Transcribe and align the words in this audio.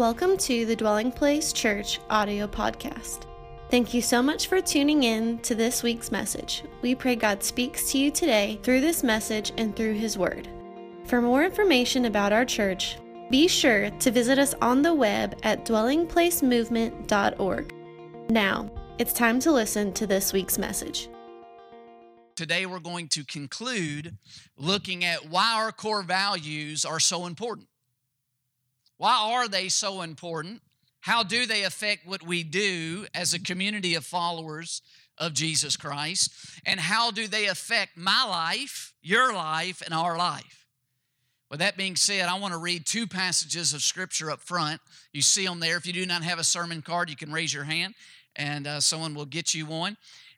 Welcome 0.00 0.38
to 0.38 0.64
the 0.64 0.74
Dwelling 0.74 1.12
Place 1.12 1.52
Church 1.52 2.00
audio 2.08 2.46
podcast. 2.46 3.26
Thank 3.70 3.92
you 3.92 4.00
so 4.00 4.22
much 4.22 4.46
for 4.46 4.62
tuning 4.62 5.02
in 5.02 5.40
to 5.40 5.54
this 5.54 5.82
week's 5.82 6.10
message. 6.10 6.64
We 6.80 6.94
pray 6.94 7.16
God 7.16 7.42
speaks 7.42 7.92
to 7.92 7.98
you 7.98 8.10
today 8.10 8.58
through 8.62 8.80
this 8.80 9.02
message 9.02 9.52
and 9.58 9.76
through 9.76 9.92
His 9.92 10.16
Word. 10.16 10.48
For 11.04 11.20
more 11.20 11.44
information 11.44 12.06
about 12.06 12.32
our 12.32 12.46
church, 12.46 12.96
be 13.30 13.46
sure 13.46 13.90
to 13.90 14.10
visit 14.10 14.38
us 14.38 14.54
on 14.62 14.80
the 14.80 14.94
web 14.94 15.38
at 15.42 15.66
dwellingplacemovement.org. 15.66 17.74
Now, 18.30 18.70
it's 18.96 19.12
time 19.12 19.38
to 19.40 19.52
listen 19.52 19.92
to 19.92 20.06
this 20.06 20.32
week's 20.32 20.56
message. 20.56 21.10
Today, 22.36 22.64
we're 22.64 22.80
going 22.80 23.08
to 23.08 23.22
conclude 23.26 24.16
looking 24.56 25.04
at 25.04 25.28
why 25.28 25.52
our 25.56 25.72
core 25.72 26.02
values 26.02 26.86
are 26.86 27.00
so 27.00 27.26
important. 27.26 27.68
Why 29.00 29.32
are 29.32 29.48
they 29.48 29.70
so 29.70 30.02
important? 30.02 30.60
How 31.00 31.22
do 31.22 31.46
they 31.46 31.64
affect 31.64 32.06
what 32.06 32.22
we 32.22 32.42
do 32.42 33.06
as 33.14 33.32
a 33.32 33.40
community 33.40 33.94
of 33.94 34.04
followers 34.04 34.82
of 35.16 35.32
Jesus 35.32 35.74
Christ? 35.74 36.30
And 36.66 36.78
how 36.78 37.10
do 37.10 37.26
they 37.26 37.46
affect 37.46 37.96
my 37.96 38.26
life, 38.28 38.92
your 39.00 39.32
life, 39.32 39.80
and 39.80 39.94
our 39.94 40.18
life? 40.18 40.66
With 41.50 41.60
that 41.60 41.78
being 41.78 41.96
said, 41.96 42.28
I 42.28 42.38
want 42.38 42.52
to 42.52 42.58
read 42.58 42.84
two 42.84 43.06
passages 43.06 43.72
of 43.72 43.80
scripture 43.80 44.30
up 44.30 44.42
front. 44.42 44.82
You 45.14 45.22
see 45.22 45.46
them 45.46 45.60
there. 45.60 45.78
If 45.78 45.86
you 45.86 45.94
do 45.94 46.04
not 46.04 46.22
have 46.22 46.38
a 46.38 46.44
sermon 46.44 46.82
card, 46.82 47.08
you 47.08 47.16
can 47.16 47.32
raise 47.32 47.54
your 47.54 47.64
hand 47.64 47.94
and 48.36 48.66
uh, 48.66 48.80
someone 48.80 49.14
will 49.14 49.24
get 49.24 49.54
you 49.54 49.64
one. 49.64 49.96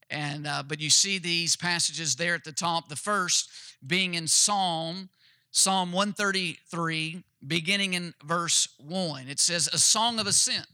And 0.09 0.47
uh, 0.47 0.63
but 0.63 0.79
you 0.79 0.89
see 0.89 1.19
these 1.19 1.57
passages 1.57 2.15
there 2.15 2.37
at 2.37 2.45
the 2.45 2.53
top. 2.53 2.89
The 2.89 2.95
first 2.95 3.51
being 3.85 4.15
in 4.15 4.29
Psalm 4.29 5.09
Psalm 5.55 5.93
133, 5.93 7.23
beginning 7.47 7.93
in 7.93 8.15
verse 8.25 8.69
1. 8.79 9.29
It 9.29 9.39
says, 9.39 9.69
A 9.71 9.77
song 9.77 10.19
of 10.19 10.27
ascent 10.27 10.67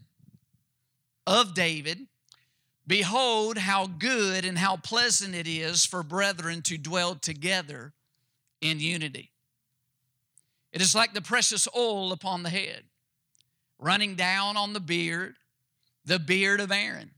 of 1.27 1.53
David. 1.53 2.07
Behold, 2.87 3.59
how 3.59 3.89
good 3.89 4.45
and 4.45 4.57
how 4.57 4.77
pleasant 4.77 5.35
it 5.35 5.49
is 5.49 5.85
for 5.85 6.05
brethren 6.05 6.63
to 6.63 6.79
dwell 6.79 7.17
together 7.17 7.93
in 8.61 8.79
unity. 8.79 9.33
It 10.73 10.81
is 10.81 10.95
like 10.95 11.13
the 11.13 11.21
precious 11.21 11.67
oil 11.77 12.13
upon 12.13 12.45
the 12.45 12.51
head, 12.51 12.85
running 13.81 14.15
down 14.15 14.57
on 14.57 14.75
the 14.75 14.81
beard, 14.81 15.35
the 16.05 16.21
beard 16.21 16.61
of 16.61 16.71
Aaron, 16.71 17.11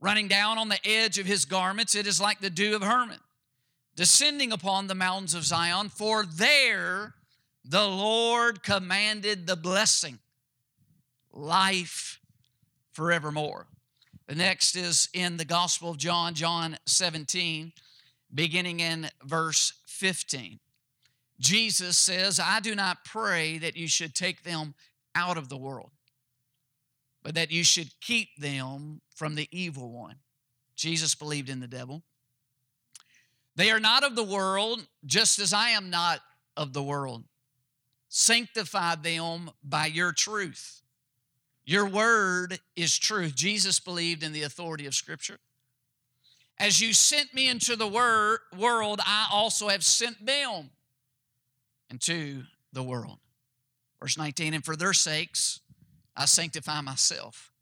running 0.00 0.28
down 0.28 0.56
on 0.56 0.70
the 0.70 0.84
edge 0.84 1.18
of 1.18 1.26
his 1.26 1.44
garments. 1.44 1.94
It 1.94 2.06
is 2.06 2.22
like 2.22 2.40
the 2.40 2.50
dew 2.50 2.74
of 2.74 2.82
Hermon 2.82 3.20
descending 3.96 4.52
upon 4.52 4.86
the 4.86 4.94
mountains 4.94 5.34
of 5.34 5.44
Zion, 5.44 5.88
for 5.88 6.24
there 6.24 7.14
the 7.64 7.86
Lord 7.86 8.62
commanded 8.62 9.46
the 9.46 9.56
blessing, 9.56 10.18
life 11.32 12.20
forevermore. 12.92 13.66
The 14.26 14.34
next 14.34 14.76
is 14.76 15.08
in 15.12 15.36
the 15.36 15.44
Gospel 15.44 15.90
of 15.90 15.98
John, 15.98 16.34
John 16.34 16.78
17, 16.86 17.72
beginning 18.34 18.80
in 18.80 19.08
verse 19.22 19.74
15. 19.86 20.58
Jesus 21.40 21.98
says, 21.98 22.40
I 22.40 22.60
do 22.60 22.74
not 22.74 23.04
pray 23.04 23.58
that 23.58 23.76
you 23.76 23.88
should 23.88 24.14
take 24.14 24.42
them 24.42 24.74
out 25.14 25.36
of 25.36 25.48
the 25.48 25.56
world, 25.56 25.90
but 27.22 27.34
that 27.34 27.50
you 27.50 27.64
should 27.64 28.00
keep 28.00 28.36
them 28.38 29.00
from 29.14 29.34
the 29.34 29.48
evil 29.50 29.90
one. 29.90 30.16
Jesus 30.76 31.14
believed 31.14 31.48
in 31.48 31.60
the 31.60 31.66
devil. 31.66 32.02
They 33.56 33.70
are 33.70 33.80
not 33.80 34.04
of 34.04 34.16
the 34.16 34.24
world, 34.24 34.86
just 35.04 35.38
as 35.38 35.52
I 35.52 35.70
am 35.70 35.90
not 35.90 36.20
of 36.56 36.72
the 36.72 36.82
world. 36.82 37.24
Sanctify 38.08 38.96
them 38.96 39.50
by 39.62 39.86
your 39.86 40.12
truth. 40.12 40.82
Your 41.64 41.86
word 41.86 42.60
is 42.76 42.98
truth. 42.98 43.34
Jesus 43.34 43.80
believed 43.80 44.22
in 44.22 44.32
the 44.32 44.42
authority 44.42 44.86
of 44.86 44.94
Scripture. 44.94 45.38
As 46.58 46.80
you 46.80 46.92
sent 46.92 47.34
me 47.34 47.48
into 47.48 47.74
the 47.74 47.88
wor- 47.88 48.40
world, 48.56 49.00
I 49.04 49.26
also 49.32 49.68
have 49.68 49.82
sent 49.82 50.24
them 50.24 50.70
into 51.90 52.44
the 52.72 52.82
world. 52.82 53.18
Verse 54.00 54.18
19, 54.18 54.54
and 54.54 54.64
for 54.64 54.76
their 54.76 54.92
sakes, 54.92 55.60
I 56.16 56.26
sanctify 56.26 56.80
myself 56.80 57.53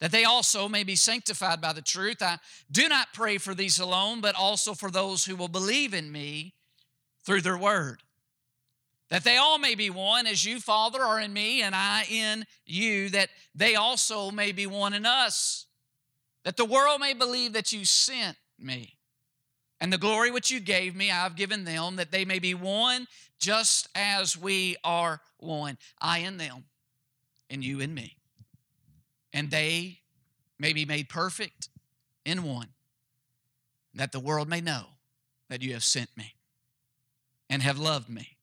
that 0.00 0.12
they 0.12 0.24
also 0.24 0.66
may 0.66 0.82
be 0.82 0.96
sanctified 0.96 1.60
by 1.60 1.72
the 1.72 1.82
truth. 1.82 2.22
I 2.22 2.38
do 2.70 2.88
not 2.88 3.12
pray 3.12 3.38
for 3.38 3.54
these 3.54 3.78
alone, 3.78 4.20
but 4.20 4.34
also 4.34 4.74
for 4.74 4.90
those 4.90 5.24
who 5.24 5.36
will 5.36 5.48
believe 5.48 5.94
in 5.94 6.10
me 6.10 6.54
through 7.24 7.42
their 7.42 7.58
word. 7.58 8.02
That 9.10 9.24
they 9.24 9.36
all 9.36 9.58
may 9.58 9.74
be 9.74 9.90
one, 9.90 10.26
as 10.26 10.44
you, 10.44 10.58
Father, 10.58 11.02
are 11.02 11.20
in 11.20 11.32
me, 11.32 11.62
and 11.62 11.74
I 11.74 12.06
in 12.10 12.46
you, 12.64 13.10
that 13.10 13.28
they 13.54 13.74
also 13.74 14.30
may 14.30 14.52
be 14.52 14.66
one 14.66 14.94
in 14.94 15.04
us. 15.04 15.66
That 16.44 16.56
the 16.56 16.64
world 16.64 17.00
may 17.00 17.12
believe 17.12 17.52
that 17.52 17.72
you 17.72 17.84
sent 17.84 18.36
me. 18.58 18.96
And 19.80 19.92
the 19.92 19.98
glory 19.98 20.30
which 20.30 20.50
you 20.50 20.60
gave 20.60 20.94
me, 20.94 21.10
I 21.10 21.24
have 21.24 21.36
given 21.36 21.64
them, 21.64 21.96
that 21.96 22.12
they 22.12 22.24
may 22.24 22.38
be 22.38 22.54
one 22.54 23.06
just 23.38 23.88
as 23.94 24.36
we 24.36 24.76
are 24.84 25.20
one. 25.38 25.76
I 26.00 26.18
in 26.18 26.38
them, 26.38 26.64
and 27.50 27.64
you 27.64 27.80
in 27.80 27.92
me 27.92 28.19
and 29.32 29.50
they 29.50 29.98
may 30.58 30.72
be 30.72 30.84
made 30.84 31.08
perfect 31.08 31.68
in 32.24 32.42
one, 32.42 32.68
that 33.94 34.12
the 34.12 34.20
world 34.20 34.48
may 34.48 34.60
know 34.60 34.84
that 35.48 35.62
you 35.62 35.72
have 35.72 35.84
sent 35.84 36.16
me 36.16 36.34
and 37.48 37.62
have 37.62 37.78
loved 37.78 38.08
me 38.08 38.36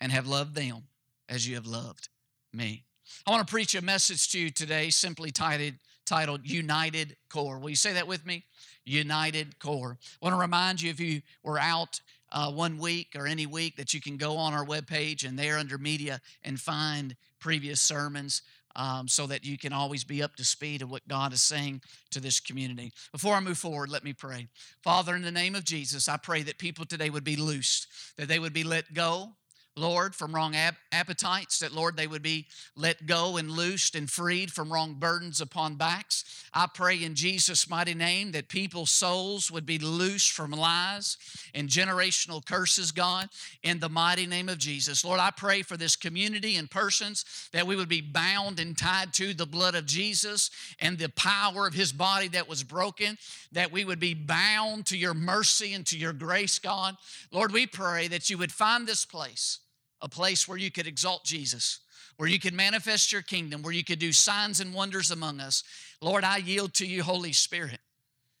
and 0.00 0.12
have 0.12 0.26
loved 0.26 0.54
them 0.54 0.84
as 1.28 1.48
you 1.48 1.54
have 1.54 1.66
loved 1.66 2.08
me. 2.52 2.84
I 3.26 3.30
want 3.30 3.46
to 3.46 3.50
preach 3.50 3.74
a 3.74 3.82
message 3.82 4.30
to 4.32 4.38
you 4.38 4.50
today 4.50 4.90
simply 4.90 5.30
titled, 5.30 5.74
titled 6.04 6.48
United 6.48 7.16
Core. 7.28 7.58
Will 7.58 7.70
you 7.70 7.76
say 7.76 7.92
that 7.94 8.06
with 8.06 8.26
me? 8.26 8.44
United 8.84 9.58
Core. 9.58 9.98
I 10.20 10.24
want 10.24 10.34
to 10.34 10.40
remind 10.40 10.82
you 10.82 10.90
if 10.90 11.00
you 11.00 11.22
were 11.42 11.58
out 11.58 12.00
uh, 12.32 12.50
one 12.50 12.78
week 12.78 13.14
or 13.16 13.26
any 13.26 13.46
week 13.46 13.76
that 13.76 13.94
you 13.94 14.00
can 14.00 14.16
go 14.16 14.36
on 14.36 14.52
our 14.52 14.64
webpage 14.64 15.26
and 15.26 15.38
there 15.38 15.56
under 15.56 15.78
media 15.78 16.20
and 16.42 16.60
find 16.60 17.16
previous 17.38 17.80
sermons 17.80 18.42
um, 18.76 19.08
so 19.08 19.26
that 19.26 19.44
you 19.44 19.58
can 19.58 19.72
always 19.72 20.04
be 20.04 20.22
up 20.22 20.36
to 20.36 20.44
speed 20.44 20.82
of 20.82 20.90
what 20.90 21.06
God 21.08 21.32
is 21.32 21.42
saying 21.42 21.82
to 22.10 22.20
this 22.20 22.40
community. 22.40 22.92
Before 23.12 23.34
I 23.34 23.40
move 23.40 23.58
forward, 23.58 23.90
let 23.90 24.04
me 24.04 24.12
pray. 24.12 24.48
Father, 24.82 25.14
in 25.14 25.22
the 25.22 25.30
name 25.30 25.54
of 25.54 25.64
Jesus, 25.64 26.08
I 26.08 26.16
pray 26.16 26.42
that 26.42 26.58
people 26.58 26.84
today 26.84 27.10
would 27.10 27.24
be 27.24 27.36
loosed, 27.36 27.86
that 28.16 28.28
they 28.28 28.38
would 28.38 28.52
be 28.52 28.64
let 28.64 28.92
go, 28.94 29.34
Lord, 29.76 30.14
from 30.14 30.32
wrong 30.32 30.54
ap- 30.54 30.76
appetites, 30.92 31.58
that, 31.58 31.72
Lord, 31.72 31.96
they 31.96 32.06
would 32.06 32.22
be 32.22 32.46
let 32.76 33.06
go 33.06 33.36
and 33.38 33.50
loosed 33.50 33.96
and 33.96 34.08
freed 34.08 34.52
from 34.52 34.72
wrong 34.72 34.94
burdens 34.94 35.40
upon 35.40 35.74
backs. 35.74 36.44
I 36.54 36.68
pray 36.72 37.02
in 37.02 37.16
Jesus' 37.16 37.68
mighty 37.68 37.94
name 37.94 38.30
that 38.32 38.48
people's 38.48 38.90
souls 38.90 39.50
would 39.50 39.66
be 39.66 39.80
loosed 39.80 40.30
from 40.30 40.52
lies 40.52 41.16
and 41.54 41.68
generational 41.68 42.44
curses, 42.44 42.92
God, 42.92 43.28
in 43.64 43.80
the 43.80 43.88
mighty 43.88 44.26
name 44.26 44.48
of 44.48 44.58
Jesus. 44.58 45.04
Lord, 45.04 45.18
I 45.18 45.32
pray 45.32 45.62
for 45.62 45.76
this 45.76 45.96
community 45.96 46.54
and 46.54 46.70
persons 46.70 47.48
that 47.50 47.66
we 47.66 47.74
would 47.74 47.88
be 47.88 48.00
bound 48.00 48.60
and 48.60 48.78
tied 48.78 49.12
to 49.14 49.34
the 49.34 49.46
blood 49.46 49.74
of 49.74 49.86
Jesus 49.86 50.50
and 50.78 50.96
the 50.96 51.08
power 51.08 51.66
of 51.66 51.74
his 51.74 51.92
body 51.92 52.28
that 52.28 52.48
was 52.48 52.62
broken, 52.62 53.18
that 53.50 53.72
we 53.72 53.84
would 53.84 53.98
be 53.98 54.14
bound 54.14 54.86
to 54.86 54.96
your 54.96 55.14
mercy 55.14 55.74
and 55.74 55.84
to 55.86 55.98
your 55.98 56.12
grace, 56.12 56.60
God. 56.60 56.96
Lord, 57.32 57.50
we 57.50 57.66
pray 57.66 58.06
that 58.06 58.30
you 58.30 58.38
would 58.38 58.52
find 58.52 58.86
this 58.86 59.04
place 59.04 59.58
a 60.04 60.08
place 60.08 60.46
where 60.46 60.58
you 60.58 60.70
could 60.70 60.86
exalt 60.86 61.24
Jesus, 61.24 61.80
where 62.18 62.28
you 62.28 62.38
could 62.38 62.52
manifest 62.52 63.10
your 63.10 63.22
kingdom, 63.22 63.62
where 63.62 63.72
you 63.72 63.82
could 63.82 63.98
do 63.98 64.12
signs 64.12 64.60
and 64.60 64.74
wonders 64.74 65.10
among 65.10 65.40
us. 65.40 65.64
Lord, 66.02 66.24
I 66.24 66.36
yield 66.36 66.74
to 66.74 66.86
you, 66.86 67.02
Holy 67.02 67.32
Spirit. 67.32 67.80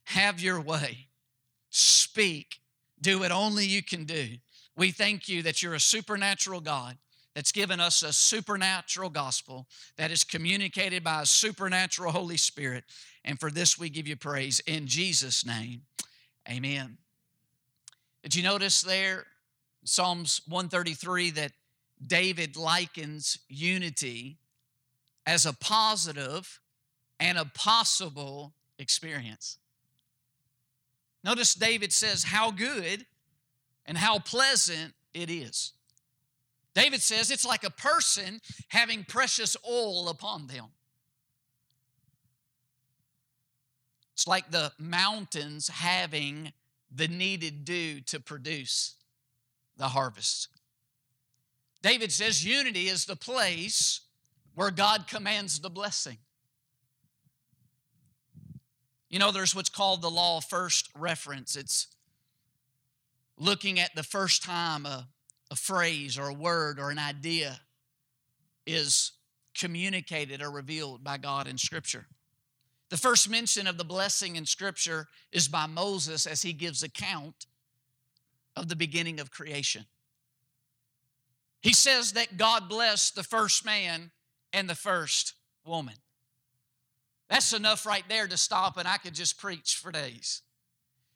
Have 0.04 0.40
your 0.40 0.60
way. 0.60 1.08
Speak. 1.70 2.60
Do 3.00 3.20
what 3.20 3.32
only 3.32 3.64
you 3.64 3.82
can 3.82 4.04
do. 4.04 4.26
We 4.76 4.90
thank 4.90 5.26
you 5.26 5.42
that 5.42 5.62
you're 5.62 5.74
a 5.74 5.80
supernatural 5.80 6.60
God 6.60 6.98
that's 7.34 7.50
given 7.50 7.80
us 7.80 8.02
a 8.02 8.12
supernatural 8.12 9.08
gospel 9.08 9.66
that 9.96 10.10
is 10.10 10.22
communicated 10.22 11.02
by 11.02 11.22
a 11.22 11.26
supernatural 11.26 12.12
Holy 12.12 12.36
Spirit. 12.36 12.84
And 13.24 13.40
for 13.40 13.50
this, 13.50 13.78
we 13.78 13.88
give 13.88 14.06
you 14.06 14.16
praise 14.16 14.60
in 14.60 14.86
Jesus' 14.86 15.46
name. 15.46 15.82
Amen. 16.48 16.98
Did 18.22 18.34
you 18.34 18.42
notice 18.42 18.82
there 18.82 19.24
Psalms 19.84 20.40
133 20.48 21.30
that 21.32 21.52
David 22.04 22.56
likens 22.56 23.38
unity 23.48 24.38
as 25.26 25.46
a 25.46 25.52
positive 25.52 26.60
and 27.20 27.38
a 27.38 27.44
possible 27.44 28.54
experience. 28.78 29.58
Notice 31.22 31.54
David 31.54 31.92
says 31.92 32.24
how 32.24 32.50
good 32.50 33.06
and 33.86 33.96
how 33.96 34.18
pleasant 34.18 34.92
it 35.12 35.30
is. 35.30 35.72
David 36.74 37.00
says 37.00 37.30
it's 37.30 37.46
like 37.46 37.64
a 37.64 37.70
person 37.70 38.40
having 38.68 39.04
precious 39.04 39.56
oil 39.68 40.08
upon 40.08 40.48
them. 40.48 40.66
It's 44.14 44.26
like 44.26 44.50
the 44.50 44.72
mountains 44.78 45.68
having 45.68 46.52
the 46.94 47.08
needed 47.08 47.64
dew 47.64 48.00
to 48.02 48.20
produce 48.20 48.94
the 49.76 49.88
harvest. 49.88 50.48
David 51.82 52.12
says 52.12 52.44
unity 52.44 52.88
is 52.88 53.04
the 53.04 53.16
place 53.16 54.00
where 54.54 54.70
God 54.70 55.06
commands 55.06 55.60
the 55.60 55.70
blessing. 55.70 56.18
You 59.10 59.18
know, 59.18 59.30
there's 59.30 59.54
what's 59.54 59.68
called 59.68 60.02
the 60.02 60.10
law 60.10 60.38
of 60.38 60.44
first 60.44 60.88
reference. 60.96 61.56
It's 61.56 61.88
looking 63.38 63.78
at 63.78 63.94
the 63.94 64.02
first 64.02 64.42
time 64.42 64.86
a, 64.86 65.08
a 65.50 65.56
phrase 65.56 66.18
or 66.18 66.28
a 66.28 66.34
word 66.34 66.78
or 66.78 66.90
an 66.90 66.98
idea 66.98 67.60
is 68.66 69.12
communicated 69.56 70.42
or 70.42 70.50
revealed 70.50 71.04
by 71.04 71.18
God 71.18 71.46
in 71.46 71.58
Scripture. 71.58 72.06
The 72.90 72.96
first 72.96 73.28
mention 73.28 73.66
of 73.66 73.76
the 73.76 73.84
blessing 73.84 74.36
in 74.36 74.46
Scripture 74.46 75.08
is 75.32 75.48
by 75.48 75.66
Moses 75.66 76.26
as 76.26 76.42
he 76.42 76.52
gives 76.52 76.82
account 76.82 77.46
of 78.56 78.68
the 78.68 78.76
beginning 78.76 79.20
of 79.20 79.30
creation. 79.30 79.86
He 81.60 81.72
says 81.72 82.12
that 82.12 82.36
God 82.36 82.68
blessed 82.68 83.16
the 83.16 83.22
first 83.22 83.64
man 83.64 84.10
and 84.52 84.68
the 84.68 84.74
first 84.74 85.34
woman. 85.64 85.94
That's 87.30 87.52
enough 87.52 87.86
right 87.86 88.04
there 88.08 88.28
to 88.28 88.36
stop, 88.36 88.76
and 88.76 88.86
I 88.86 88.98
could 88.98 89.14
just 89.14 89.38
preach 89.38 89.76
for 89.76 89.90
days. 89.90 90.42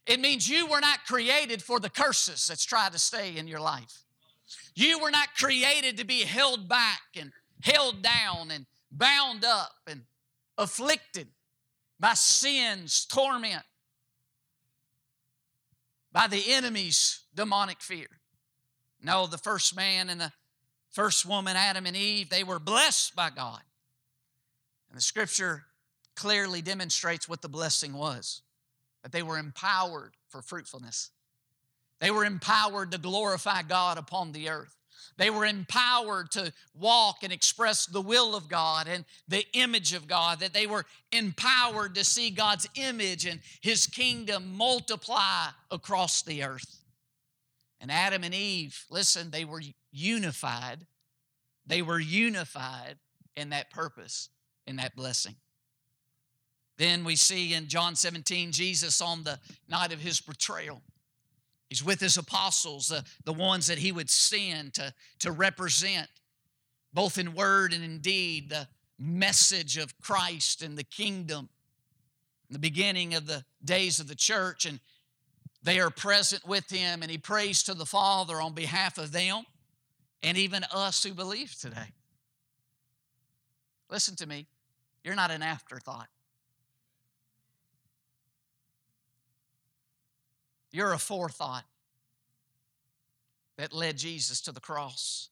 It 0.07 0.21
means 0.21 0.49
you 0.49 0.67
were 0.67 0.81
not 0.81 1.05
created 1.07 1.63
for 1.63 1.79
the 1.79 1.91
curses 1.91 2.47
that's 2.47 2.65
tried 2.65 2.93
to 2.93 2.99
stay 2.99 3.37
in 3.37 3.47
your 3.47 3.61
life. 3.61 4.05
You 4.75 4.99
were 4.99 5.11
not 5.11 5.29
created 5.37 5.99
to 5.99 6.07
be 6.07 6.21
held 6.23 6.69
back 6.69 7.03
and 7.15 7.31
held 7.63 8.03
down 8.03 8.51
and 8.51 8.65
bound 8.91 9.45
up 9.45 9.73
and 9.87 10.03
afflicted 10.57 11.29
by 12.01 12.15
sin's 12.15 13.05
torment, 13.05 13.63
by 16.13 16.27
the 16.27 16.53
enemy's 16.53 17.21
demonic 17.35 17.81
fear. 17.81 18.09
No, 19.03 19.27
the 19.27 19.39
first 19.39 19.77
man 19.77 20.09
and 20.09 20.21
the 20.21 20.33
first 20.91 21.27
woman, 21.27 21.57
Adam 21.57 21.87
and 21.87 21.97
Eve, 21.97 22.31
they 22.31 22.45
were 22.45 22.59
blessed 22.59 23.15
by 23.15 23.31
God. 23.31 23.61
And 24.89 24.97
the 24.97 25.03
scripture 25.03 25.65
clearly 26.17 26.63
demonstrates 26.63 27.29
what 27.29 27.43
the 27.43 27.49
blessing 27.49 27.93
was 27.93 28.43
that 29.03 29.13
they 29.13 29.23
were 29.23 29.39
empowered 29.39 30.15
for 30.29 30.43
fruitfulness. 30.43 31.11
They 32.01 32.11
were 32.11 32.25
empowered 32.25 32.91
to 32.93 32.99
glorify 32.99 33.63
God 33.63 33.99
upon 33.99 34.33
the 34.33 34.49
earth. 34.49 34.78
They 35.17 35.31
were 35.31 35.45
empowered 35.45 36.31
to 36.33 36.53
walk 36.75 37.19
and 37.23 37.33
express 37.33 37.87
the 37.87 38.01
will 38.01 38.35
of 38.35 38.49
God 38.49 38.89
and 38.89 39.05
the 39.27 39.45
image 39.53 39.93
of 39.93 40.07
God, 40.07 40.41
that 40.41 40.53
they 40.53 40.67
were 40.67 40.85
empowered 41.13 41.95
to 41.95 42.05
see 42.05 42.31
God's 42.31 42.69
image 42.75 43.27
and 43.27 43.41
His 43.61 43.87
kingdom 43.87 44.57
multiply 44.57 45.49
across 45.71 46.23
the 46.23 46.43
earth. 46.45 46.85
And 47.81 47.91
Adam 47.91 48.25
and 48.25 48.35
Eve, 48.35 48.85
listen, 48.91 49.31
they 49.31 49.45
were 49.45 49.63
unified. 49.93 50.87
They 51.67 51.83
were 51.83 52.01
unified 52.01 52.97
in 53.37 53.51
that 53.51 53.71
purpose, 53.71 54.31
in 54.67 54.77
that 54.77 54.97
blessing. 54.97 55.37
Then 56.79 57.05
we 57.05 57.17
see 57.17 57.55
in 57.55 57.69
John 57.69 57.97
17, 57.97 58.53
Jesus 58.53 59.01
on 59.01 59.25
the 59.25 59.39
night 59.69 59.93
of 59.93 60.01
his 60.01 60.21
betrayal. 60.21 60.83
He's 61.69 61.85
with 61.85 62.01
his 62.01 62.17
apostles, 62.17 62.89
the, 62.89 63.05
the 63.25 63.33
ones 63.33 63.67
that 63.67 63.79
he 63.79 63.93
would 63.93 64.09
send 64.09 64.75
to, 64.75 64.95
to 65.21 65.31
represent, 65.31 66.09
both 66.95 67.19
in 67.19 67.35
word 67.35 67.73
and 67.73 67.85
in 67.85 67.99
deed, 67.99 68.49
the 68.49 68.69
message 68.99 69.77
of 69.77 69.99
Christ 70.01 70.63
and 70.63 70.79
the 70.79 70.85
kingdom, 70.85 71.51
the 72.51 72.59
beginning 72.59 73.15
of 73.15 73.27
the 73.27 73.45
days 73.63 74.01
of 74.01 74.09
the 74.09 74.15
church. 74.15 74.65
And 74.65 74.81
they 75.63 75.79
are 75.79 75.91
present 75.91 76.47
with 76.47 76.71
him, 76.71 77.03
and 77.03 77.11
he 77.11 77.19
prays 77.19 77.63
to 77.65 77.75
the 77.75 77.87
Father 77.87 78.41
on 78.41 78.55
behalf 78.55 78.97
of 78.97 79.13
them 79.13 79.45
and 80.23 80.39
even 80.39 80.65
us 80.73 81.05
who 81.05 81.13
believe 81.13 81.55
today. 81.61 81.93
Listen 83.91 84.17
to 84.17 84.27
me, 84.27 84.47
you're 85.05 85.15
not 85.15 85.31
an 85.31 85.43
afterthought. 85.43 86.09
You're 90.71 90.93
a 90.93 90.99
forethought 90.99 91.65
that 93.57 93.73
led 93.73 93.97
Jesus 93.97 94.41
to 94.43 94.53
the 94.53 94.61
cross, 94.61 95.29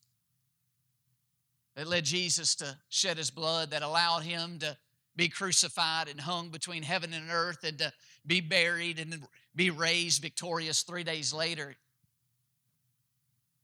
that 1.75 1.87
led 1.87 2.05
Jesus 2.05 2.55
to 2.57 2.77
shed 2.89 3.19
his 3.19 3.31
blood, 3.31 3.71
that 3.71 3.83
allowed 3.83 4.23
him 4.23 4.59
to 4.61 4.77
be 5.15 5.29
crucified 5.29 6.09
and 6.09 6.21
hung 6.21 6.49
between 6.51 6.83
heaven 6.83 7.13
and 7.13 7.31
earth 7.31 7.65
and 7.65 7.79
to 7.79 7.93
be 8.27 8.41
buried 8.41 8.99
and 8.99 9.27
be 9.55 9.71
raised 9.71 10.21
victorious 10.21 10.83
three 10.83 11.05
days 11.05 11.33
later. 11.33 11.77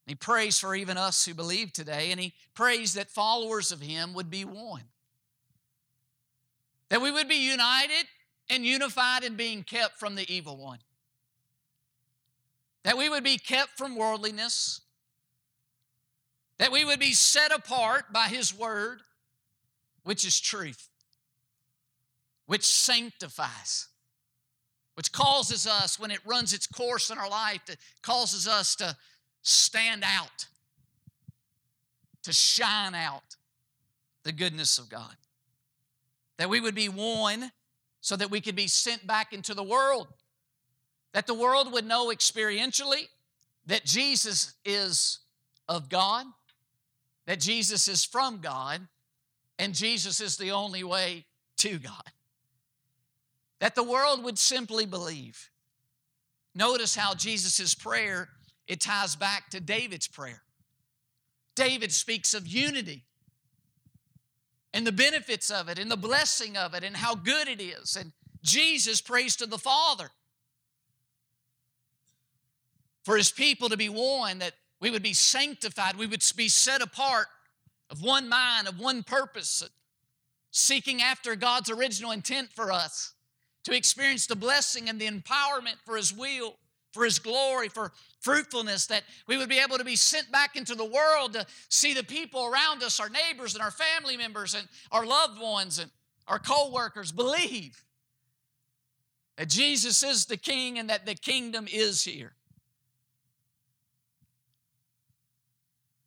He 0.06 0.14
prays 0.14 0.58
for 0.58 0.74
even 0.74 0.96
us 0.96 1.24
who 1.24 1.34
believe 1.34 1.72
today, 1.72 2.10
and 2.10 2.20
he 2.20 2.34
prays 2.54 2.94
that 2.94 3.08
followers 3.08 3.70
of 3.70 3.80
him 3.80 4.14
would 4.14 4.30
be 4.30 4.44
one. 4.44 4.82
That 6.88 7.00
we 7.00 7.10
would 7.10 7.28
be 7.28 7.36
united 7.36 8.06
and 8.50 8.64
unified 8.64 9.24
in 9.24 9.36
being 9.36 9.62
kept 9.62 9.98
from 9.98 10.14
the 10.14 10.30
evil 10.30 10.56
one 10.56 10.78
that 12.84 12.98
we 12.98 13.08
would 13.08 13.24
be 13.24 13.38
kept 13.38 13.78
from 13.78 13.96
worldliness, 13.96 14.80
that 16.58 16.72
we 16.72 16.84
would 16.84 17.00
be 17.00 17.12
set 17.12 17.52
apart 17.52 18.12
by 18.12 18.26
His 18.26 18.56
Word, 18.56 19.00
which 20.04 20.24
is 20.24 20.38
truth, 20.40 20.88
which 22.46 22.64
sanctifies, 22.64 23.88
which 24.94 25.12
causes 25.12 25.66
us, 25.66 25.98
when 25.98 26.10
it 26.10 26.20
runs 26.24 26.52
its 26.52 26.66
course 26.66 27.10
in 27.10 27.18
our 27.18 27.30
life, 27.30 27.64
that 27.66 27.76
causes 28.02 28.46
us 28.46 28.76
to 28.76 28.96
stand 29.42 30.04
out, 30.04 30.46
to 32.22 32.32
shine 32.32 32.94
out 32.94 33.36
the 34.24 34.32
goodness 34.32 34.78
of 34.78 34.88
God. 34.88 35.16
That 36.38 36.48
we 36.48 36.60
would 36.60 36.74
be 36.74 36.88
one 36.88 37.52
so 38.00 38.16
that 38.16 38.30
we 38.30 38.40
could 38.40 38.56
be 38.56 38.66
sent 38.66 39.06
back 39.06 39.32
into 39.32 39.54
the 39.54 39.62
world 39.62 40.08
that 41.12 41.26
the 41.26 41.34
world 41.34 41.72
would 41.72 41.86
know 41.86 42.08
experientially 42.08 43.08
that 43.66 43.84
Jesus 43.84 44.54
is 44.64 45.20
of 45.68 45.88
God, 45.88 46.26
that 47.26 47.40
Jesus 47.40 47.88
is 47.88 48.04
from 48.04 48.38
God, 48.38 48.86
and 49.58 49.74
Jesus 49.74 50.20
is 50.20 50.36
the 50.36 50.50
only 50.50 50.82
way 50.82 51.26
to 51.58 51.78
God. 51.78 52.10
That 53.60 53.74
the 53.74 53.84
world 53.84 54.24
would 54.24 54.38
simply 54.38 54.86
believe. 54.86 55.50
Notice 56.54 56.96
how 56.96 57.14
Jesus' 57.14 57.74
prayer 57.74 58.28
it 58.66 58.80
ties 58.80 59.16
back 59.16 59.50
to 59.50 59.60
David's 59.60 60.08
prayer. 60.08 60.42
David 61.54 61.92
speaks 61.92 62.34
of 62.34 62.46
unity 62.46 63.04
and 64.72 64.86
the 64.86 64.92
benefits 64.92 65.50
of 65.50 65.68
it 65.68 65.78
and 65.78 65.90
the 65.90 65.96
blessing 65.96 66.56
of 66.56 66.74
it 66.74 66.82
and 66.82 66.96
how 66.96 67.14
good 67.14 67.48
it 67.48 67.60
is. 67.60 67.96
And 67.96 68.12
Jesus 68.42 69.00
prays 69.00 69.36
to 69.36 69.46
the 69.46 69.58
Father 69.58 70.10
for 73.04 73.16
his 73.16 73.30
people 73.30 73.68
to 73.68 73.76
be 73.76 73.88
one, 73.88 74.38
that 74.38 74.54
we 74.80 74.90
would 74.90 75.02
be 75.02 75.14
sanctified, 75.14 75.96
we 75.96 76.06
would 76.06 76.22
be 76.36 76.48
set 76.48 76.82
apart 76.82 77.26
of 77.90 78.02
one 78.02 78.28
mind, 78.28 78.68
of 78.68 78.80
one 78.80 79.02
purpose, 79.02 79.62
seeking 80.50 81.02
after 81.02 81.36
God's 81.36 81.70
original 81.70 82.10
intent 82.10 82.52
for 82.52 82.72
us, 82.72 83.14
to 83.64 83.74
experience 83.74 84.26
the 84.26 84.36
blessing 84.36 84.88
and 84.88 85.00
the 85.00 85.08
empowerment 85.08 85.76
for 85.84 85.96
his 85.96 86.12
will, 86.12 86.56
for 86.92 87.04
his 87.04 87.18
glory, 87.18 87.68
for 87.68 87.92
fruitfulness, 88.20 88.86
that 88.86 89.02
we 89.26 89.36
would 89.36 89.48
be 89.48 89.58
able 89.58 89.78
to 89.78 89.84
be 89.84 89.96
sent 89.96 90.30
back 90.30 90.56
into 90.56 90.74
the 90.74 90.84
world 90.84 91.32
to 91.32 91.46
see 91.68 91.94
the 91.94 92.02
people 92.02 92.46
around 92.46 92.82
us, 92.82 93.00
our 93.00 93.08
neighbors 93.08 93.54
and 93.54 93.62
our 93.62 93.70
family 93.70 94.16
members 94.16 94.54
and 94.54 94.66
our 94.90 95.06
loved 95.06 95.40
ones 95.40 95.78
and 95.78 95.90
our 96.28 96.38
co-workers 96.38 97.12
believe 97.12 97.84
that 99.36 99.48
Jesus 99.48 100.02
is 100.02 100.26
the 100.26 100.36
king 100.36 100.78
and 100.78 100.90
that 100.90 101.06
the 101.06 101.14
kingdom 101.14 101.66
is 101.70 102.04
here. 102.04 102.32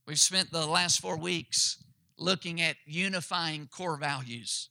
We've 0.06 0.20
spent 0.20 0.52
the 0.52 0.68
last 0.68 1.02
four 1.02 1.18
weeks 1.18 1.84
looking 2.18 2.62
at 2.62 2.78
unifying 2.86 3.68
core 3.72 3.98
values, 3.98 4.70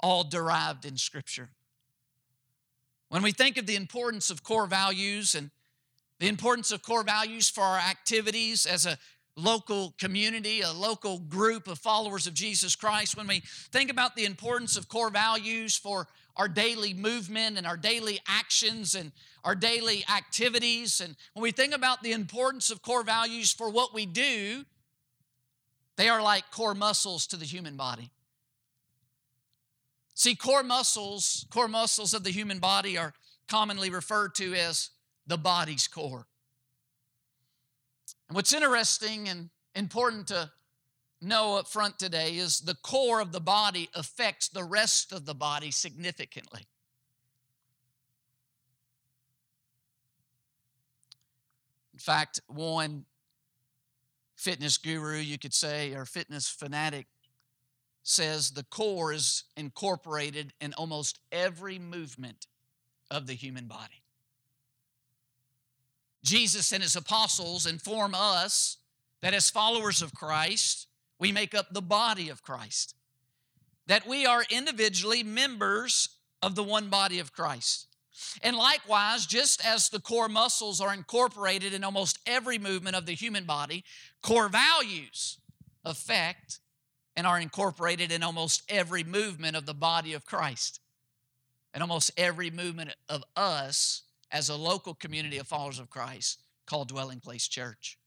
all 0.00 0.22
derived 0.22 0.84
in 0.84 0.98
Scripture. 0.98 1.48
When 3.08 3.22
we 3.22 3.32
think 3.32 3.56
of 3.56 3.66
the 3.66 3.76
importance 3.76 4.30
of 4.30 4.42
core 4.42 4.66
values 4.66 5.34
and 5.34 5.50
the 6.18 6.28
importance 6.28 6.70
of 6.70 6.82
core 6.82 7.02
values 7.02 7.48
for 7.48 7.62
our 7.62 7.78
activities 7.78 8.66
as 8.66 8.84
a 8.84 8.98
local 9.40 9.94
community, 9.98 10.60
a 10.60 10.72
local 10.72 11.18
group 11.18 11.68
of 11.68 11.78
followers 11.78 12.26
of 12.26 12.34
Jesus 12.34 12.76
Christ, 12.76 13.16
when 13.16 13.26
we 13.26 13.42
think 13.72 13.90
about 13.90 14.14
the 14.16 14.24
importance 14.24 14.76
of 14.76 14.88
core 14.88 15.10
values 15.10 15.76
for 15.76 16.06
our 16.36 16.48
daily 16.48 16.94
movement 16.94 17.58
and 17.58 17.66
our 17.66 17.76
daily 17.76 18.20
actions 18.26 18.94
and 18.94 19.12
our 19.44 19.54
daily 19.54 20.04
activities. 20.14 21.00
And 21.00 21.16
when 21.34 21.42
we 21.42 21.50
think 21.50 21.74
about 21.74 22.02
the 22.02 22.12
importance 22.12 22.70
of 22.70 22.82
core 22.82 23.02
values 23.02 23.52
for 23.52 23.68
what 23.70 23.92
we 23.92 24.06
do, 24.06 24.64
they 25.96 26.08
are 26.08 26.22
like 26.22 26.50
core 26.50 26.74
muscles 26.74 27.26
to 27.28 27.36
the 27.36 27.44
human 27.44 27.76
body. 27.76 28.10
See, 30.14 30.34
core 30.34 30.62
muscles, 30.62 31.46
core 31.50 31.68
muscles 31.68 32.14
of 32.14 32.24
the 32.24 32.30
human 32.30 32.58
body 32.58 32.96
are 32.96 33.14
commonly 33.48 33.90
referred 33.90 34.34
to 34.36 34.54
as 34.54 34.90
the 35.26 35.38
body's 35.38 35.88
core. 35.88 36.26
And 38.30 38.36
what's 38.36 38.52
interesting 38.52 39.28
and 39.28 39.50
important 39.74 40.28
to 40.28 40.52
know 41.20 41.56
up 41.56 41.66
front 41.66 41.98
today 41.98 42.36
is 42.36 42.60
the 42.60 42.76
core 42.76 43.20
of 43.20 43.32
the 43.32 43.40
body 43.40 43.90
affects 43.92 44.48
the 44.48 44.62
rest 44.62 45.10
of 45.10 45.26
the 45.26 45.34
body 45.34 45.72
significantly. 45.72 46.68
In 51.92 51.98
fact, 51.98 52.40
one 52.46 53.04
fitness 54.36 54.78
guru, 54.78 55.16
you 55.16 55.36
could 55.36 55.52
say, 55.52 55.92
or 55.94 56.04
fitness 56.04 56.48
fanatic, 56.48 57.08
says 58.04 58.52
the 58.52 58.62
core 58.62 59.12
is 59.12 59.42
incorporated 59.56 60.52
in 60.60 60.72
almost 60.74 61.18
every 61.32 61.80
movement 61.80 62.46
of 63.10 63.26
the 63.26 63.34
human 63.34 63.66
body. 63.66 63.99
Jesus 66.22 66.72
and 66.72 66.82
his 66.82 66.96
apostles 66.96 67.66
inform 67.66 68.14
us 68.14 68.76
that 69.22 69.34
as 69.34 69.50
followers 69.50 70.02
of 70.02 70.14
Christ, 70.14 70.86
we 71.18 71.32
make 71.32 71.54
up 71.54 71.72
the 71.72 71.82
body 71.82 72.28
of 72.28 72.42
Christ, 72.42 72.94
that 73.86 74.06
we 74.06 74.26
are 74.26 74.44
individually 74.50 75.22
members 75.22 76.08
of 76.42 76.54
the 76.54 76.62
one 76.62 76.88
body 76.88 77.18
of 77.18 77.32
Christ. 77.32 77.86
And 78.42 78.56
likewise, 78.56 79.26
just 79.26 79.64
as 79.64 79.88
the 79.88 80.00
core 80.00 80.28
muscles 80.28 80.80
are 80.80 80.92
incorporated 80.92 81.72
in 81.72 81.84
almost 81.84 82.18
every 82.26 82.58
movement 82.58 82.96
of 82.96 83.06
the 83.06 83.14
human 83.14 83.44
body, 83.44 83.84
core 84.22 84.48
values 84.48 85.38
affect 85.84 86.60
and 87.16 87.26
are 87.26 87.40
incorporated 87.40 88.12
in 88.12 88.22
almost 88.22 88.62
every 88.68 89.04
movement 89.04 89.56
of 89.56 89.66
the 89.66 89.74
body 89.74 90.12
of 90.12 90.26
Christ 90.26 90.80
and 91.72 91.82
almost 91.82 92.10
every 92.16 92.50
movement 92.50 92.94
of 93.08 93.24
us 93.36 94.02
as 94.32 94.48
a 94.48 94.56
local 94.56 94.94
community 94.94 95.38
of 95.38 95.46
followers 95.46 95.78
of 95.78 95.90
Christ 95.90 96.42
called 96.66 96.88
Dwelling 96.88 97.20
Place 97.20 97.48
Church. 97.48 97.98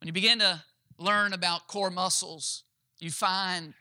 When 0.00 0.06
you 0.06 0.12
begin 0.12 0.38
to 0.38 0.62
learn 0.98 1.32
about 1.32 1.68
core 1.68 1.90
muscles, 1.90 2.64
you 2.98 3.10
find, 3.10 3.74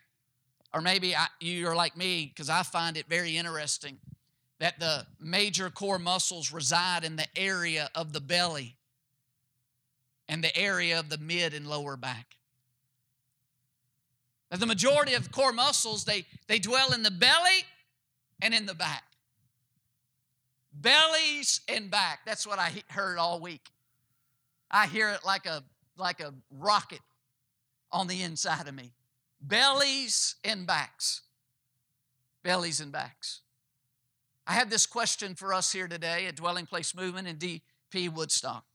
or 0.74 0.82
maybe 0.82 1.16
I, 1.16 1.28
you're 1.40 1.76
like 1.76 1.96
me, 1.96 2.32
because 2.34 2.50
I 2.50 2.64
find 2.64 2.98
it 2.98 3.06
very 3.08 3.38
interesting, 3.38 3.98
that 4.60 4.80
the 4.80 5.06
major 5.20 5.70
core 5.70 6.00
muscles 6.00 6.52
reside 6.52 7.04
in 7.04 7.16
the 7.16 7.28
area 7.36 7.90
of 7.96 8.14
the 8.14 8.22
belly 8.22 8.76
and 10.28 10.44
the 10.44 10.56
area 10.58 11.00
of 11.00 11.10
the 11.10 11.18
mid 11.18 11.54
and 11.54 11.68
lower 11.68 11.96
back. 11.98 12.36
Now, 14.52 14.58
the 14.58 14.66
majority 14.66 15.14
of 15.14 15.32
core 15.32 15.54
muscles, 15.54 16.06
they, 16.06 16.26
they 16.48 16.60
dwell 16.60 16.94
in 16.94 17.04
the 17.04 17.12
belly 17.12 17.66
and 18.42 18.54
in 18.54 18.66
the 18.66 18.76
back. 18.76 19.04
Bellies 20.82 21.62
and 21.70 21.90
back. 21.90 22.20
That's 22.26 22.46
what 22.46 22.60
I 22.60 22.72
heard 22.90 23.18
all 23.18 23.40
week. 23.40 23.70
I 24.70 24.88
hear 24.88 25.10
it 25.10 25.26
like 25.26 25.46
a 25.46 25.64
like 25.98 26.20
a 26.20 26.34
rocket 26.52 27.00
on 27.92 28.08
the 28.08 28.22
inside 28.22 28.68
of 28.68 28.76
me. 28.76 28.92
Bellies 29.40 30.36
and 30.44 30.68
backs. 30.68 31.22
Bellies 32.44 32.82
and 32.82 32.92
backs. 32.92 33.42
I 34.46 34.54
have 34.54 34.70
this 34.70 34.86
question 34.86 35.34
for 35.34 35.54
us 35.54 35.72
here 35.72 35.88
today 35.88 36.28
at 36.28 36.36
Dwelling 36.36 36.66
Place 36.66 36.94
Movement 36.94 37.28
in 37.28 37.38
DP 37.38 38.14
Woodstock. 38.14 38.66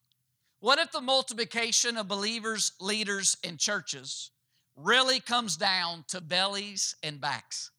What 0.61 0.79
if 0.79 0.91
the 0.91 1.01
multiplication 1.01 1.97
of 1.97 2.09
believers, 2.09 2.73
leaders, 2.81 3.37
and 3.45 3.59
churches 3.59 4.31
really 4.77 5.21
comes 5.21 5.57
down 5.57 6.05
to 6.09 6.21
bellies 6.21 6.97
and 7.03 7.21
backs? 7.21 7.71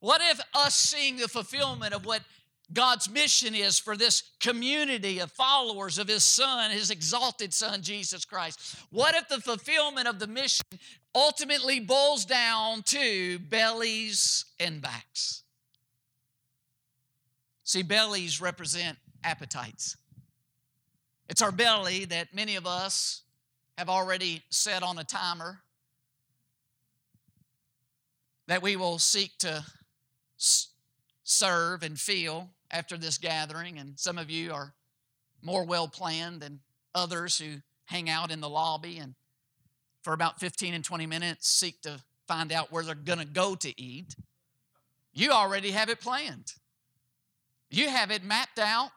What 0.00 0.20
if 0.22 0.40
us 0.54 0.74
seeing 0.74 1.16
the 1.16 1.28
fulfillment 1.28 1.94
of 1.94 2.04
what 2.04 2.22
God's 2.72 3.08
mission 3.08 3.54
is 3.54 3.78
for 3.78 3.96
this 3.96 4.24
community 4.40 5.20
of 5.20 5.30
followers 5.30 5.98
of 5.98 6.08
His 6.08 6.24
Son, 6.24 6.70
His 6.70 6.90
exalted 6.90 7.54
Son, 7.54 7.80
Jesus 7.80 8.24
Christ. 8.24 8.76
What 8.90 9.14
if 9.14 9.28
the 9.28 9.40
fulfillment 9.40 10.08
of 10.08 10.18
the 10.18 10.26
mission 10.26 10.66
ultimately 11.14 11.78
boils 11.78 12.24
down 12.24 12.82
to 12.82 13.38
bellies 13.38 14.44
and 14.58 14.82
backs? 14.82 15.44
See, 17.62 17.82
bellies 17.82 18.40
represent 18.40 18.98
appetites. 19.22 19.96
It's 21.28 21.42
our 21.42 21.52
belly 21.52 22.04
that 22.06 22.34
many 22.34 22.56
of 22.56 22.66
us 22.66 23.22
have 23.78 23.88
already 23.88 24.42
set 24.50 24.82
on 24.82 24.98
a 24.98 25.04
timer 25.04 25.60
that 28.48 28.62
we 28.62 28.76
will 28.76 28.98
seek 28.98 29.38
to 29.38 29.64
serve 31.24 31.82
and 31.82 31.98
feel 31.98 32.50
after 32.70 32.96
this 32.96 33.18
gathering, 33.18 33.78
and 33.78 33.98
some 33.98 34.18
of 34.18 34.30
you 34.30 34.52
are 34.52 34.74
more 35.42 35.64
well 35.64 35.88
planned 35.88 36.40
than 36.40 36.60
others 36.94 37.38
who 37.38 37.60
hang 37.84 38.10
out 38.10 38.30
in 38.30 38.40
the 38.40 38.48
lobby 38.48 38.98
and 38.98 39.14
for 40.02 40.12
about 40.12 40.40
15 40.40 40.74
and 40.74 40.84
20 40.84 41.06
minutes 41.06 41.48
seek 41.48 41.80
to 41.82 42.00
find 42.28 42.52
out 42.52 42.72
where 42.72 42.82
they're 42.82 42.94
going 42.94 43.18
to 43.18 43.24
go 43.24 43.54
to 43.54 43.80
eat. 43.80 44.14
You 45.12 45.30
already 45.30 45.70
have 45.70 45.88
it 45.88 46.00
planned. 46.00 46.52
You 47.70 47.88
have 47.88 48.10
it 48.10 48.22
mapped 48.22 48.58
out, 48.58 48.90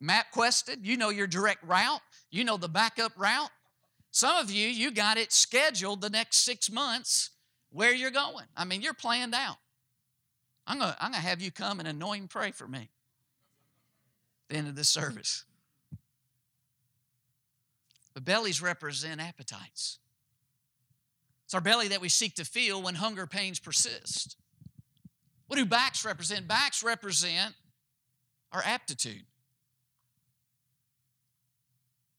map 0.00 0.30
quested. 0.32 0.86
You 0.86 0.96
know 0.96 1.10
your 1.10 1.26
direct 1.26 1.62
route, 1.64 2.00
you 2.30 2.44
know 2.44 2.56
the 2.56 2.68
backup 2.68 3.12
route. 3.16 3.50
Some 4.10 4.36
of 4.36 4.50
you, 4.50 4.68
you 4.68 4.90
got 4.90 5.16
it 5.16 5.32
scheduled 5.32 6.00
the 6.00 6.10
next 6.10 6.38
six 6.38 6.70
months 6.70 7.30
where 7.70 7.94
you're 7.94 8.10
going. 8.10 8.44
I 8.56 8.64
mean, 8.64 8.82
you're 8.82 8.94
planned 8.94 9.34
out. 9.34 9.56
I'm 10.66 10.78
going 10.78 10.92
to 10.92 11.04
I'm 11.04 11.12
gonna 11.12 11.22
have 11.22 11.40
you 11.40 11.50
come 11.50 11.80
and 11.80 11.88
anoint 11.88 12.20
and 12.20 12.30
pray 12.30 12.50
for 12.52 12.68
me 12.68 12.90
the 14.52 14.58
end 14.58 14.68
of 14.68 14.76
this 14.76 14.88
service. 14.88 15.44
But 18.14 18.24
bellies 18.24 18.60
represent 18.60 19.20
appetites. 19.20 19.98
It's 21.46 21.54
our 21.54 21.60
belly 21.60 21.88
that 21.88 22.00
we 22.00 22.08
seek 22.08 22.34
to 22.36 22.44
feel 22.44 22.82
when 22.82 22.96
hunger 22.96 23.26
pains 23.26 23.58
persist. 23.58 24.36
What 25.46 25.56
do 25.56 25.64
backs 25.64 26.04
represent? 26.04 26.46
Backs 26.46 26.82
represent 26.82 27.54
our 28.52 28.62
aptitude. 28.64 29.24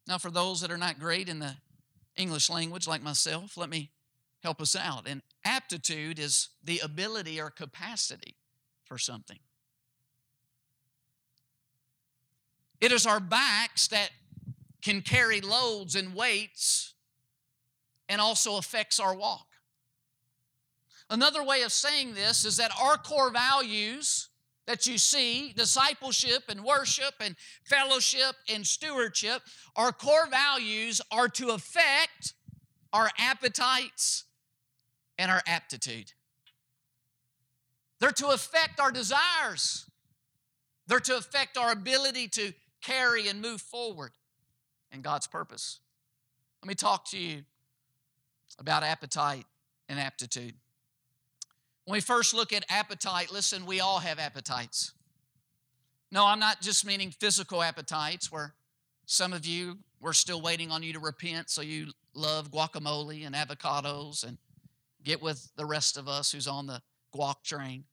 Now, 0.07 0.17
for 0.17 0.31
those 0.31 0.61
that 0.61 0.71
are 0.71 0.77
not 0.77 0.99
great 0.99 1.29
in 1.29 1.39
the 1.39 1.55
English 2.15 2.49
language 2.49 2.87
like 2.87 3.01
myself, 3.01 3.57
let 3.57 3.69
me 3.69 3.91
help 4.41 4.59
us 4.59 4.75
out. 4.75 5.07
And 5.07 5.21
aptitude 5.45 6.19
is 6.19 6.49
the 6.63 6.79
ability 6.79 7.39
or 7.39 7.49
capacity 7.49 8.35
for 8.83 8.97
something. 8.97 9.39
It 12.83 12.91
is 12.91 13.05
our 13.05 13.21
backs 13.21 13.87
that 13.87 14.09
can 14.81 15.01
carry 15.01 15.39
loads 15.39 15.95
and 15.95 16.13
weights 16.13 16.95
and 18.09 18.19
also 18.19 18.57
affects 18.57 18.99
our 18.99 19.15
walk. 19.15 19.47
Another 21.09 21.41
way 21.45 21.61
of 21.61 21.71
saying 21.71 22.13
this 22.13 22.43
is 22.43 22.57
that 22.57 22.71
our 22.77 22.97
core 22.97 23.31
values 23.31 24.27
that 24.67 24.85
you 24.85 24.97
see 24.97 25.53
discipleship 25.53 26.43
and 26.49 26.61
worship 26.61 27.13
and 27.21 27.37
fellowship 27.63 28.35
and 28.53 28.67
stewardship 28.67 29.43
our 29.77 29.93
core 29.93 30.27
values 30.29 30.99
are 31.09 31.29
to 31.29 31.51
affect 31.51 32.33
our 32.91 33.09
appetites 33.17 34.25
and 35.17 35.31
our 35.31 35.41
aptitude. 35.47 36.11
They're 38.01 38.11
to 38.11 38.27
affect 38.31 38.81
our 38.81 38.91
desires, 38.91 39.89
they're 40.85 40.99
to 40.99 41.15
affect 41.15 41.57
our 41.57 41.71
ability 41.71 42.27
to 42.27 42.51
carry 42.83 43.27
and 43.27 43.41
move 43.41 43.61
forward 43.61 44.11
in 44.91 45.01
God's 45.01 45.27
purpose. 45.27 45.79
Let 46.61 46.67
me 46.67 46.75
talk 46.75 47.09
to 47.11 47.17
you 47.17 47.43
about 48.59 48.83
appetite 48.83 49.45
and 49.89 49.99
aptitude. 49.99 50.53
When 51.85 51.95
we 51.95 52.01
first 52.01 52.33
look 52.33 52.53
at 52.53 52.63
appetite, 52.69 53.31
listen, 53.31 53.65
we 53.65 53.79
all 53.79 53.99
have 53.99 54.19
appetites. 54.19 54.93
No, 56.11 56.25
I'm 56.25 56.39
not 56.39 56.61
just 56.61 56.85
meaning 56.85 57.11
physical 57.11 57.63
appetites 57.63 58.31
where 58.31 58.53
some 59.05 59.33
of 59.33 59.45
you, 59.45 59.79
we're 59.99 60.13
still 60.13 60.41
waiting 60.41 60.71
on 60.71 60.83
you 60.83 60.93
to 60.93 60.99
repent, 60.99 61.49
so 61.49 61.61
you 61.61 61.87
love 62.13 62.51
guacamole 62.51 63.25
and 63.25 63.35
avocados 63.35 64.23
and 64.23 64.37
get 65.03 65.21
with 65.21 65.49
the 65.57 65.65
rest 65.65 65.97
of 65.97 66.07
us 66.07 66.31
who's 66.31 66.47
on 66.47 66.67
the 66.67 66.81
guac 67.13 67.43
train. 67.43 67.83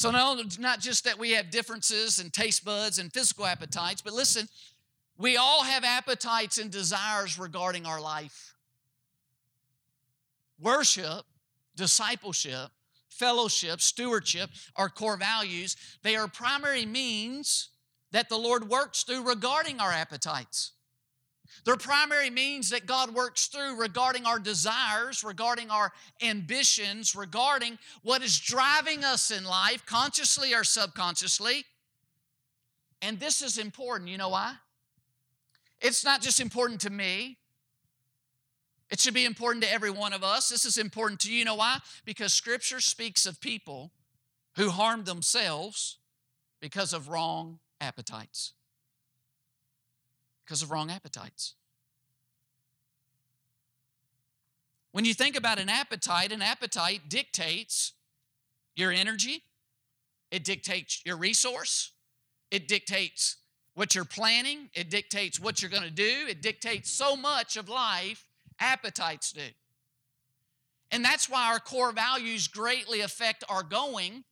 So, 0.00 0.10
not 0.10 0.80
just 0.80 1.04
that 1.04 1.18
we 1.18 1.32
have 1.32 1.50
differences 1.50 2.20
in 2.20 2.30
taste 2.30 2.64
buds 2.64 2.98
and 2.98 3.12
physical 3.12 3.44
appetites, 3.44 4.00
but 4.00 4.14
listen, 4.14 4.48
we 5.18 5.36
all 5.36 5.62
have 5.62 5.84
appetites 5.84 6.56
and 6.56 6.70
desires 6.70 7.38
regarding 7.38 7.84
our 7.84 8.00
life. 8.00 8.54
Worship, 10.58 11.26
discipleship, 11.76 12.70
fellowship, 13.10 13.82
stewardship 13.82 14.48
are 14.74 14.88
core 14.88 15.18
values. 15.18 15.76
They 16.02 16.16
are 16.16 16.28
primary 16.28 16.86
means 16.86 17.68
that 18.10 18.30
the 18.30 18.38
Lord 18.38 18.70
works 18.70 19.02
through 19.02 19.28
regarding 19.28 19.80
our 19.80 19.92
appetites. 19.92 20.72
They're 21.64 21.76
primary 21.76 22.30
means 22.30 22.70
that 22.70 22.86
God 22.86 23.14
works 23.14 23.46
through 23.46 23.80
regarding 23.80 24.24
our 24.26 24.38
desires, 24.38 25.22
regarding 25.22 25.70
our 25.70 25.92
ambitions, 26.22 27.14
regarding 27.14 27.78
what 28.02 28.22
is 28.22 28.38
driving 28.38 29.04
us 29.04 29.30
in 29.30 29.44
life, 29.44 29.84
consciously 29.86 30.54
or 30.54 30.64
subconsciously. 30.64 31.64
And 33.02 33.20
this 33.20 33.42
is 33.42 33.58
important. 33.58 34.10
You 34.10 34.18
know 34.18 34.30
why? 34.30 34.54
It's 35.80 36.04
not 36.04 36.20
just 36.22 36.40
important 36.40 36.80
to 36.82 36.90
me, 36.90 37.38
It 38.90 38.98
should 38.98 39.14
be 39.14 39.24
important 39.24 39.62
to 39.64 39.72
every 39.72 39.90
one 39.90 40.12
of 40.12 40.24
us. 40.24 40.48
This 40.48 40.64
is 40.64 40.76
important 40.76 41.20
to 41.20 41.32
you. 41.32 41.38
You 41.38 41.44
know 41.44 41.54
why? 41.54 41.78
Because 42.04 42.32
Scripture 42.32 42.80
speaks 42.80 43.24
of 43.24 43.40
people 43.40 43.92
who 44.56 44.70
harm 44.70 45.04
themselves 45.04 45.98
because 46.60 46.92
of 46.92 47.08
wrong 47.08 47.60
appetites. 47.80 48.52
Because 50.50 50.62
of 50.62 50.72
wrong 50.72 50.90
appetites. 50.90 51.54
When 54.90 55.04
you 55.04 55.14
think 55.14 55.36
about 55.36 55.60
an 55.60 55.68
appetite, 55.68 56.32
an 56.32 56.42
appetite 56.42 57.02
dictates 57.08 57.92
your 58.74 58.90
energy, 58.90 59.44
it 60.32 60.42
dictates 60.42 61.02
your 61.06 61.16
resource, 61.16 61.92
it 62.50 62.66
dictates 62.66 63.36
what 63.74 63.94
you're 63.94 64.04
planning, 64.04 64.70
it 64.74 64.90
dictates 64.90 65.38
what 65.38 65.62
you're 65.62 65.70
going 65.70 65.84
to 65.84 65.88
do, 65.88 66.26
it 66.28 66.42
dictates 66.42 66.90
so 66.90 67.14
much 67.14 67.56
of 67.56 67.68
life, 67.68 68.26
appetites 68.58 69.30
do. 69.30 69.50
And 70.90 71.04
that's 71.04 71.30
why 71.30 71.52
our 71.52 71.60
core 71.60 71.92
values 71.92 72.48
greatly 72.48 73.02
affect 73.02 73.44
our 73.48 73.62
going, 73.62 74.24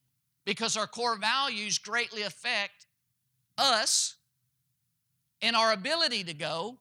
because 0.44 0.76
our 0.76 0.88
core 0.88 1.16
values 1.16 1.78
greatly 1.78 2.22
affect 2.22 2.88
us 3.56 4.16
and 5.42 5.56
our 5.56 5.72
ability 5.72 6.24
to 6.24 6.34
go 6.34 6.78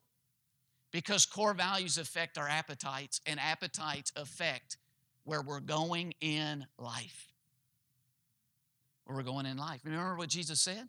because 0.90 1.26
core 1.26 1.54
values 1.54 1.98
affect 1.98 2.38
our 2.38 2.48
appetites, 2.48 3.20
and 3.26 3.38
appetites 3.38 4.12
affect 4.16 4.78
where 5.24 5.42
we're 5.42 5.60
going 5.60 6.14
in 6.20 6.66
life. 6.78 7.28
Where 9.04 9.16
we're 9.16 9.22
going 9.22 9.46
in 9.46 9.58
life. 9.58 9.80
Remember 9.84 10.16
what 10.16 10.30
Jesus 10.30 10.60
said? 10.60 10.88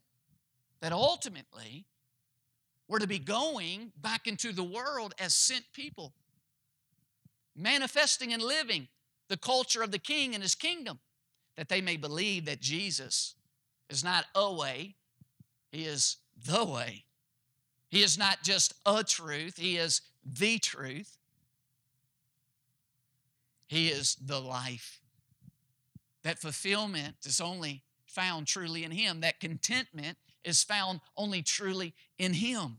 That 0.79 0.93
ultimately, 0.93 1.85
we're 2.87 2.99
to 2.99 3.07
be 3.07 3.19
going 3.19 3.91
back 4.01 4.25
into 4.25 4.53
the 4.53 4.63
world 4.63 5.13
as 5.19 5.35
sent 5.35 5.65
people, 5.73 6.13
manifesting 7.55 8.31
and 8.31 8.41
living 8.41 8.87
the 9.27 9.37
culture 9.37 9.83
of 9.83 9.91
the 9.91 9.99
king 9.99 10.33
and 10.33 10.41
his 10.41 10.55
kingdom, 10.55 10.99
that 11.57 11.67
they 11.67 11.81
may 11.81 11.97
believe 11.97 12.45
that 12.45 12.61
Jesus 12.61 13.35
is 13.89 14.03
not 14.03 14.25
a 14.33 14.53
way, 14.53 14.95
he 15.71 15.83
is 15.83 16.17
the 16.45 16.63
way. 16.63 17.03
He 17.89 18.03
is 18.03 18.17
not 18.17 18.43
just 18.43 18.73
a 18.85 19.03
truth, 19.03 19.57
He 19.57 19.77
is 19.77 20.01
the 20.23 20.59
truth. 20.59 21.17
He 23.67 23.89
is 23.89 24.15
the 24.15 24.39
life. 24.39 24.99
That 26.23 26.39
fulfillment 26.39 27.17
is 27.23 27.39
only 27.39 27.83
found 28.07 28.47
truly 28.47 28.83
in 28.83 28.91
Him. 28.91 29.21
That 29.21 29.39
contentment 29.39 30.17
is 30.43 30.63
found 30.63 31.01
only 31.15 31.43
truly 31.43 31.93
in 32.17 32.33
Him. 32.33 32.77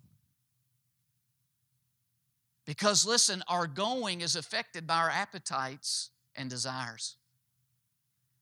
Because 2.67 3.07
listen, 3.07 3.43
our 3.49 3.67
going 3.67 4.21
is 4.21 4.37
affected 4.37 4.87
by 4.87 4.97
our 4.97 5.11
appetites 5.11 6.11
and 6.37 6.51
desires. 6.51 7.17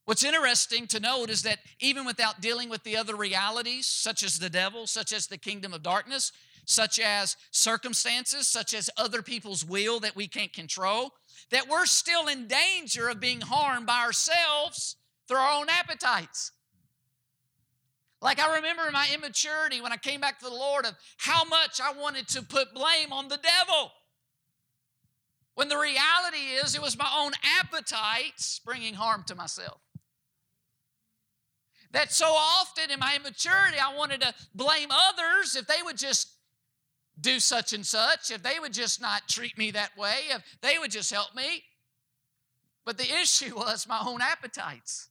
What's 0.05 0.25
interesting 0.25 0.87
to 0.89 1.01
note 1.01 1.29
is 1.29 1.43
that 1.43 1.59
even 1.81 2.07
without 2.07 2.41
dealing 2.41 2.71
with 2.71 2.83
the 2.83 2.97
other 2.97 3.15
realities, 3.15 3.87
such 3.87 4.23
as 4.23 4.39
the 4.39 4.49
devil, 4.49 4.87
such 4.87 5.13
as 5.13 5.27
the 5.27 5.37
kingdom 5.37 5.75
of 5.75 5.83
darkness, 5.83 6.33
such 6.69 7.01
as 7.01 7.35
circumstances, 7.51 8.47
such 8.47 8.75
as 8.75 8.91
other 8.99 9.23
people's 9.23 9.65
will 9.65 10.01
that 10.01 10.15
we 10.15 10.29
can't 10.29 10.53
control, 10.53 11.15
that 11.51 11.67
we're 11.67 11.87
still 11.87 12.29
in 12.29 12.47
danger 12.47 13.09
of 13.09 13.19
being 13.19 13.41
harmed 13.41 13.87
by 13.87 14.01
ourselves 14.01 14.97
through 15.27 15.39
our 15.39 15.61
own 15.61 15.69
appetites. 15.71 16.53
Like 18.21 18.39
I 18.39 18.57
remember 18.57 18.87
in 18.87 18.93
my 18.93 19.09
immaturity 19.15 19.81
when 19.81 19.93
I 19.93 19.97
came 19.97 20.21
back 20.21 20.41
to 20.41 20.45
the 20.45 20.55
Lord 20.55 20.85
of 20.85 20.93
how 21.17 21.45
much 21.45 21.81
I 21.81 21.93
wanted 21.93 22.29
to 22.29 22.43
put 22.43 22.75
blame 22.75 23.13
on 23.13 23.29
the 23.29 23.39
devil. 23.39 23.93
When 25.55 25.69
the 25.69 25.79
reality 25.79 26.55
is 26.63 26.75
it 26.75 26.83
was 26.83 26.99
my 26.99 27.11
own 27.17 27.33
appetites 27.61 28.61
bringing 28.63 28.93
harm 28.93 29.25
to 29.29 29.35
myself. 29.35 29.81
That 31.93 32.13
so 32.13 32.27
often 32.27 32.91
in 32.91 33.01
my 33.01 33.17
immaturity, 33.17 33.79
I 33.79 33.97
wanted 33.97 34.21
to 34.21 34.35
blame 34.55 34.91
others 34.91 35.57
if 35.57 35.67
they 35.67 35.83
would 35.83 35.97
just 35.97 36.38
do 37.21 37.41
such 37.41 37.73
and 37.73 37.85
such, 37.85 38.31
if 38.31 38.43
they 38.43 38.61
would 38.61 38.73
just 38.73 39.01
not 39.01 39.29
treat 39.29 39.57
me 39.59 39.71
that 39.73 39.97
way, 39.97 40.15
if 40.31 40.43
they 40.61 40.79
would 40.79 40.91
just 40.91 41.13
help 41.13 41.35
me. 41.35 41.65
But 42.85 42.99
the 42.99 43.11
issue 43.23 43.57
was 43.57 43.87
my 43.89 44.03
own 44.07 44.21
appetites. 44.21 45.09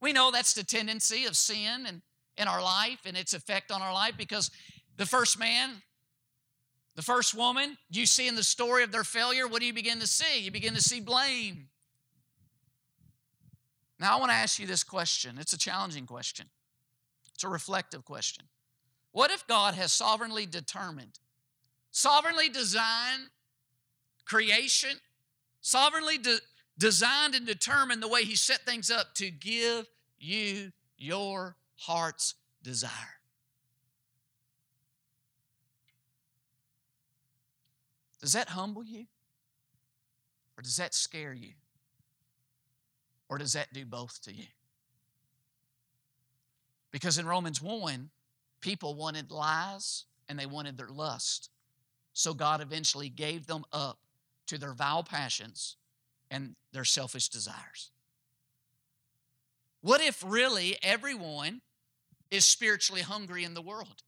We 0.00 0.12
know 0.12 0.30
that's 0.30 0.54
the 0.54 0.64
tendency 0.64 1.26
of 1.26 1.36
sin 1.36 1.86
and 1.86 2.02
in 2.38 2.46
our 2.46 2.62
life 2.62 3.00
and 3.04 3.16
its 3.16 3.34
effect 3.34 3.72
on 3.72 3.82
our 3.82 3.92
life 3.92 4.14
because 4.16 4.50
the 4.96 5.06
first 5.06 5.38
man, 5.38 5.70
the 6.94 7.02
first 7.02 7.34
woman, 7.34 7.76
you 7.90 8.06
see 8.06 8.28
in 8.28 8.36
the 8.36 8.44
story 8.44 8.84
of 8.84 8.92
their 8.92 9.04
failure, 9.04 9.46
what 9.48 9.60
do 9.60 9.66
you 9.66 9.74
begin 9.74 9.98
to 10.00 10.06
see? 10.06 10.40
You 10.40 10.50
begin 10.50 10.74
to 10.74 10.82
see 10.82 11.00
blame. 11.00 11.68
Now, 14.00 14.16
I 14.16 14.20
want 14.20 14.30
to 14.30 14.36
ask 14.36 14.60
you 14.60 14.66
this 14.66 14.84
question. 14.84 15.38
It's 15.40 15.52
a 15.52 15.58
challenging 15.58 16.06
question, 16.06 16.46
it's 17.34 17.44
a 17.44 17.48
reflective 17.48 18.04
question. 18.04 18.44
What 19.18 19.32
if 19.32 19.44
God 19.48 19.74
has 19.74 19.90
sovereignly 19.90 20.46
determined, 20.46 21.18
sovereignly 21.90 22.48
designed 22.48 23.30
creation, 24.24 24.90
sovereignly 25.60 26.18
de- 26.18 26.38
designed 26.78 27.34
and 27.34 27.44
determined 27.44 28.00
the 28.00 28.06
way 28.06 28.22
He 28.22 28.36
set 28.36 28.60
things 28.60 28.92
up 28.92 29.16
to 29.16 29.28
give 29.32 29.88
you 30.20 30.70
your 30.96 31.56
heart's 31.78 32.36
desire? 32.62 33.18
Does 38.20 38.34
that 38.34 38.50
humble 38.50 38.84
you? 38.84 39.06
Or 40.56 40.62
does 40.62 40.76
that 40.76 40.94
scare 40.94 41.34
you? 41.34 41.54
Or 43.28 43.36
does 43.36 43.54
that 43.54 43.72
do 43.72 43.84
both 43.84 44.22
to 44.22 44.32
you? 44.32 44.46
Because 46.92 47.18
in 47.18 47.26
Romans 47.26 47.60
1, 47.60 48.10
People 48.60 48.94
wanted 48.94 49.30
lies 49.30 50.04
and 50.28 50.38
they 50.38 50.46
wanted 50.46 50.76
their 50.76 50.88
lust. 50.88 51.50
So 52.12 52.34
God 52.34 52.60
eventually 52.60 53.08
gave 53.08 53.46
them 53.46 53.64
up 53.72 53.98
to 54.48 54.58
their 54.58 54.72
vile 54.72 55.04
passions 55.04 55.76
and 56.30 56.56
their 56.72 56.84
selfish 56.84 57.28
desires. 57.28 57.90
What 59.80 60.00
if 60.00 60.24
really 60.26 60.76
everyone 60.82 61.60
is 62.30 62.44
spiritually 62.44 63.02
hungry 63.02 63.44
in 63.44 63.54
the 63.54 63.62
world? 63.62 64.02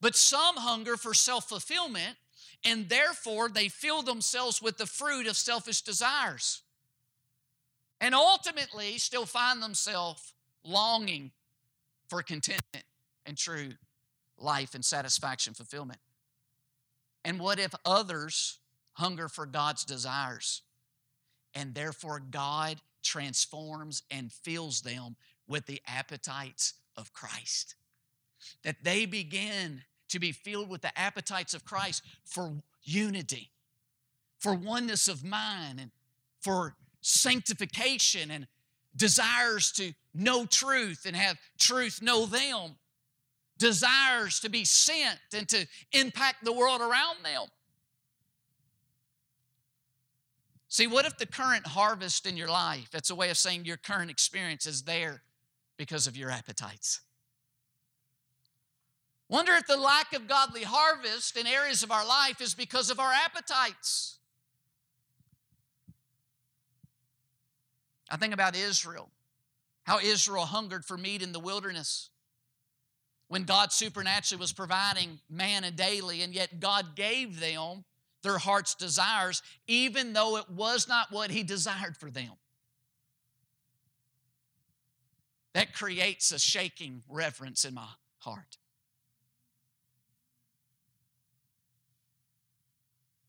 But 0.00 0.16
some 0.16 0.56
hunger 0.56 0.96
for 0.96 1.14
self 1.14 1.48
fulfillment, 1.48 2.16
and 2.64 2.88
therefore 2.88 3.48
they 3.48 3.68
fill 3.68 4.02
themselves 4.02 4.60
with 4.60 4.76
the 4.76 4.86
fruit 4.86 5.28
of 5.28 5.36
selfish 5.36 5.82
desires. 5.82 6.62
And 8.00 8.14
ultimately 8.14 8.98
still 8.98 9.24
find 9.24 9.62
themselves 9.62 10.34
longing 10.64 11.30
for 12.08 12.22
contentment 12.22 12.84
and 13.26 13.36
true 13.36 13.72
life 14.38 14.74
and 14.74 14.84
satisfaction, 14.84 15.54
fulfillment? 15.54 16.00
And 17.24 17.40
what 17.40 17.58
if 17.58 17.74
others 17.84 18.58
hunger 18.92 19.28
for 19.28 19.46
God's 19.46 19.84
desires 19.84 20.62
and 21.54 21.74
therefore 21.74 22.20
God 22.20 22.80
transforms 23.02 24.02
and 24.10 24.32
fills 24.32 24.82
them 24.82 25.16
with 25.48 25.66
the 25.66 25.82
appetites 25.86 26.74
of 26.96 27.12
Christ? 27.12 27.74
That 28.62 28.76
they 28.82 29.06
begin 29.06 29.82
to 30.08 30.18
be 30.18 30.32
filled 30.32 30.68
with 30.68 30.82
the 30.82 30.96
appetites 30.98 31.52
of 31.52 31.64
Christ 31.64 32.02
for 32.24 32.62
unity, 32.84 33.50
for 34.38 34.54
oneness 34.54 35.08
of 35.08 35.24
mind, 35.24 35.80
and 35.80 35.90
for 36.40 36.76
sanctification 37.00 38.30
and 38.30 38.46
desires 38.94 39.72
to 39.72 39.92
know 40.14 40.46
truth 40.46 41.04
and 41.06 41.16
have 41.16 41.38
truth 41.58 42.00
know 42.00 42.26
them 42.26 42.76
desires 43.58 44.40
to 44.40 44.48
be 44.48 44.64
sent 44.64 45.18
and 45.34 45.48
to 45.48 45.66
impact 45.92 46.44
the 46.44 46.52
world 46.52 46.80
around 46.80 47.16
them. 47.24 47.46
See, 50.68 50.86
what 50.86 51.06
if 51.06 51.16
the 51.16 51.26
current 51.26 51.66
harvest 51.66 52.26
in 52.26 52.36
your 52.36 52.48
life, 52.48 52.88
that's 52.90 53.10
a 53.10 53.14
way 53.14 53.30
of 53.30 53.38
saying 53.38 53.64
your 53.64 53.76
current 53.76 54.10
experience 54.10 54.66
is 54.66 54.82
there 54.82 55.22
because 55.76 56.06
of 56.06 56.16
your 56.16 56.30
appetites? 56.30 57.00
Wonder 59.28 59.52
if 59.54 59.66
the 59.66 59.76
lack 59.76 60.12
of 60.12 60.28
godly 60.28 60.62
harvest 60.62 61.36
in 61.36 61.46
areas 61.46 61.82
of 61.82 61.90
our 61.90 62.06
life 62.06 62.40
is 62.40 62.54
because 62.54 62.90
of 62.90 63.00
our 63.00 63.12
appetites. 63.12 64.18
I 68.08 68.16
think 68.16 68.34
about 68.34 68.54
Israel, 68.54 69.10
how 69.84 69.98
Israel 69.98 70.44
hungered 70.44 70.84
for 70.84 70.96
meat 70.96 71.22
in 71.22 71.32
the 71.32 71.40
wilderness 71.40 72.10
when 73.28 73.44
God 73.44 73.72
supernaturally 73.72 74.40
was 74.40 74.52
providing 74.52 75.18
manna 75.28 75.70
daily, 75.70 76.22
and 76.22 76.34
yet 76.34 76.60
God 76.60 76.94
gave 76.94 77.40
them 77.40 77.84
their 78.22 78.38
heart's 78.38 78.74
desires, 78.74 79.42
even 79.66 80.12
though 80.12 80.36
it 80.36 80.48
was 80.50 80.88
not 80.88 81.10
what 81.10 81.30
He 81.30 81.42
desired 81.42 81.96
for 81.96 82.10
them. 82.10 82.32
That 85.54 85.72
creates 85.72 86.32
a 86.32 86.38
shaking 86.38 87.02
reverence 87.08 87.64
in 87.64 87.74
my 87.74 87.88
heart. 88.18 88.58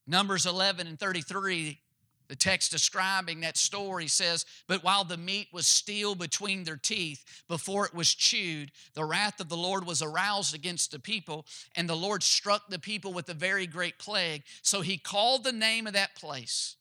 Numbers 0.06 0.46
11 0.46 0.88
and 0.88 1.00
33, 1.00 1.80
the 2.28 2.36
text 2.36 2.72
describing 2.72 3.42
that 3.42 3.56
story 3.56 4.08
says, 4.08 4.46
But 4.68 4.84
while 4.84 5.04
the 5.04 5.18
meat 5.18 5.48
was 5.54 5.66
still 5.66 6.14
between 6.14 6.64
their 6.64 6.78
teeth 6.78 7.24
before 7.48 7.86
it 7.86 7.94
was 7.94 8.14
chewed, 8.14 8.72
the 8.94 9.06
wrath 9.06 9.40
of 9.40 9.50
the 9.50 9.58
Lord 9.58 9.86
was 9.86 10.02
aroused 10.02 10.54
against 10.54 10.92
the 10.92 11.00
people, 11.00 11.46
and 11.76 11.88
the 11.88 11.96
Lord 11.96 12.24
struck 12.24 12.68
the 12.68 12.80
people 12.80 13.14
with 13.14 13.30
a 13.30 13.34
very 13.34 13.66
great 13.66 13.98
plague. 13.98 14.44
So 14.62 14.82
he 14.82 14.98
called 14.98 15.44
the 15.44 15.54
name 15.54 15.88
of 15.88 15.94
that 15.94 16.16
place 16.16 16.76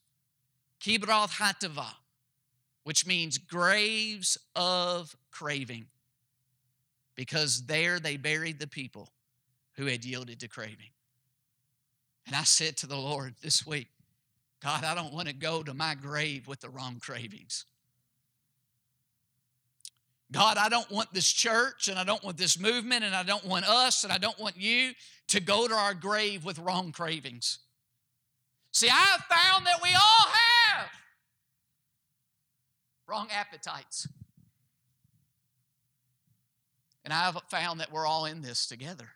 Kibroth 0.81 1.39
Hattaavah, 1.39 1.95
which 2.83 3.07
means 3.07 3.39
graves 3.39 4.37
of 4.57 5.15
craving, 5.31 5.87
because 7.15 7.67
there 7.67 8.01
they 8.01 8.17
buried 8.17 8.59
the 8.59 8.67
people 8.67 9.11
who 9.77 9.87
had 9.87 10.05
yielded 10.05 10.41
to 10.41 10.49
craving. 10.49 10.91
And 12.27 12.35
I 12.35 12.43
said 12.43 12.77
to 12.79 12.89
the 12.89 12.97
Lord 12.97 13.35
this 13.41 13.65
week, 13.65 13.89
God, 14.63 14.85
I 14.85 14.95
don't 14.95 15.13
want 15.13 15.29
to 15.29 15.35
go 15.35 15.63
to 15.63 15.75
my 15.75 15.95
grave 15.95 16.49
with 16.49 16.61
the 16.61 16.71
wrong 16.71 16.99
cravings. 17.01 17.65
God, 20.33 20.57
I 20.57 20.69
don't 20.69 20.91
want 20.91 21.13
this 21.13 21.31
church 21.31 21.89
and 21.89 21.99
I 21.99 22.05
don't 22.05 22.23
want 22.25 22.37
this 22.37 22.59
movement 22.59 23.05
and 23.05 23.15
I 23.15 23.23
don't 23.23 23.45
want 23.45 23.69
us 23.69 24.03
and 24.03 24.13
I 24.13 24.19
don't 24.19 24.39
want 24.41 24.57
you 24.57 24.93
to 25.29 25.41
go 25.41 25.69
to 25.69 25.75
our 25.75 25.95
grave 25.95 26.45
with 26.45 26.59
wrong 26.59 26.91
cravings. 26.91 27.59
See, 28.73 28.89
I 28.89 28.93
have 28.93 29.23
found 29.23 29.67
that 29.67 29.81
we 29.83 29.91
all 29.95 30.27
have 30.33 30.89
wrong 33.07 33.29
appetites. 33.31 34.09
And 37.05 37.13
I've 37.13 37.41
found 37.51 37.81
that 37.81 37.93
we're 37.93 38.07
all 38.07 38.25
in 38.25 38.43
this 38.43 38.67
together. 38.67 39.09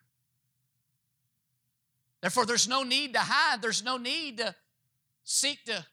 Therefore, 2.20 2.46
there's 2.46 2.68
no 2.68 2.84
need 2.84 3.14
to 3.14 3.20
hide, 3.20 3.62
there's 3.62 3.82
no 3.82 3.96
need 3.96 4.38
to 4.38 4.54
seek 5.24 5.64
to 5.66 5.84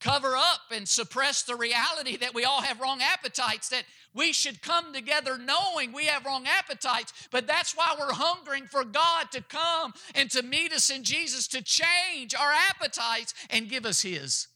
cover 0.00 0.36
up 0.36 0.60
and 0.70 0.88
suppress 0.88 1.42
the 1.42 1.56
reality 1.56 2.16
that 2.18 2.34
we 2.34 2.44
all 2.44 2.60
have 2.62 2.80
wrong 2.80 3.00
appetites, 3.02 3.68
that 3.70 3.84
we 4.14 4.32
should 4.32 4.62
come 4.62 4.92
together 4.92 5.38
knowing 5.38 5.92
we 5.92 6.06
have 6.06 6.24
wrong 6.24 6.46
appetites. 6.46 7.12
But 7.30 7.46
that's 7.46 7.76
why 7.76 7.94
we're 7.98 8.12
hungering 8.12 8.66
for 8.66 8.84
God 8.84 9.30
to 9.32 9.42
come 9.42 9.92
and 10.14 10.30
to 10.30 10.42
meet 10.42 10.72
us 10.72 10.90
in 10.90 11.02
Jesus 11.02 11.48
to 11.48 11.62
change 11.62 12.34
our 12.34 12.52
appetites 12.70 13.34
and 13.50 13.68
give 13.68 13.84
us 13.84 14.02
His. 14.02 14.48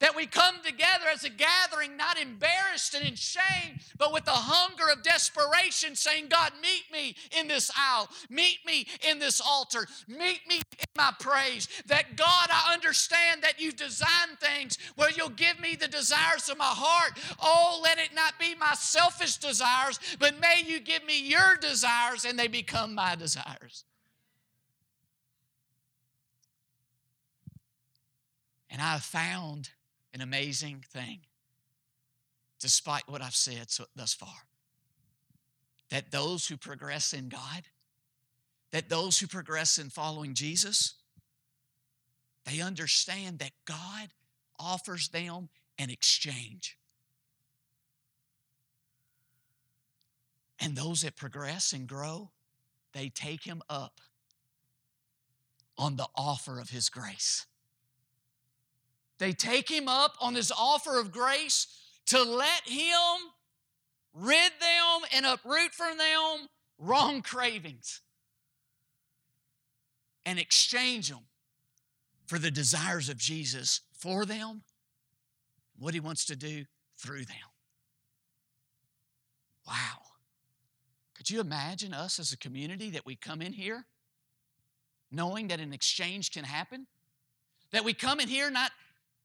That 0.00 0.14
we 0.14 0.26
come 0.26 0.56
together 0.62 1.06
as 1.12 1.24
a 1.24 1.30
gathering, 1.30 1.96
not 1.96 2.20
embarrassed 2.20 2.94
and 2.94 3.06
in 3.06 3.14
shame, 3.14 3.78
but 3.96 4.12
with 4.12 4.26
a 4.26 4.32
hunger 4.32 4.90
of 4.92 5.02
desperation, 5.02 5.94
saying, 5.94 6.26
God, 6.28 6.52
meet 6.60 6.84
me 6.92 7.16
in 7.38 7.48
this 7.48 7.70
aisle, 7.74 8.10
meet 8.28 8.58
me 8.66 8.86
in 9.08 9.18
this 9.18 9.40
altar, 9.40 9.86
meet 10.06 10.40
me 10.46 10.56
in 10.56 10.84
my 10.96 11.12
praise. 11.18 11.68
That 11.86 12.16
God, 12.16 12.48
I 12.50 12.74
understand 12.74 13.42
that 13.42 13.58
you 13.58 13.72
design 13.72 14.36
things 14.38 14.76
where 14.96 15.10
you'll 15.10 15.30
give 15.30 15.58
me 15.60 15.76
the 15.76 15.88
desires 15.88 16.50
of 16.50 16.58
my 16.58 16.64
heart. 16.66 17.18
Oh, 17.40 17.80
let 17.82 17.98
it 17.98 18.14
not 18.14 18.38
be 18.38 18.54
my 18.54 18.74
selfish 18.74 19.38
desires, 19.38 19.98
but 20.18 20.38
may 20.38 20.62
you 20.66 20.78
give 20.78 21.04
me 21.06 21.26
your 21.26 21.56
desires 21.58 22.26
and 22.26 22.38
they 22.38 22.48
become 22.48 22.94
my 22.94 23.14
desires. 23.14 23.84
And 28.68 28.82
I 28.82 28.98
found 28.98 29.70
an 30.16 30.22
amazing 30.22 30.82
thing, 30.94 31.18
despite 32.58 33.02
what 33.06 33.20
I've 33.20 33.34
said 33.34 33.70
so, 33.70 33.84
thus 33.94 34.14
far. 34.14 34.46
That 35.90 36.10
those 36.10 36.48
who 36.48 36.56
progress 36.56 37.12
in 37.12 37.28
God, 37.28 37.64
that 38.70 38.88
those 38.88 39.18
who 39.18 39.26
progress 39.26 39.76
in 39.76 39.90
following 39.90 40.32
Jesus, 40.32 40.94
they 42.46 42.62
understand 42.62 43.40
that 43.40 43.50
God 43.66 44.08
offers 44.58 45.08
them 45.08 45.50
an 45.78 45.90
exchange. 45.90 46.78
And 50.58 50.74
those 50.74 51.02
that 51.02 51.14
progress 51.14 51.74
and 51.74 51.86
grow, 51.86 52.30
they 52.94 53.10
take 53.10 53.44
him 53.44 53.60
up 53.68 54.00
on 55.76 55.96
the 55.96 56.08
offer 56.16 56.58
of 56.58 56.70
his 56.70 56.88
grace. 56.88 57.44
They 59.18 59.32
take 59.32 59.70
him 59.70 59.88
up 59.88 60.14
on 60.20 60.34
this 60.34 60.52
offer 60.52 60.98
of 61.00 61.10
grace 61.10 61.66
to 62.06 62.22
let 62.22 62.62
him 62.66 63.16
rid 64.12 64.52
them 64.60 65.08
and 65.12 65.26
uproot 65.26 65.72
from 65.72 65.98
them 65.98 66.48
wrong 66.78 67.22
cravings 67.22 68.00
and 70.24 70.38
exchange 70.38 71.08
them 71.08 71.26
for 72.26 72.38
the 72.38 72.50
desires 72.50 73.08
of 73.08 73.16
Jesus 73.16 73.80
for 73.92 74.24
them, 74.26 74.62
what 75.78 75.94
he 75.94 76.00
wants 76.00 76.24
to 76.26 76.36
do 76.36 76.64
through 76.98 77.24
them. 77.24 77.36
Wow. 79.66 80.02
Could 81.14 81.30
you 81.30 81.40
imagine 81.40 81.94
us 81.94 82.18
as 82.18 82.32
a 82.32 82.36
community 82.36 82.90
that 82.90 83.06
we 83.06 83.16
come 83.16 83.40
in 83.40 83.52
here 83.52 83.86
knowing 85.10 85.48
that 85.48 85.60
an 85.60 85.72
exchange 85.72 86.32
can 86.32 86.44
happen? 86.44 86.86
That 87.72 87.84
we 87.84 87.94
come 87.94 88.20
in 88.20 88.28
here 88.28 88.50
not 88.50 88.70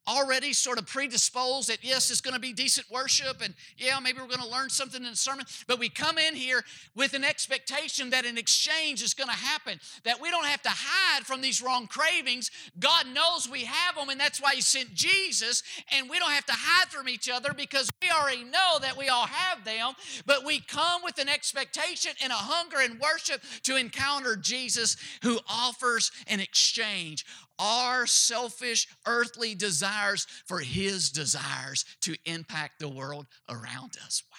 already 0.07 0.53
sort 0.53 0.77
of 0.77 0.87
predisposed 0.87 1.69
that 1.69 1.83
yes, 1.83 2.09
it's 2.09 2.21
going 2.21 2.33
to 2.33 2.39
be 2.39 2.53
decent 2.53 2.89
worship 2.89 3.41
and 3.43 3.53
yeah, 3.77 3.99
maybe 3.99 4.19
we're 4.19 4.27
going 4.27 4.41
to 4.41 4.47
learn 4.47 4.69
something 4.69 5.03
in 5.03 5.11
the 5.11 5.15
sermon, 5.15 5.45
but 5.67 5.79
we 5.79 5.89
come 5.89 6.17
in 6.17 6.35
here 6.35 6.63
with 6.95 7.13
an 7.13 7.23
expectation 7.23 8.09
that 8.09 8.25
an 8.25 8.37
exchange 8.37 9.01
is 9.01 9.13
going 9.13 9.29
to 9.29 9.35
happen, 9.35 9.79
that 10.03 10.19
we 10.19 10.29
don't 10.29 10.45
have 10.45 10.61
to 10.63 10.71
hide 10.71 11.23
from 11.25 11.41
these 11.41 11.61
wrong 11.61 11.87
cravings. 11.87 12.49
God 12.79 13.05
knows 13.13 13.47
we 13.49 13.65
have 13.65 13.95
them, 13.95 14.09
and 14.09 14.19
that's 14.19 14.41
why 14.41 14.53
He 14.55 14.61
sent 14.61 14.93
Jesus, 14.93 15.63
and 15.91 16.09
we 16.09 16.19
don't 16.19 16.31
have 16.31 16.45
to 16.45 16.53
hide 16.55 16.89
from 16.89 17.07
each 17.07 17.29
other 17.29 17.53
because 17.53 17.89
we 18.01 18.09
already 18.09 18.43
know 18.43 18.77
that 18.81 18.97
we 18.97 19.09
all 19.09 19.27
have 19.27 19.63
them, 19.63 19.93
but 20.25 20.45
we 20.45 20.59
come 20.59 21.01
with 21.03 21.19
an 21.19 21.29
expectation 21.29 22.11
and 22.23 22.31
a 22.31 22.35
hunger 22.35 22.77
and 22.79 22.99
worship 22.99 23.41
to 23.63 23.75
encounter 23.75 24.35
Jesus 24.35 24.97
who 25.23 25.39
offers 25.47 26.11
an 26.27 26.39
exchange 26.39 27.25
our 27.61 28.07
selfish 28.07 28.87
earthly 29.05 29.53
desires 29.53 30.25
for 30.45 30.59
His 30.59 31.11
desires 31.11 31.85
to 32.01 32.15
impact 32.25 32.79
the 32.79 32.89
world 32.89 33.27
around 33.47 33.97
us. 34.03 34.23
Wow. 34.31 34.37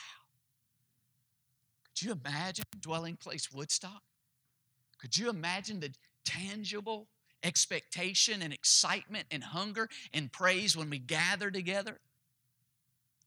Could 1.84 2.02
you 2.02 2.12
imagine 2.12 2.64
dwelling 2.80 3.16
place 3.16 3.52
Woodstock? 3.52 4.02
Could 5.00 5.16
you 5.16 5.30
imagine 5.30 5.80
the 5.80 5.92
tangible 6.24 7.06
expectation 7.44 8.42
and 8.42 8.52
excitement 8.52 9.26
and 9.30 9.42
hunger 9.42 9.88
and 10.12 10.32
praise 10.32 10.76
when 10.76 10.90
we 10.90 10.98
gather 10.98 11.50
together? 11.50 12.00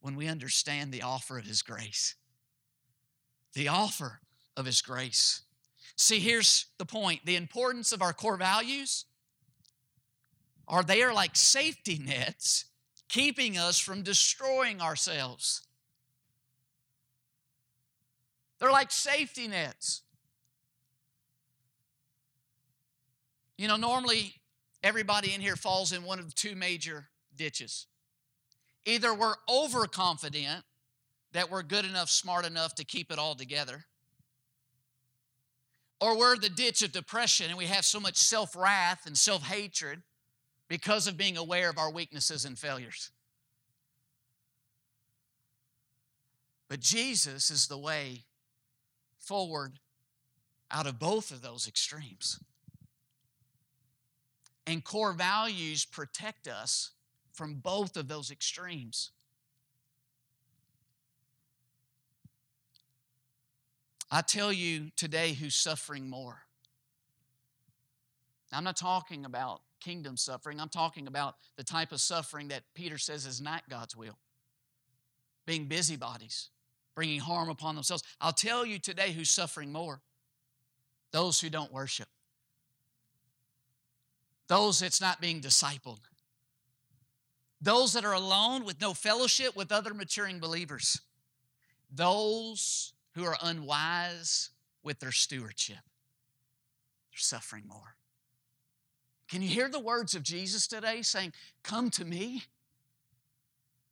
When 0.01 0.15
we 0.15 0.27
understand 0.27 0.91
the 0.91 1.01
offer 1.01 1.39
of 1.39 1.45
His 1.45 1.61
grace. 1.61 2.15
The 3.53 3.69
offer 3.69 4.19
of 4.57 4.65
His 4.65 4.81
grace. 4.81 5.41
See, 5.95 6.19
here's 6.19 6.65
the 6.77 6.85
point 6.85 7.25
the 7.25 7.37
importance 7.37 7.93
of 7.93 8.01
our 8.01 8.13
core 8.13 8.37
values 8.37 9.05
are 10.67 10.83
they 10.83 11.03
are 11.03 11.13
like 11.13 11.35
safety 11.35 11.99
nets 12.03 12.65
keeping 13.09 13.57
us 13.57 13.79
from 13.79 14.01
destroying 14.01 14.81
ourselves. 14.81 15.61
They're 18.59 18.71
like 18.71 18.91
safety 18.91 19.47
nets. 19.47 20.01
You 23.57 23.67
know, 23.67 23.77
normally 23.77 24.33
everybody 24.83 25.33
in 25.33 25.41
here 25.41 25.55
falls 25.55 25.91
in 25.91 26.03
one 26.03 26.19
of 26.19 26.25
the 26.25 26.33
two 26.33 26.55
major 26.55 27.07
ditches. 27.35 27.87
Either 28.85 29.13
we're 29.13 29.35
overconfident 29.49 30.63
that 31.31 31.49
we're 31.49 31.63
good 31.63 31.85
enough, 31.85 32.09
smart 32.09 32.45
enough 32.45 32.75
to 32.75 32.83
keep 32.83 33.11
it 33.11 33.19
all 33.19 33.35
together, 33.35 33.85
or 35.99 36.17
we're 36.17 36.37
the 36.37 36.49
ditch 36.49 36.81
of 36.81 36.91
depression 36.91 37.47
and 37.47 37.57
we 37.57 37.65
have 37.65 37.85
so 37.85 37.99
much 37.99 38.17
self 38.17 38.55
wrath 38.55 39.05
and 39.05 39.17
self 39.17 39.43
hatred 39.43 40.01
because 40.67 41.07
of 41.07 41.17
being 41.17 41.37
aware 41.37 41.69
of 41.69 41.77
our 41.77 41.91
weaknesses 41.91 42.45
and 42.45 42.57
failures. 42.57 43.11
But 46.67 46.79
Jesus 46.79 47.51
is 47.51 47.67
the 47.67 47.77
way 47.77 48.23
forward 49.19 49.79
out 50.71 50.87
of 50.87 50.99
both 50.99 51.31
of 51.31 51.41
those 51.41 51.67
extremes. 51.67 52.39
And 54.67 54.83
core 54.83 55.13
values 55.13 55.85
protect 55.85 56.47
us 56.47 56.91
from 57.33 57.55
both 57.55 57.97
of 57.97 58.07
those 58.07 58.31
extremes. 58.31 59.11
I 64.11 64.21
tell 64.21 64.51
you 64.51 64.91
today 64.95 65.33
who's 65.33 65.55
suffering 65.55 66.09
more. 66.09 66.39
I'm 68.51 68.63
not 68.63 68.77
talking 68.77 69.25
about 69.25 69.61
kingdom 69.85 70.17
suffering. 70.17 70.59
I'm 70.59 70.69
talking 70.69 71.07
about 71.07 71.35
the 71.57 71.63
type 71.63 71.91
of 71.91 72.01
suffering 72.01 72.47
that 72.47 72.63
Peter 72.73 72.97
says 72.97 73.25
is 73.27 73.39
not 73.39 73.69
God's 73.69 73.95
will. 73.95 74.17
Being 75.45 75.65
busybodies, 75.67 76.49
bringing 76.95 77.19
harm 77.19 77.49
upon 77.49 77.75
themselves. 77.75 78.03
I'll 78.19 78.33
tell 78.33 78.65
you 78.65 78.79
today 78.79 79.11
who's 79.11 79.29
suffering 79.29 79.71
more 79.71 80.01
those 81.11 81.39
who 81.39 81.49
don't 81.49 81.71
worship. 81.71 82.07
those 84.47 84.79
that's 84.79 85.01
not 85.01 85.21
being 85.21 85.41
discipled, 85.41 85.99
those 87.61 87.93
that 87.93 88.05
are 88.05 88.13
alone 88.13 88.65
with 88.65 88.79
no 88.81 88.93
fellowship 88.93 89.55
with 89.55 89.71
other 89.71 89.93
maturing 89.93 90.39
believers, 90.39 91.01
those 91.91 92.93
who 93.15 93.23
are 93.23 93.37
unwise 93.41 94.51
with 94.83 94.99
their 94.99 95.11
stewardship. 95.11 95.77
They're 95.77 97.17
suffering 97.17 97.63
more. 97.67 97.95
Can 99.27 99.41
you 99.41 99.47
hear 99.47 99.69
the 99.69 99.79
words 99.79 100.15
of 100.15 100.23
Jesus 100.23 100.67
today 100.67 101.01
saying, 101.01 101.33
Come 101.63 101.89
to 101.91 102.05
me? 102.05 102.43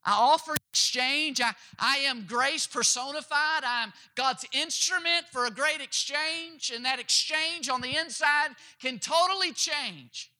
I 0.05 0.13
offer 0.13 0.55
exchange. 0.69 1.39
I, 1.39 1.53
I 1.79 1.97
am 1.99 2.25
grace 2.27 2.67
personified. 2.67 3.63
I'm 3.65 3.93
God's 4.15 4.45
instrument 4.51 5.27
for 5.31 5.45
a 5.45 5.51
great 5.51 5.81
exchange, 5.81 6.71
and 6.75 6.83
that 6.85 6.99
exchange 6.99 7.69
on 7.69 7.81
the 7.81 7.95
inside 7.95 8.49
can 8.81 8.99
totally 8.99 9.53
change 9.53 10.31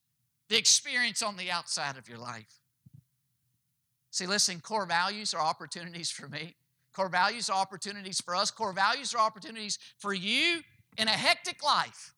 the 0.50 0.58
experience 0.58 1.24
on 1.24 1.38
the 1.38 1.50
outside 1.50 1.98
of 1.98 2.10
your 2.10 2.18
life. 2.18 2.60
See, 4.12 4.28
listen, 4.28 4.60
core 4.60 4.86
values 4.86 5.34
are 5.34 5.42
opportunities 5.42 6.12
for 6.12 6.28
me. 6.28 6.56
Core 6.94 7.10
values 7.10 7.50
are 7.50 7.60
opportunities 7.60 8.22
for 8.22 8.36
us. 8.36 8.52
Core 8.52 8.74
values 8.74 9.16
are 9.16 9.20
opportunities 9.20 9.80
for 9.98 10.14
you 10.14 10.62
in 10.98 11.08
a 11.08 11.12
hectic 11.12 11.64
life. 11.64 12.14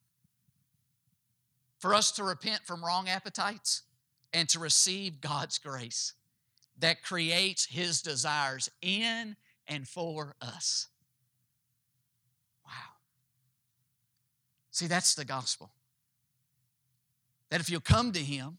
For 1.86 1.94
us 1.94 2.12
to 2.14 2.24
repent 2.24 2.66
from 2.66 2.84
wrong 2.84 3.08
appetites 3.08 3.84
and 4.34 4.50
to 4.50 4.58
receive 4.58 5.22
God's 5.22 5.60
grace 5.60 6.14
that 6.80 7.04
creates 7.04 7.66
His 7.66 8.02
desires 8.02 8.72
in 8.82 9.36
and 9.68 9.88
for 9.88 10.36
us. 10.42 10.88
Wow. 12.66 12.72
See, 14.72 14.88
that's 14.88 15.14
the 15.14 15.26
gospel. 15.26 15.70
That 17.52 17.60
if 17.60 17.70
you'll 17.70 17.82
come 17.82 18.14
to 18.14 18.20
Him, 18.20 18.58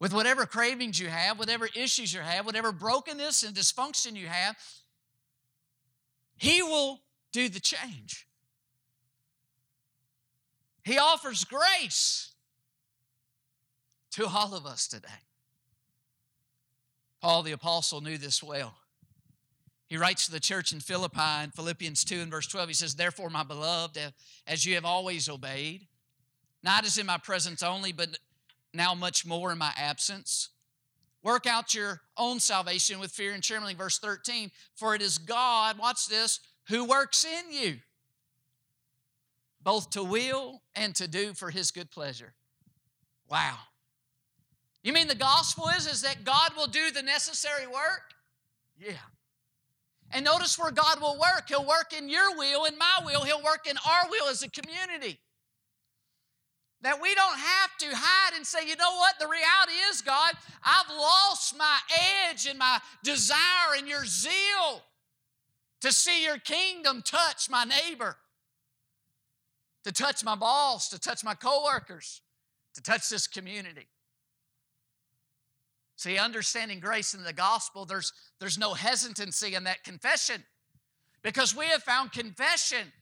with 0.00 0.14
whatever 0.14 0.46
cravings 0.46 0.98
you 0.98 1.08
have, 1.08 1.38
whatever 1.38 1.68
issues 1.76 2.14
you 2.14 2.20
have, 2.20 2.46
whatever 2.46 2.72
brokenness 2.72 3.42
and 3.42 3.54
dysfunction 3.54 4.16
you 4.16 4.28
have, 4.28 4.56
He 6.38 6.62
will 6.62 7.02
do 7.32 7.50
the 7.50 7.60
change. 7.60 8.25
He 10.86 10.98
offers 10.98 11.44
grace 11.44 12.30
to 14.12 14.24
all 14.24 14.54
of 14.54 14.66
us 14.66 14.86
today. 14.86 15.08
Paul 17.20 17.42
the 17.42 17.50
Apostle 17.50 18.00
knew 18.00 18.16
this 18.16 18.40
well. 18.40 18.76
He 19.88 19.96
writes 19.96 20.26
to 20.26 20.32
the 20.32 20.38
church 20.38 20.70
in 20.70 20.78
Philippi 20.78 21.42
in 21.42 21.50
Philippians 21.50 22.04
2 22.04 22.20
and 22.20 22.30
verse 22.30 22.46
12. 22.46 22.68
He 22.68 22.74
says, 22.74 22.94
Therefore, 22.94 23.30
my 23.30 23.42
beloved, 23.42 23.98
as 24.46 24.64
you 24.64 24.76
have 24.76 24.84
always 24.84 25.28
obeyed, 25.28 25.88
not 26.62 26.86
as 26.86 26.98
in 26.98 27.06
my 27.06 27.18
presence 27.18 27.64
only, 27.64 27.90
but 27.90 28.20
now 28.72 28.94
much 28.94 29.26
more 29.26 29.50
in 29.50 29.58
my 29.58 29.72
absence. 29.76 30.50
Work 31.24 31.48
out 31.48 31.74
your 31.74 32.00
own 32.16 32.38
salvation 32.38 33.00
with 33.00 33.10
fear 33.10 33.32
and 33.32 33.42
trembling. 33.42 33.76
Verse 33.76 33.98
13, 33.98 34.52
for 34.76 34.94
it 34.94 35.02
is 35.02 35.18
God, 35.18 35.80
watch 35.80 36.06
this, 36.06 36.38
who 36.68 36.84
works 36.84 37.24
in 37.24 37.52
you, 37.52 37.78
both 39.66 39.90
to 39.90 40.04
will 40.04 40.62
and 40.76 40.94
to 40.94 41.08
do 41.08 41.34
for 41.34 41.50
his 41.50 41.72
good 41.72 41.90
pleasure. 41.90 42.34
Wow. 43.28 43.58
You 44.84 44.92
mean 44.92 45.08
the 45.08 45.16
gospel 45.16 45.64
is, 45.76 45.88
is 45.88 46.02
that 46.02 46.22
God 46.22 46.52
will 46.56 46.68
do 46.68 46.92
the 46.92 47.02
necessary 47.02 47.66
work? 47.66 48.14
Yeah. 48.78 48.92
And 50.12 50.24
notice 50.24 50.56
where 50.56 50.70
God 50.70 51.00
will 51.00 51.18
work. 51.18 51.48
He'll 51.48 51.66
work 51.66 51.92
in 51.98 52.08
your 52.08 52.36
will, 52.36 52.66
in 52.66 52.78
my 52.78 53.00
will. 53.04 53.24
He'll 53.24 53.42
work 53.42 53.66
in 53.68 53.76
our 53.76 54.08
will 54.08 54.28
as 54.28 54.44
a 54.44 54.48
community. 54.48 55.18
That 56.82 57.02
we 57.02 57.12
don't 57.16 57.36
have 57.36 57.76
to 57.80 57.86
hide 57.90 58.36
and 58.36 58.46
say, 58.46 58.68
you 58.68 58.76
know 58.76 58.96
what? 58.98 59.18
The 59.18 59.26
reality 59.26 59.72
is, 59.90 60.00
God, 60.00 60.30
I've 60.62 60.96
lost 60.96 61.58
my 61.58 61.78
edge 62.30 62.46
and 62.46 62.56
my 62.56 62.78
desire 63.02 63.74
and 63.76 63.88
your 63.88 64.04
zeal 64.04 64.84
to 65.80 65.90
see 65.90 66.22
your 66.22 66.38
kingdom 66.38 67.02
touch 67.04 67.50
my 67.50 67.64
neighbor, 67.64 68.16
to 69.86 69.92
touch 69.92 70.24
my 70.24 70.34
boss, 70.34 70.88
to 70.88 70.98
touch 70.98 71.22
my 71.22 71.34
coworkers, 71.34 72.20
to 72.74 72.82
touch 72.82 73.08
this 73.08 73.28
community. 73.28 73.86
See, 75.94 76.18
understanding 76.18 76.80
grace 76.80 77.14
in 77.14 77.22
the 77.22 77.32
gospel, 77.32 77.84
there's, 77.84 78.12
there's 78.40 78.58
no 78.58 78.74
hesitancy 78.74 79.54
in 79.54 79.62
that 79.62 79.84
confession 79.84 80.42
because 81.22 81.54
we 81.54 81.66
have 81.66 81.84
found 81.84 82.10
confession 82.10 82.92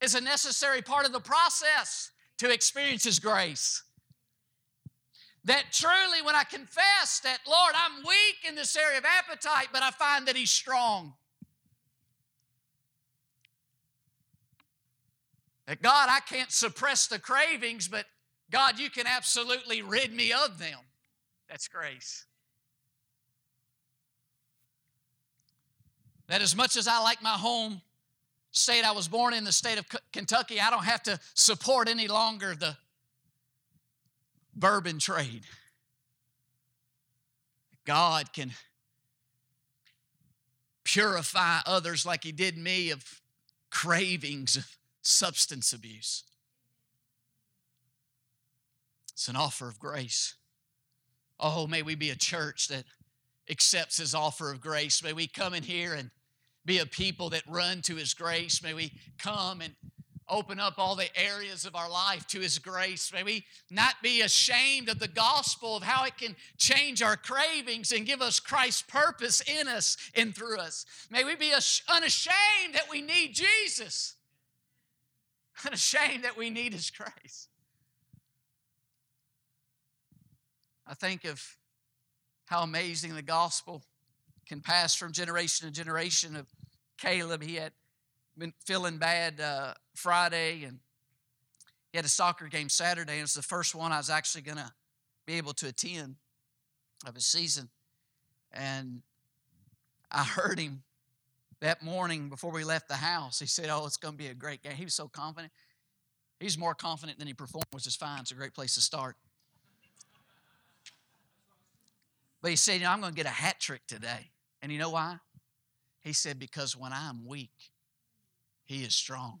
is 0.00 0.14
a 0.14 0.20
necessary 0.20 0.80
part 0.80 1.06
of 1.06 1.12
the 1.12 1.18
process 1.18 2.12
to 2.38 2.52
experience 2.52 3.02
His 3.02 3.18
grace. 3.18 3.82
That 5.44 5.64
truly, 5.72 6.22
when 6.22 6.36
I 6.36 6.44
confess 6.44 7.18
that, 7.24 7.38
Lord, 7.48 7.74
I'm 7.74 8.04
weak 8.04 8.48
in 8.48 8.54
this 8.54 8.76
area 8.76 8.98
of 8.98 9.04
appetite, 9.04 9.68
but 9.72 9.82
I 9.82 9.90
find 9.90 10.28
that 10.28 10.36
He's 10.36 10.50
strong. 10.50 11.14
That 15.66 15.82
God, 15.82 16.08
I 16.10 16.20
can't 16.20 16.52
suppress 16.52 17.06
the 17.08 17.18
cravings, 17.18 17.88
but 17.88 18.06
God, 18.50 18.78
you 18.78 18.88
can 18.88 19.06
absolutely 19.06 19.82
rid 19.82 20.12
me 20.12 20.32
of 20.32 20.58
them. 20.58 20.78
That's 21.48 21.66
grace. 21.68 22.24
That 26.28 26.42
as 26.42 26.56
much 26.56 26.76
as 26.76 26.88
I 26.88 27.00
like 27.00 27.22
my 27.22 27.30
home 27.30 27.80
state 28.50 28.84
I 28.84 28.92
was 28.92 29.06
born 29.08 29.34
in, 29.34 29.44
the 29.44 29.52
state 29.52 29.78
of 29.78 29.86
Kentucky, 30.12 30.60
I 30.60 30.70
don't 30.70 30.84
have 30.84 31.02
to 31.04 31.20
support 31.34 31.88
any 31.88 32.08
longer 32.08 32.54
the 32.54 32.76
bourbon 34.54 34.98
trade. 34.98 35.42
God 37.84 38.32
can 38.32 38.52
purify 40.84 41.58
others 41.66 42.06
like 42.06 42.24
He 42.24 42.32
did 42.32 42.56
me 42.56 42.90
of 42.90 43.20
cravings 43.70 44.56
of 44.56 44.66
substance 45.06 45.72
abuse. 45.72 46.24
It's 49.12 49.28
an 49.28 49.36
offer 49.36 49.68
of 49.68 49.78
grace. 49.78 50.34
Oh, 51.40 51.66
may 51.66 51.82
we 51.82 51.94
be 51.94 52.10
a 52.10 52.16
church 52.16 52.68
that 52.68 52.84
accepts 53.48 53.98
His 53.98 54.14
offer 54.14 54.50
of 54.50 54.60
grace. 54.60 55.02
May 55.02 55.12
we 55.12 55.26
come 55.26 55.54
in 55.54 55.62
here 55.62 55.94
and 55.94 56.10
be 56.64 56.78
a 56.78 56.86
people 56.86 57.30
that 57.30 57.42
run 57.46 57.80
to 57.82 57.96
His 57.96 58.12
grace. 58.12 58.62
May 58.62 58.74
we 58.74 58.92
come 59.18 59.60
and 59.60 59.74
open 60.28 60.58
up 60.58 60.74
all 60.76 60.96
the 60.96 61.16
areas 61.16 61.64
of 61.64 61.76
our 61.76 61.88
life 61.88 62.26
to 62.26 62.40
His 62.40 62.58
grace. 62.58 63.12
May 63.12 63.22
we 63.22 63.44
not 63.70 63.94
be 64.02 64.22
ashamed 64.22 64.88
of 64.88 64.98
the 64.98 65.08
gospel, 65.08 65.76
of 65.76 65.84
how 65.84 66.04
it 66.04 66.18
can 66.18 66.34
change 66.58 67.00
our 67.00 67.16
cravings 67.16 67.92
and 67.92 68.04
give 68.04 68.20
us 68.20 68.40
Christ's 68.40 68.82
purpose 68.82 69.40
in 69.42 69.68
us 69.68 69.96
and 70.14 70.34
through 70.34 70.58
us. 70.58 70.84
May 71.10 71.22
we 71.22 71.36
be 71.36 71.52
unashamed 71.88 72.74
that 72.74 72.90
we 72.90 73.02
need 73.02 73.34
Jesus, 73.34 74.15
unashamed 75.66 76.24
that 76.24 76.36
we 76.36 76.50
need 76.50 76.72
His 76.72 76.90
grace. 76.90 77.48
I 80.86 80.94
think 80.94 81.24
of 81.24 81.42
how 82.46 82.62
amazing 82.62 83.14
the 83.14 83.22
gospel 83.22 83.82
can 84.46 84.60
pass 84.60 84.94
from 84.94 85.12
generation 85.12 85.66
to 85.66 85.72
generation 85.72 86.36
of 86.36 86.46
Caleb. 86.96 87.42
He 87.42 87.56
had 87.56 87.72
been 88.38 88.52
feeling 88.64 88.98
bad 88.98 89.40
uh, 89.40 89.74
Friday 89.94 90.64
and 90.64 90.78
he 91.92 91.98
had 91.98 92.04
a 92.04 92.08
soccer 92.08 92.46
game 92.46 92.68
Saturday, 92.68 93.14
and 93.14 93.22
it's 93.22 93.32
the 93.32 93.42
first 93.42 93.74
one 93.74 93.90
I 93.90 93.96
was 93.96 94.10
actually 94.10 94.42
going 94.42 94.58
to 94.58 94.70
be 95.26 95.34
able 95.34 95.54
to 95.54 95.68
attend 95.68 96.16
of 97.06 97.14
his 97.14 97.24
season. 97.24 97.70
And 98.52 99.00
I 100.10 100.22
heard 100.22 100.58
him 100.58 100.82
that 101.60 101.82
morning 101.82 102.28
before 102.28 102.52
we 102.52 102.64
left 102.64 102.88
the 102.88 102.94
house. 102.94 103.38
He 103.38 103.46
said, 103.46 103.68
Oh, 103.70 103.86
it's 103.86 103.96
going 103.96 104.14
to 104.14 104.18
be 104.18 104.28
a 104.28 104.34
great 104.34 104.62
game. 104.62 104.72
He 104.72 104.84
was 104.84 104.94
so 104.94 105.08
confident. 105.08 105.52
He's 106.40 106.58
more 106.58 106.74
confident 106.74 107.18
than 107.18 107.26
he 107.26 107.34
performed, 107.34 107.66
which 107.70 107.86
is 107.86 107.96
fine. 107.96 108.20
It's 108.20 108.30
a 108.30 108.34
great 108.34 108.54
place 108.54 108.74
to 108.74 108.80
start. 108.80 109.16
But 112.42 112.50
he 112.50 112.56
said, 112.56 112.82
I'm 112.82 113.00
going 113.00 113.12
to 113.12 113.16
get 113.16 113.26
a 113.26 113.30
hat 113.30 113.58
trick 113.58 113.80
today. 113.86 114.30
And 114.60 114.70
you 114.70 114.78
know 114.78 114.90
why? 114.90 115.16
He 116.00 116.12
said, 116.12 116.38
because 116.38 116.76
when 116.76 116.92
I'm 116.92 117.26
weak, 117.26 117.50
he 118.64 118.84
is 118.84 118.94
strong. 118.94 119.40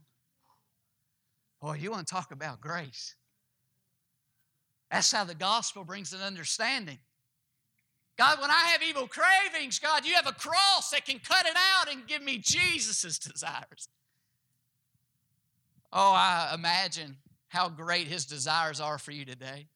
Boy, 1.60 1.74
you 1.74 1.90
want 1.90 2.06
to 2.06 2.12
talk 2.12 2.32
about 2.32 2.60
grace. 2.60 3.14
That's 4.90 5.10
how 5.12 5.24
the 5.24 5.34
gospel 5.34 5.84
brings 5.84 6.12
an 6.12 6.20
understanding. 6.20 6.98
God, 8.18 8.40
when 8.40 8.50
I 8.50 8.70
have 8.72 8.82
evil 8.82 9.06
cravings, 9.06 9.78
God, 9.78 10.06
you 10.06 10.14
have 10.14 10.26
a 10.26 10.32
cross 10.32 10.90
that 10.90 11.04
can 11.04 11.18
cut 11.18 11.46
it 11.46 11.56
out 11.56 11.92
and 11.92 12.06
give 12.06 12.22
me 12.22 12.38
Jesus' 12.38 13.18
desires. 13.18 13.88
Oh, 15.92 16.12
I 16.12 16.52
imagine 16.54 17.16
how 17.48 17.68
great 17.68 18.06
his 18.06 18.24
desires 18.24 18.80
are 18.80 18.98
for 18.98 19.12
you 19.12 19.24
today. 19.24 19.68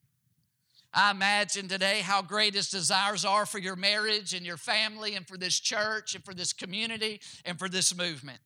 I 0.92 1.12
imagine 1.12 1.68
today 1.68 2.00
how 2.00 2.20
great 2.20 2.55
His 2.55 2.68
desires 2.68 3.24
are 3.24 3.46
for 3.46 3.59
your 3.59 3.76
marriage 3.76 4.35
and 4.35 4.44
your 4.44 4.57
family 4.57 5.14
and 5.14 5.26
for 5.26 5.37
this 5.37 5.61
church 5.61 6.14
and 6.16 6.24
for 6.24 6.35
this 6.35 6.53
community 6.53 7.20
and 7.44 7.59
for 7.59 7.68
this 7.68 7.96
movement. 7.96 8.40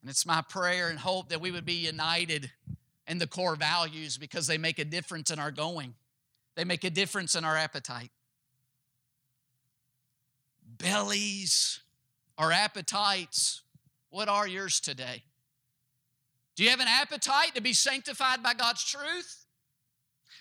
And 0.00 0.08
it's 0.08 0.24
my 0.24 0.42
prayer 0.48 0.88
and 0.88 0.98
hope 0.98 1.28
that 1.28 1.40
we 1.40 1.50
would 1.50 1.66
be 1.66 1.74
united 1.74 2.50
in 3.06 3.18
the 3.18 3.26
core 3.26 3.56
values 3.56 4.16
because 4.16 4.46
they 4.46 4.56
make 4.56 4.78
a 4.78 4.84
difference 4.84 5.30
in 5.30 5.38
our 5.38 5.50
going, 5.50 5.94
they 6.56 6.64
make 6.64 6.84
a 6.84 6.90
difference 6.90 7.34
in 7.34 7.44
our 7.44 7.56
appetite. 7.56 8.10
Bellies, 10.78 11.80
our 12.36 12.52
appetites, 12.52 13.62
what 14.10 14.28
are 14.28 14.46
yours 14.46 14.80
today? 14.80 15.24
Do 16.56 16.64
you 16.64 16.70
have 16.70 16.80
an 16.80 16.88
appetite 16.88 17.54
to 17.54 17.60
be 17.60 17.72
sanctified 17.72 18.42
by 18.42 18.54
God's 18.54 18.84
truth? 18.84 19.44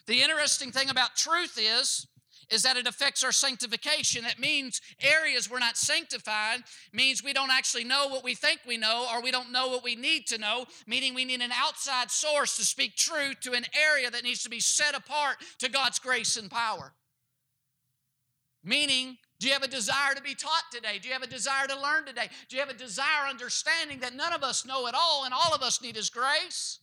The 0.05 0.21
interesting 0.21 0.71
thing 0.71 0.89
about 0.89 1.15
truth 1.15 1.59
is 1.61 2.07
is 2.49 2.63
that 2.63 2.77
it 2.77 2.87
affects 2.87 3.23
our 3.23 3.31
sanctification. 3.31 4.23
That 4.23 4.39
means 4.39 4.81
areas 5.01 5.49
we're 5.49 5.59
not 5.59 5.77
sanctified, 5.77 6.61
means 6.93 7.23
we 7.23 7.33
don't 7.33 7.51
actually 7.51 7.83
know 7.83 8.07
what 8.07 8.23
we 8.23 8.35
think 8.35 8.61
we 8.65 8.77
know, 8.77 9.07
or 9.13 9.21
we 9.21 9.31
don't 9.31 9.51
know 9.51 9.67
what 9.67 9.83
we 9.83 9.95
need 9.95 10.27
to 10.27 10.37
know, 10.37 10.65
meaning 10.85 11.13
we 11.13 11.25
need 11.25 11.41
an 11.41 11.51
outside 11.53 12.09
source 12.09 12.55
to 12.57 12.65
speak 12.65 12.95
truth 12.95 13.41
to 13.41 13.53
an 13.53 13.65
area 13.77 14.09
that 14.09 14.23
needs 14.23 14.43
to 14.43 14.49
be 14.49 14.59
set 14.59 14.95
apart 14.95 15.37
to 15.59 15.69
God's 15.69 15.99
grace 15.99 16.37
and 16.37 16.49
power. 16.49 16.93
Meaning, 18.63 19.17
do 19.39 19.47
you 19.47 19.53
have 19.53 19.63
a 19.63 19.67
desire 19.67 20.15
to 20.15 20.21
be 20.21 20.33
taught 20.33 20.63
today? 20.71 20.97
Do 20.99 21.07
you 21.07 21.13
have 21.13 21.21
a 21.21 21.27
desire 21.27 21.67
to 21.67 21.79
learn 21.79 22.05
today? 22.05 22.27
Do 22.49 22.55
you 22.55 22.61
have 22.61 22.71
a 22.71 22.77
desire 22.77 23.27
understanding 23.29 23.99
that 23.99 24.15
none 24.15 24.33
of 24.33 24.43
us 24.43 24.65
know 24.65 24.87
at 24.87 24.95
all 24.95 25.25
and 25.25 25.33
all 25.33 25.53
of 25.53 25.61
us 25.61 25.81
need 25.81 25.95
His 25.95 26.09
grace? 26.09 26.79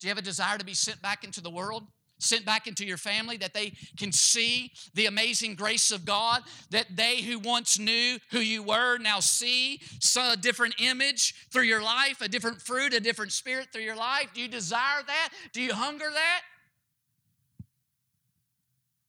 Do 0.00 0.08
you 0.08 0.10
have 0.10 0.18
a 0.18 0.22
desire 0.22 0.58
to 0.58 0.64
be 0.64 0.74
sent 0.74 1.00
back 1.02 1.24
into 1.24 1.40
the 1.40 1.50
world? 1.50 1.86
sent 2.22 2.44
back 2.44 2.66
into 2.66 2.84
your 2.84 2.98
family, 2.98 3.38
that 3.38 3.54
they 3.54 3.72
can 3.96 4.12
see 4.12 4.70
the 4.92 5.06
amazing 5.06 5.54
grace 5.54 5.90
of 5.90 6.04
God, 6.04 6.42
that 6.68 6.84
they 6.94 7.22
who 7.22 7.38
once 7.38 7.78
knew 7.78 8.18
who 8.30 8.40
you 8.40 8.62
were 8.62 8.98
now 8.98 9.20
see 9.20 9.80
a 10.18 10.36
different 10.36 10.74
image 10.78 11.34
through 11.50 11.62
your 11.62 11.82
life, 11.82 12.20
a 12.20 12.28
different 12.28 12.60
fruit, 12.60 12.92
a 12.92 13.00
different 13.00 13.32
spirit 13.32 13.68
through 13.72 13.80
your 13.80 13.96
life. 13.96 14.28
Do 14.34 14.42
you 14.42 14.48
desire 14.48 15.02
that? 15.06 15.30
Do 15.54 15.62
you 15.62 15.72
hunger 15.72 16.10
that? 16.12 16.42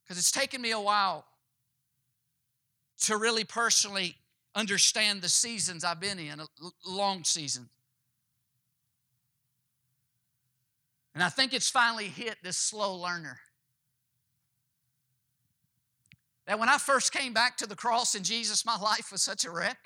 Because 0.04 0.18
it's 0.18 0.32
taken 0.32 0.62
me 0.62 0.72
a 0.72 0.80
while 0.80 1.26
to 3.02 3.18
really 3.18 3.44
personally 3.44 4.16
understand 4.56 5.22
the 5.22 5.30
seasons 5.30 5.84
I've 5.84 6.00
been 6.00 6.20
in, 6.20 6.40
a 6.40 6.46
long 6.86 7.24
season. 7.24 7.70
And 11.14 11.24
I 11.24 11.30
think 11.30 11.54
it's 11.54 11.70
finally 11.70 12.08
hit 12.08 12.38
this 12.44 12.58
slow 12.58 12.96
learner. 12.96 13.40
That 16.48 16.60
when 16.60 16.70
I 16.70 16.78
first 16.78 17.14
came 17.14 17.34
back 17.34 17.58
to 17.58 17.68
the 17.68 17.76
cross 17.76 18.16
in 18.16 18.24
Jesus, 18.24 18.66
my 18.66 18.78
life 18.82 19.12
was 19.12 19.22
such 19.22 19.46
a 19.46 19.52
wreck. 19.52 19.78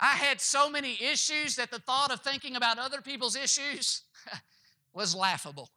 I 0.00 0.16
had 0.16 0.40
so 0.40 0.68
many 0.68 0.98
issues 1.00 1.56
that 1.56 1.70
the 1.70 1.78
thought 1.78 2.12
of 2.12 2.20
thinking 2.20 2.56
about 2.56 2.78
other 2.78 3.00
people's 3.00 3.36
issues 3.36 4.02
was 4.92 5.14
laughable. 5.14 5.70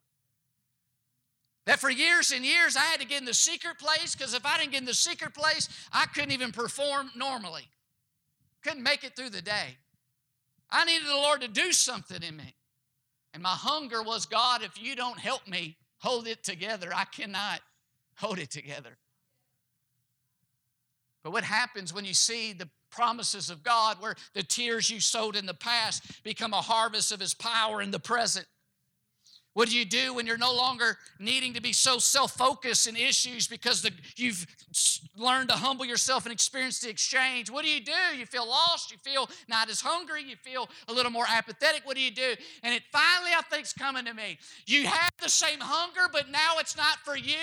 That 1.68 1.80
for 1.80 1.90
years 1.90 2.32
and 2.32 2.46
years 2.46 2.78
I 2.78 2.86
had 2.86 3.02
to 3.02 3.06
get 3.06 3.20
in 3.20 3.26
the 3.26 3.34
secret 3.34 3.78
place 3.78 4.16
because 4.16 4.34
if 4.34 4.46
I 4.46 4.58
didn't 4.58 4.72
get 4.72 4.80
in 4.80 4.86
the 4.86 4.94
secret 4.94 5.34
place, 5.34 5.68
I 5.92 6.06
couldn't 6.06 6.32
even 6.32 6.54
perform 6.54 7.12
normally. 7.14 7.68
Couldn't 8.64 8.84
make 8.84 9.04
it 9.04 9.18
through 9.18 9.32
the 9.32 9.42
day. 9.42 9.78
I 10.72 10.86
needed 10.86 11.08
the 11.08 11.14
Lord 11.14 11.42
to 11.42 11.50
do 11.50 11.74
something 11.74 12.24
in 12.24 12.38
me. 12.38 12.56
And 13.34 13.44
my 13.44 13.50
hunger 13.50 14.02
was 14.02 14.26
God, 14.26 14.64
if 14.64 14.82
you 14.82 14.96
don't 14.96 15.20
help 15.20 15.46
me 15.46 15.76
hold 15.98 16.26
it 16.26 16.42
together, 16.42 16.90
I 16.96 17.04
cannot 17.04 17.60
hold 18.16 18.40
it 18.40 18.50
together. 18.50 18.98
But 21.22 21.34
what 21.34 21.44
happens 21.44 21.94
when 21.94 22.06
you 22.06 22.14
see 22.14 22.54
the 22.54 22.70
promises 22.92 23.50
of 23.50 23.62
God, 23.62 24.02
where 24.02 24.16
the 24.34 24.42
tears 24.44 24.90
you 24.90 25.02
sowed 25.02 25.36
in 25.36 25.46
the 25.46 25.54
past 25.54 26.24
become 26.24 26.54
a 26.54 26.62
harvest 26.62 27.12
of 27.12 27.20
His 27.20 27.34
power 27.34 27.82
in 27.82 27.92
the 27.92 28.00
present? 28.00 28.48
What 29.58 29.70
do 29.70 29.76
you 29.76 29.86
do 29.86 30.14
when 30.14 30.28
you're 30.28 30.38
no 30.38 30.54
longer 30.54 31.00
needing 31.18 31.56
to 31.56 31.62
be 31.64 31.74
so 31.74 31.98
self 31.98 32.34
focused 32.34 32.86
in 32.86 32.96
issues 32.96 33.48
because 33.48 33.82
the, 33.82 33.92
you've 34.16 34.46
learned 35.18 35.50
to 35.50 35.56
humble 35.56 35.84
yourself 35.84 36.28
and 36.28 36.32
experience 36.32 36.80
the 36.80 36.92
exchange? 36.92 37.50
What 37.50 37.66
do 37.66 37.72
you 37.72 37.84
do? 37.84 38.16
You 38.16 38.28
feel 38.28 38.48
lost. 38.48 38.92
You 38.92 39.00
feel 39.00 39.28
not 39.48 39.68
as 39.68 39.82
hungry. 39.82 40.22
You 40.22 40.36
feel 40.36 40.70
a 40.88 40.94
little 40.94 41.12
more 41.12 41.26
apathetic. 41.28 41.88
What 41.88 41.96
do 41.96 42.04
you 42.04 42.12
do? 42.12 42.36
And 42.62 42.72
it 42.72 42.84
finally, 42.92 43.32
I 43.36 43.42
think, 43.50 43.64
is 43.64 43.74
coming 43.74 44.06
to 44.06 44.14
me. 44.14 44.38
You 44.68 44.86
have 44.86 45.10
the 45.20 45.28
same 45.28 45.60
hunger, 45.60 46.08
but 46.14 46.30
now 46.30 46.60
it's 46.60 46.78
not 46.78 47.00
for 47.04 47.18
you. 47.18 47.34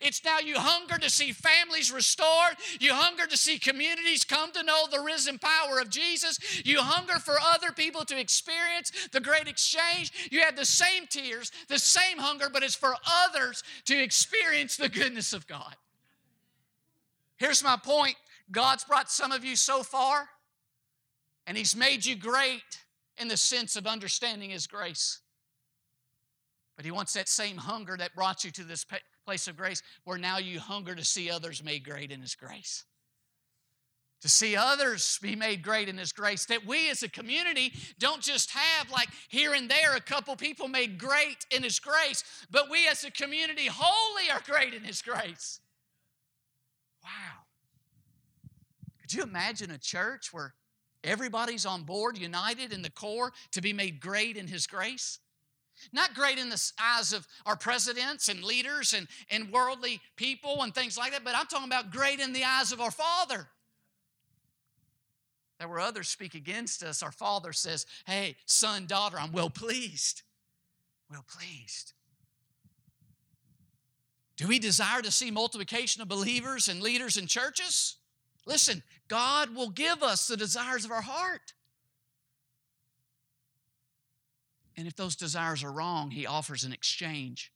It's 0.00 0.24
now 0.24 0.38
you 0.38 0.54
hunger 0.56 0.96
to 0.98 1.10
see 1.10 1.32
families 1.32 1.90
restored. 1.90 2.54
You 2.78 2.94
hunger 2.94 3.26
to 3.26 3.36
see 3.36 3.58
communities 3.58 4.22
come 4.22 4.52
to 4.52 4.62
know 4.62 4.86
the 4.88 5.00
risen 5.00 5.40
power 5.40 5.80
of 5.80 5.90
Jesus. 5.90 6.38
You 6.64 6.78
hunger 6.82 7.18
for 7.18 7.34
other 7.42 7.72
people 7.72 8.04
to 8.04 8.16
experience 8.16 8.92
the 9.10 9.18
great 9.18 9.48
exchange. 9.48 10.12
You 10.30 10.42
have 10.42 10.54
the 10.54 10.64
same 10.64 11.08
tears 11.08 11.50
the 11.68 11.78
same 11.78 12.18
hunger, 12.18 12.48
but 12.52 12.62
it's 12.62 12.74
for 12.74 12.94
others 13.06 13.62
to 13.86 14.00
experience 14.00 14.76
the 14.76 14.88
goodness 14.88 15.32
of 15.32 15.46
God. 15.46 15.74
Here's 17.36 17.62
my 17.62 17.76
point 17.76 18.16
God's 18.50 18.84
brought 18.84 19.10
some 19.10 19.32
of 19.32 19.44
you 19.44 19.56
so 19.56 19.82
far, 19.82 20.28
and 21.46 21.56
He's 21.56 21.76
made 21.76 22.04
you 22.04 22.16
great 22.16 22.80
in 23.16 23.28
the 23.28 23.36
sense 23.36 23.76
of 23.76 23.86
understanding 23.86 24.50
His 24.50 24.66
grace. 24.66 25.20
But 26.76 26.84
He 26.84 26.90
wants 26.90 27.12
that 27.14 27.28
same 27.28 27.56
hunger 27.56 27.96
that 27.96 28.14
brought 28.14 28.44
you 28.44 28.50
to 28.52 28.64
this 28.64 28.84
place 29.24 29.48
of 29.48 29.56
grace 29.56 29.82
where 30.04 30.18
now 30.18 30.38
you 30.38 30.60
hunger 30.60 30.94
to 30.94 31.04
see 31.04 31.30
others 31.30 31.62
made 31.62 31.84
great 31.84 32.10
in 32.10 32.20
His 32.20 32.34
grace 32.34 32.84
to 34.24 34.30
see 34.30 34.56
others 34.56 35.18
be 35.20 35.36
made 35.36 35.62
great 35.62 35.86
in 35.86 35.98
His 35.98 36.10
grace. 36.10 36.46
That 36.46 36.64
we 36.64 36.88
as 36.88 37.02
a 37.02 37.10
community 37.10 37.74
don't 37.98 38.22
just 38.22 38.52
have, 38.52 38.90
like 38.90 39.10
here 39.28 39.52
and 39.52 39.68
there, 39.68 39.94
a 39.94 40.00
couple 40.00 40.34
people 40.34 40.66
made 40.66 40.96
great 40.96 41.44
in 41.50 41.62
His 41.62 41.78
grace, 41.78 42.24
but 42.50 42.70
we 42.70 42.88
as 42.88 43.04
a 43.04 43.10
community 43.10 43.66
wholly 43.70 44.30
are 44.32 44.40
great 44.46 44.72
in 44.72 44.82
His 44.82 45.02
grace. 45.02 45.60
Wow. 47.04 47.42
Could 49.02 49.12
you 49.12 49.22
imagine 49.24 49.70
a 49.70 49.76
church 49.76 50.32
where 50.32 50.54
everybody's 51.04 51.66
on 51.66 51.82
board, 51.82 52.16
united 52.16 52.72
in 52.72 52.80
the 52.80 52.88
core 52.88 53.30
to 53.52 53.60
be 53.60 53.74
made 53.74 54.00
great 54.00 54.38
in 54.38 54.46
His 54.46 54.66
grace? 54.66 55.18
Not 55.92 56.14
great 56.14 56.38
in 56.38 56.48
the 56.48 56.72
eyes 56.80 57.12
of 57.12 57.28
our 57.44 57.56
presidents 57.56 58.30
and 58.30 58.42
leaders 58.42 58.94
and, 58.94 59.06
and 59.30 59.52
worldly 59.52 60.00
people 60.16 60.62
and 60.62 60.74
things 60.74 60.96
like 60.96 61.12
that, 61.12 61.24
but 61.24 61.36
I'm 61.36 61.44
talking 61.44 61.66
about 61.66 61.90
great 61.90 62.20
in 62.20 62.32
the 62.32 62.44
eyes 62.44 62.72
of 62.72 62.80
our 62.80 62.90
Father 62.90 63.48
where 65.68 65.80
others 65.80 66.08
speak 66.08 66.34
against 66.34 66.82
us, 66.82 67.02
our 67.02 67.12
Father 67.12 67.52
says, 67.52 67.86
Hey, 68.06 68.36
son, 68.46 68.86
daughter, 68.86 69.18
I'm 69.18 69.32
well 69.32 69.50
pleased. 69.50 70.22
Well 71.10 71.24
pleased. 71.28 71.92
Do 74.36 74.48
we 74.48 74.58
desire 74.58 75.02
to 75.02 75.10
see 75.10 75.30
multiplication 75.30 76.02
of 76.02 76.08
believers 76.08 76.68
and 76.68 76.80
leaders 76.80 77.16
in 77.16 77.26
churches? 77.26 77.96
Listen, 78.46 78.82
God 79.08 79.54
will 79.54 79.70
give 79.70 80.02
us 80.02 80.26
the 80.26 80.36
desires 80.36 80.84
of 80.84 80.90
our 80.90 81.02
heart. 81.02 81.54
And 84.76 84.88
if 84.88 84.96
those 84.96 85.14
desires 85.14 85.62
are 85.62 85.70
wrong, 85.70 86.10
He 86.10 86.26
offers 86.26 86.64
an 86.64 86.72
exchange. 86.72 87.52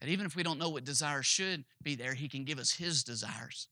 And 0.00 0.10
even 0.10 0.26
if 0.26 0.34
we 0.34 0.42
don't 0.42 0.58
know 0.58 0.70
what 0.70 0.84
desires 0.84 1.26
should 1.26 1.64
be 1.82 1.94
there, 1.94 2.14
He 2.14 2.28
can 2.28 2.44
give 2.44 2.58
us 2.58 2.72
His 2.72 3.04
desires. 3.04 3.68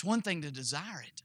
It's 0.00 0.04
one 0.06 0.22
thing 0.22 0.40
to 0.40 0.50
desire 0.50 1.04
it. 1.06 1.20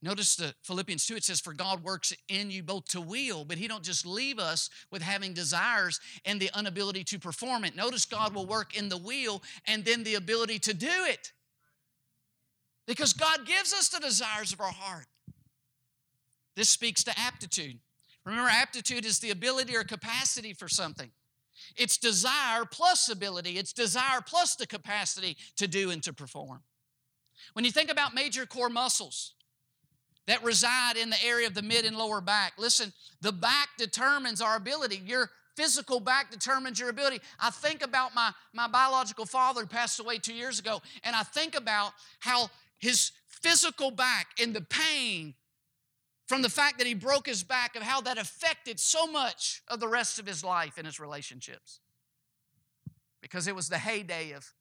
Notice 0.00 0.34
the 0.36 0.54
Philippians 0.62 1.04
2, 1.04 1.16
it 1.16 1.24
says, 1.24 1.40
For 1.40 1.52
God 1.52 1.84
works 1.84 2.10
in 2.26 2.50
you 2.50 2.62
both 2.62 2.86
to 2.86 3.02
will, 3.02 3.44
but 3.44 3.58
He 3.58 3.68
don't 3.68 3.82
just 3.82 4.06
leave 4.06 4.38
us 4.38 4.70
with 4.90 5.02
having 5.02 5.34
desires 5.34 6.00
and 6.24 6.40
the 6.40 6.48
inability 6.58 7.04
to 7.04 7.18
perform 7.18 7.66
it. 7.66 7.76
Notice 7.76 8.06
God 8.06 8.34
will 8.34 8.46
work 8.46 8.74
in 8.74 8.88
the 8.88 8.96
will 8.96 9.42
and 9.66 9.84
then 9.84 10.04
the 10.04 10.14
ability 10.14 10.58
to 10.60 10.72
do 10.72 10.88
it. 10.88 11.32
Because 12.86 13.12
God 13.12 13.44
gives 13.44 13.74
us 13.74 13.90
the 13.90 14.00
desires 14.00 14.54
of 14.54 14.60
our 14.62 14.72
heart. 14.72 15.04
This 16.54 16.70
speaks 16.70 17.04
to 17.04 17.20
aptitude. 17.20 17.78
Remember, 18.24 18.48
aptitude 18.48 19.04
is 19.04 19.18
the 19.18 19.32
ability 19.32 19.76
or 19.76 19.84
capacity 19.84 20.54
for 20.54 20.66
something. 20.66 21.10
It's 21.76 21.98
desire 21.98 22.64
plus 22.64 23.10
ability, 23.10 23.58
it's 23.58 23.74
desire 23.74 24.22
plus 24.26 24.56
the 24.56 24.66
capacity 24.66 25.36
to 25.58 25.68
do 25.68 25.90
and 25.90 26.02
to 26.04 26.14
perform. 26.14 26.62
When 27.52 27.64
you 27.64 27.70
think 27.70 27.90
about 27.90 28.14
major 28.14 28.46
core 28.46 28.68
muscles 28.68 29.34
that 30.26 30.42
reside 30.42 30.96
in 30.96 31.10
the 31.10 31.24
area 31.24 31.46
of 31.46 31.54
the 31.54 31.62
mid 31.62 31.84
and 31.84 31.96
lower 31.96 32.20
back, 32.20 32.54
listen, 32.58 32.92
the 33.20 33.32
back 33.32 33.68
determines 33.78 34.40
our 34.40 34.56
ability. 34.56 35.02
Your 35.04 35.30
physical 35.56 36.00
back 36.00 36.30
determines 36.30 36.78
your 36.78 36.90
ability. 36.90 37.20
I 37.40 37.50
think 37.50 37.82
about 37.82 38.14
my, 38.14 38.32
my 38.52 38.68
biological 38.68 39.24
father 39.24 39.62
who 39.62 39.66
passed 39.66 39.98
away 40.00 40.18
two 40.18 40.34
years 40.34 40.58
ago, 40.58 40.82
and 41.02 41.16
I 41.16 41.22
think 41.22 41.56
about 41.56 41.92
how 42.20 42.50
his 42.78 43.12
physical 43.26 43.90
back 43.90 44.28
and 44.40 44.54
the 44.54 44.60
pain 44.60 45.34
from 46.26 46.42
the 46.42 46.48
fact 46.48 46.78
that 46.78 46.86
he 46.86 46.94
broke 46.94 47.26
his 47.26 47.44
back, 47.44 47.76
of 47.76 47.82
how 47.82 48.00
that 48.00 48.18
affected 48.18 48.80
so 48.80 49.06
much 49.06 49.62
of 49.68 49.78
the 49.78 49.86
rest 49.86 50.18
of 50.18 50.26
his 50.26 50.42
life 50.42 50.74
and 50.76 50.84
his 50.84 50.98
relationships. 50.98 51.78
Because 53.22 53.46
it 53.46 53.54
was 53.54 53.68
the 53.68 53.78
heyday 53.78 54.32
of 54.32 54.52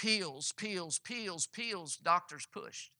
Peels, 0.00 0.52
peels, 0.52 0.98
peels, 0.98 1.46
peels, 1.46 1.96
doctors 1.96 2.46
pushed. 2.50 2.90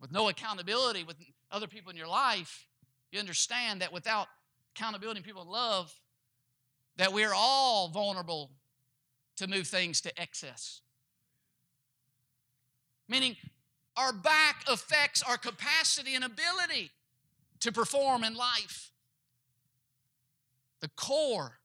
with 0.00 0.10
no 0.10 0.30
accountability 0.30 1.04
with 1.04 1.16
other 1.50 1.66
people 1.66 1.90
in 1.90 1.96
your 1.96 2.06
life, 2.06 2.66
you 3.12 3.18
understand 3.18 3.82
that 3.82 3.92
without 3.92 4.28
accountability 4.74 5.18
and 5.18 5.26
people 5.26 5.42
in 5.42 5.48
love, 5.48 5.92
that 6.96 7.12
we're 7.12 7.34
all 7.34 7.88
vulnerable 7.88 8.50
to 9.36 9.46
move 9.46 9.66
things 9.66 10.00
to 10.00 10.20
excess. 10.20 10.80
Meaning, 13.08 13.36
our 13.94 14.12
back 14.14 14.64
affects 14.70 15.22
our 15.22 15.36
capacity 15.36 16.14
and 16.14 16.24
ability 16.24 16.92
to 17.60 17.72
perform 17.72 18.24
in 18.24 18.34
life. 18.34 18.90
The 20.80 20.88
core, 20.96 21.58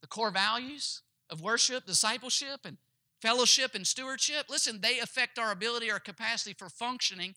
the 0.00 0.08
core 0.08 0.32
values 0.32 1.02
of 1.30 1.40
worship, 1.40 1.86
discipleship, 1.86 2.60
and 2.64 2.76
fellowship 3.20 3.74
and 3.74 3.86
stewardship, 3.86 4.46
listen, 4.48 4.80
they 4.80 4.98
affect 4.98 5.38
our 5.38 5.50
ability, 5.50 5.90
our 5.90 6.00
capacity 6.00 6.54
for 6.54 6.68
functioning, 6.68 7.34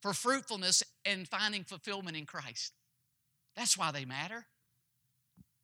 for 0.00 0.12
fruitfulness, 0.12 0.82
and 1.04 1.28
finding 1.28 1.64
fulfillment 1.64 2.16
in 2.16 2.26
Christ. 2.26 2.72
That's 3.56 3.76
why 3.76 3.90
they 3.92 4.04
matter. 4.04 4.46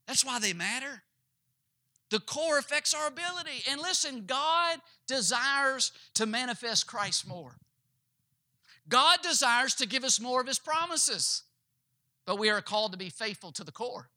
That's 0.07 0.25
why 0.25 0.39
they 0.39 0.53
matter. 0.53 1.03
The 2.11 2.21
core 2.21 2.59
affects 2.59 2.95
our 2.95 3.07
ability. 3.07 3.65
And 3.71 3.81
listen, 3.81 4.25
God 4.27 4.79
desires 5.07 5.93
to 6.15 6.27
manifest 6.27 6.87
Christ 6.87 7.27
more. 7.27 7.57
God 8.89 9.19
desires 9.23 9.75
to 9.77 9.87
give 9.87 10.05
us 10.05 10.19
more 10.19 10.41
of 10.41 10.47
His 10.47 10.59
promises. 10.59 11.43
But 12.25 12.39
we 12.39 12.51
are 12.51 12.63
called 12.63 12.93
to 12.93 12.99
be 12.99 13.11
faithful 13.11 13.53
to 13.53 13.65
the 13.65 13.73
core. 13.73 14.09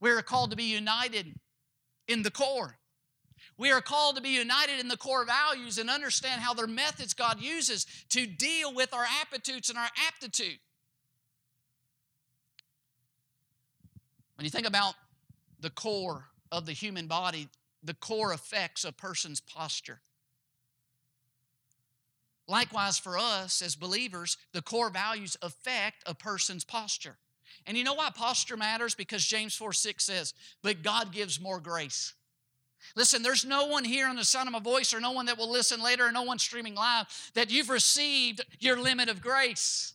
We 0.00 0.10
are 0.10 0.22
called 0.22 0.50
to 0.50 0.56
be 0.56 0.64
united 0.64 1.34
in 2.06 2.22
the 2.22 2.30
core. 2.30 2.76
We 3.60 3.72
are 3.72 3.82
called 3.82 4.16
to 4.16 4.22
be 4.22 4.30
united 4.30 4.80
in 4.80 4.88
the 4.88 4.96
core 4.96 5.26
values 5.26 5.76
and 5.76 5.90
understand 5.90 6.40
how 6.40 6.54
their 6.54 6.66
methods 6.66 7.12
God 7.12 7.42
uses 7.42 7.84
to 8.08 8.24
deal 8.24 8.72
with 8.72 8.94
our 8.94 9.04
aptitudes 9.20 9.68
and 9.68 9.78
our 9.78 9.90
aptitude. 10.08 10.58
When 14.36 14.46
you 14.46 14.50
think 14.50 14.66
about 14.66 14.94
the 15.60 15.68
core 15.68 16.24
of 16.50 16.64
the 16.64 16.72
human 16.72 17.06
body, 17.06 17.48
the 17.84 17.92
core 17.92 18.32
affects 18.32 18.86
a 18.86 18.92
person's 18.92 19.42
posture. 19.42 20.00
Likewise, 22.48 22.98
for 22.98 23.18
us 23.18 23.60
as 23.60 23.76
believers, 23.76 24.38
the 24.54 24.62
core 24.62 24.88
values 24.88 25.36
affect 25.42 26.02
a 26.06 26.14
person's 26.14 26.64
posture. 26.64 27.18
And 27.66 27.76
you 27.76 27.84
know 27.84 27.92
why 27.92 28.08
posture 28.08 28.56
matters? 28.56 28.94
Because 28.94 29.22
James 29.22 29.54
4 29.54 29.74
6 29.74 30.02
says, 30.02 30.32
But 30.62 30.82
God 30.82 31.12
gives 31.12 31.38
more 31.38 31.60
grace. 31.60 32.14
Listen, 32.96 33.22
there's 33.22 33.44
no 33.44 33.66
one 33.66 33.84
here 33.84 34.08
on 34.08 34.16
the 34.16 34.24
sound 34.24 34.48
of 34.48 34.52
my 34.52 34.60
voice, 34.60 34.92
or 34.92 35.00
no 35.00 35.12
one 35.12 35.26
that 35.26 35.38
will 35.38 35.50
listen 35.50 35.82
later, 35.82 36.06
or 36.06 36.12
no 36.12 36.22
one 36.22 36.38
streaming 36.38 36.74
live, 36.74 37.06
that 37.34 37.50
you've 37.50 37.70
received 37.70 38.40
your 38.58 38.80
limit 38.80 39.08
of 39.08 39.20
grace. 39.20 39.94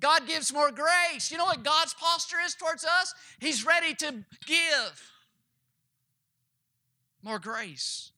God 0.00 0.26
gives 0.26 0.52
more 0.52 0.70
grace. 0.70 1.30
You 1.30 1.38
know 1.38 1.46
what 1.46 1.62
God's 1.62 1.94
posture 1.94 2.36
is 2.44 2.54
towards 2.54 2.84
us? 2.84 3.14
He's 3.38 3.64
ready 3.64 3.94
to 3.94 4.24
give 4.46 5.10
more 7.22 7.38
grace. 7.38 8.12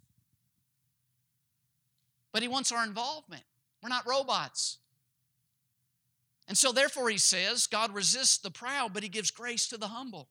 But 2.33 2.43
He 2.43 2.49
wants 2.49 2.73
our 2.73 2.85
involvement. 2.85 3.45
We're 3.83 3.89
not 3.89 4.07
robots. 4.07 4.79
And 6.49 6.59
so, 6.59 6.73
therefore, 6.73 7.09
He 7.09 7.19
says, 7.19 7.67
God 7.67 7.95
resists 7.95 8.39
the 8.39 8.51
proud, 8.51 8.93
but 8.93 9.03
He 9.03 9.09
gives 9.09 9.31
grace 9.31 9.69
to 9.69 9.77
the 9.77 9.89
humble. 9.89 10.29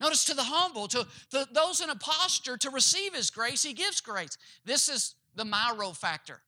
Notice 0.00 0.24
to 0.26 0.34
the 0.34 0.44
humble, 0.44 0.88
to 0.88 1.06
the, 1.30 1.46
those 1.52 1.80
in 1.80 1.90
a 1.90 1.96
posture 1.96 2.56
to 2.58 2.70
receive 2.70 3.14
His 3.14 3.30
grace, 3.30 3.62
He 3.62 3.72
gives 3.72 4.00
grace. 4.00 4.36
This 4.64 4.88
is 4.88 5.14
the 5.34 5.44
Myro 5.44 5.96
factor 5.96 6.42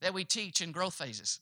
that 0.00 0.14
we 0.14 0.24
teach 0.24 0.60
in 0.60 0.72
growth 0.72 0.94
phases. 0.94 1.40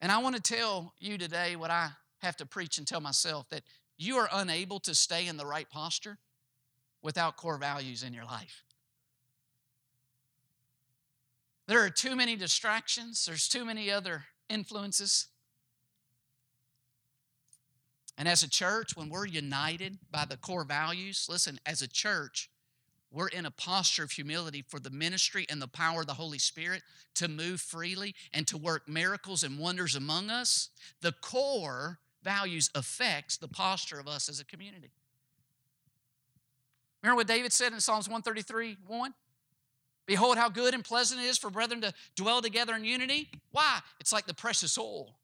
And 0.00 0.12
I 0.12 0.18
want 0.18 0.36
to 0.36 0.42
tell 0.42 0.92
you 1.00 1.18
today 1.18 1.56
what 1.56 1.70
I 1.70 1.90
have 2.18 2.36
to 2.36 2.46
preach 2.46 2.78
and 2.78 2.86
tell 2.86 3.00
myself 3.00 3.48
that 3.50 3.62
you 3.96 4.16
are 4.16 4.28
unable 4.32 4.78
to 4.80 4.94
stay 4.94 5.26
in 5.26 5.36
the 5.36 5.46
right 5.46 5.68
posture 5.68 6.18
without 7.02 7.36
core 7.36 7.58
values 7.58 8.02
in 8.02 8.14
your 8.14 8.24
life. 8.24 8.62
There 11.66 11.84
are 11.84 11.90
too 11.90 12.16
many 12.16 12.36
distractions, 12.36 13.26
there's 13.26 13.48
too 13.48 13.64
many 13.64 13.90
other 13.90 14.24
influences. 14.48 15.26
And 18.18 18.26
as 18.26 18.42
a 18.42 18.50
church, 18.50 18.96
when 18.96 19.08
we're 19.08 19.26
united 19.26 19.98
by 20.10 20.24
the 20.24 20.36
core 20.36 20.64
values, 20.64 21.28
listen, 21.30 21.60
as 21.64 21.82
a 21.82 21.88
church, 21.88 22.50
we're 23.12 23.28
in 23.28 23.46
a 23.46 23.50
posture 23.50 24.02
of 24.02 24.10
humility 24.10 24.62
for 24.66 24.80
the 24.80 24.90
ministry 24.90 25.46
and 25.48 25.62
the 25.62 25.68
power 25.68 26.00
of 26.00 26.08
the 26.08 26.14
Holy 26.14 26.38
Spirit 26.38 26.82
to 27.14 27.28
move 27.28 27.60
freely 27.60 28.16
and 28.34 28.46
to 28.48 28.58
work 28.58 28.88
miracles 28.88 29.44
and 29.44 29.58
wonders 29.58 29.94
among 29.94 30.30
us. 30.30 30.70
The 31.00 31.12
core 31.12 32.00
values 32.24 32.70
affects 32.74 33.36
the 33.36 33.48
posture 33.48 34.00
of 34.00 34.08
us 34.08 34.28
as 34.28 34.40
a 34.40 34.44
community. 34.44 34.90
Remember 37.02 37.18
what 37.18 37.28
David 37.28 37.52
said 37.52 37.72
in 37.72 37.80
Psalms 37.80 38.08
133 38.08 38.78
1? 38.84 39.14
Behold, 40.06 40.38
how 40.38 40.48
good 40.48 40.74
and 40.74 40.84
pleasant 40.84 41.20
it 41.20 41.24
is 41.24 41.38
for 41.38 41.50
brethren 41.50 41.82
to 41.82 41.92
dwell 42.16 42.42
together 42.42 42.74
in 42.74 42.84
unity. 42.84 43.30
Why? 43.52 43.78
It's 44.00 44.12
like 44.12 44.26
the 44.26 44.34
precious 44.34 44.76
oil 44.76 45.14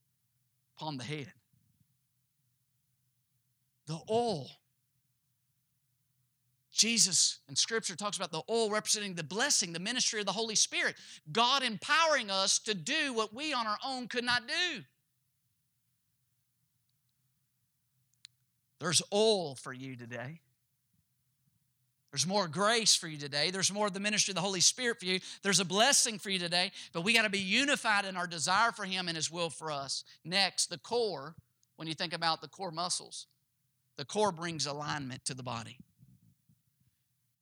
upon 0.76 0.98
the 0.98 1.04
head. 1.04 1.32
The 3.86 3.98
oil 4.10 4.48
Jesus 6.74 7.38
in 7.48 7.54
Scripture 7.54 7.94
talks 7.94 8.16
about 8.16 8.32
the 8.32 8.42
oil 8.50 8.68
representing 8.68 9.14
the 9.14 9.22
blessing, 9.22 9.72
the 9.72 9.78
ministry 9.78 10.18
of 10.18 10.26
the 10.26 10.32
Holy 10.32 10.56
Spirit, 10.56 10.96
God 11.30 11.62
empowering 11.62 12.30
us 12.30 12.58
to 12.60 12.74
do 12.74 13.14
what 13.14 13.32
we 13.32 13.52
on 13.52 13.66
our 13.66 13.78
own 13.86 14.08
could 14.08 14.24
not 14.24 14.42
do. 14.48 14.82
There's 18.80 19.02
oil 19.12 19.54
for 19.54 19.72
you 19.72 19.96
today. 19.96 20.40
There's 22.10 22.26
more 22.26 22.48
grace 22.48 22.94
for 22.94 23.06
you 23.06 23.18
today. 23.18 23.50
There's 23.50 23.72
more 23.72 23.86
of 23.86 23.94
the 23.94 24.00
ministry 24.00 24.32
of 24.32 24.36
the 24.36 24.40
Holy 24.40 24.60
Spirit 24.60 24.98
for 24.98 25.06
you. 25.06 25.20
There's 25.42 25.60
a 25.60 25.64
blessing 25.64 26.18
for 26.18 26.30
you 26.30 26.40
today, 26.40 26.72
but 26.92 27.02
we 27.02 27.12
got 27.12 27.22
to 27.22 27.30
be 27.30 27.38
unified 27.38 28.04
in 28.04 28.16
our 28.16 28.26
desire 28.26 28.72
for 28.72 28.84
Him 28.84 29.06
and 29.08 29.16
His 29.16 29.30
will 29.30 29.50
for 29.50 29.70
us. 29.70 30.04
Next, 30.24 30.70
the 30.70 30.78
core, 30.78 31.34
when 31.76 31.88
you 31.88 31.94
think 31.94 32.12
about 32.12 32.40
the 32.40 32.48
core 32.48 32.70
muscles, 32.70 33.26
the 33.96 34.04
core 34.04 34.32
brings 34.32 34.66
alignment 34.66 35.24
to 35.26 35.34
the 35.34 35.42
body. 35.42 35.78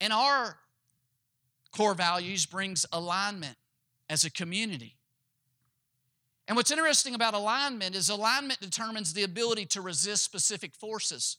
And 0.01 0.13
our 0.13 0.59
core 1.71 1.95
values 1.95 2.47
brings 2.47 2.85
alignment 2.93 3.57
as 4.11 4.25
a 4.25 4.31
community. 4.31 4.97
And 6.49 6.57
what's 6.57 6.71
interesting 6.71 7.15
about 7.15 7.35
alignment 7.35 7.95
is 7.95 8.09
alignment 8.09 8.61
determines 8.61 9.13
the 9.13 9.23
ability 9.23 9.67
to 9.67 9.81
resist 9.81 10.25
specific 10.25 10.75
forces. 10.75 11.39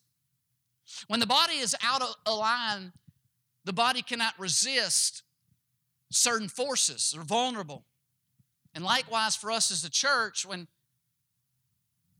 When 1.07 1.19
the 1.19 1.27
body 1.27 1.55
is 1.55 1.75
out 1.83 2.01
of 2.01 2.37
line, 2.37 2.93
the 3.65 3.73
body 3.73 4.01
cannot 4.01 4.33
resist 4.39 5.23
certain 6.11 6.47
forces. 6.47 7.11
They're 7.13 7.23
vulnerable. 7.23 7.85
And 8.73 8.83
likewise 8.83 9.35
for 9.35 9.51
us 9.51 9.71
as 9.71 9.83
a 9.83 9.89
church, 9.89 10.45
when 10.45 10.67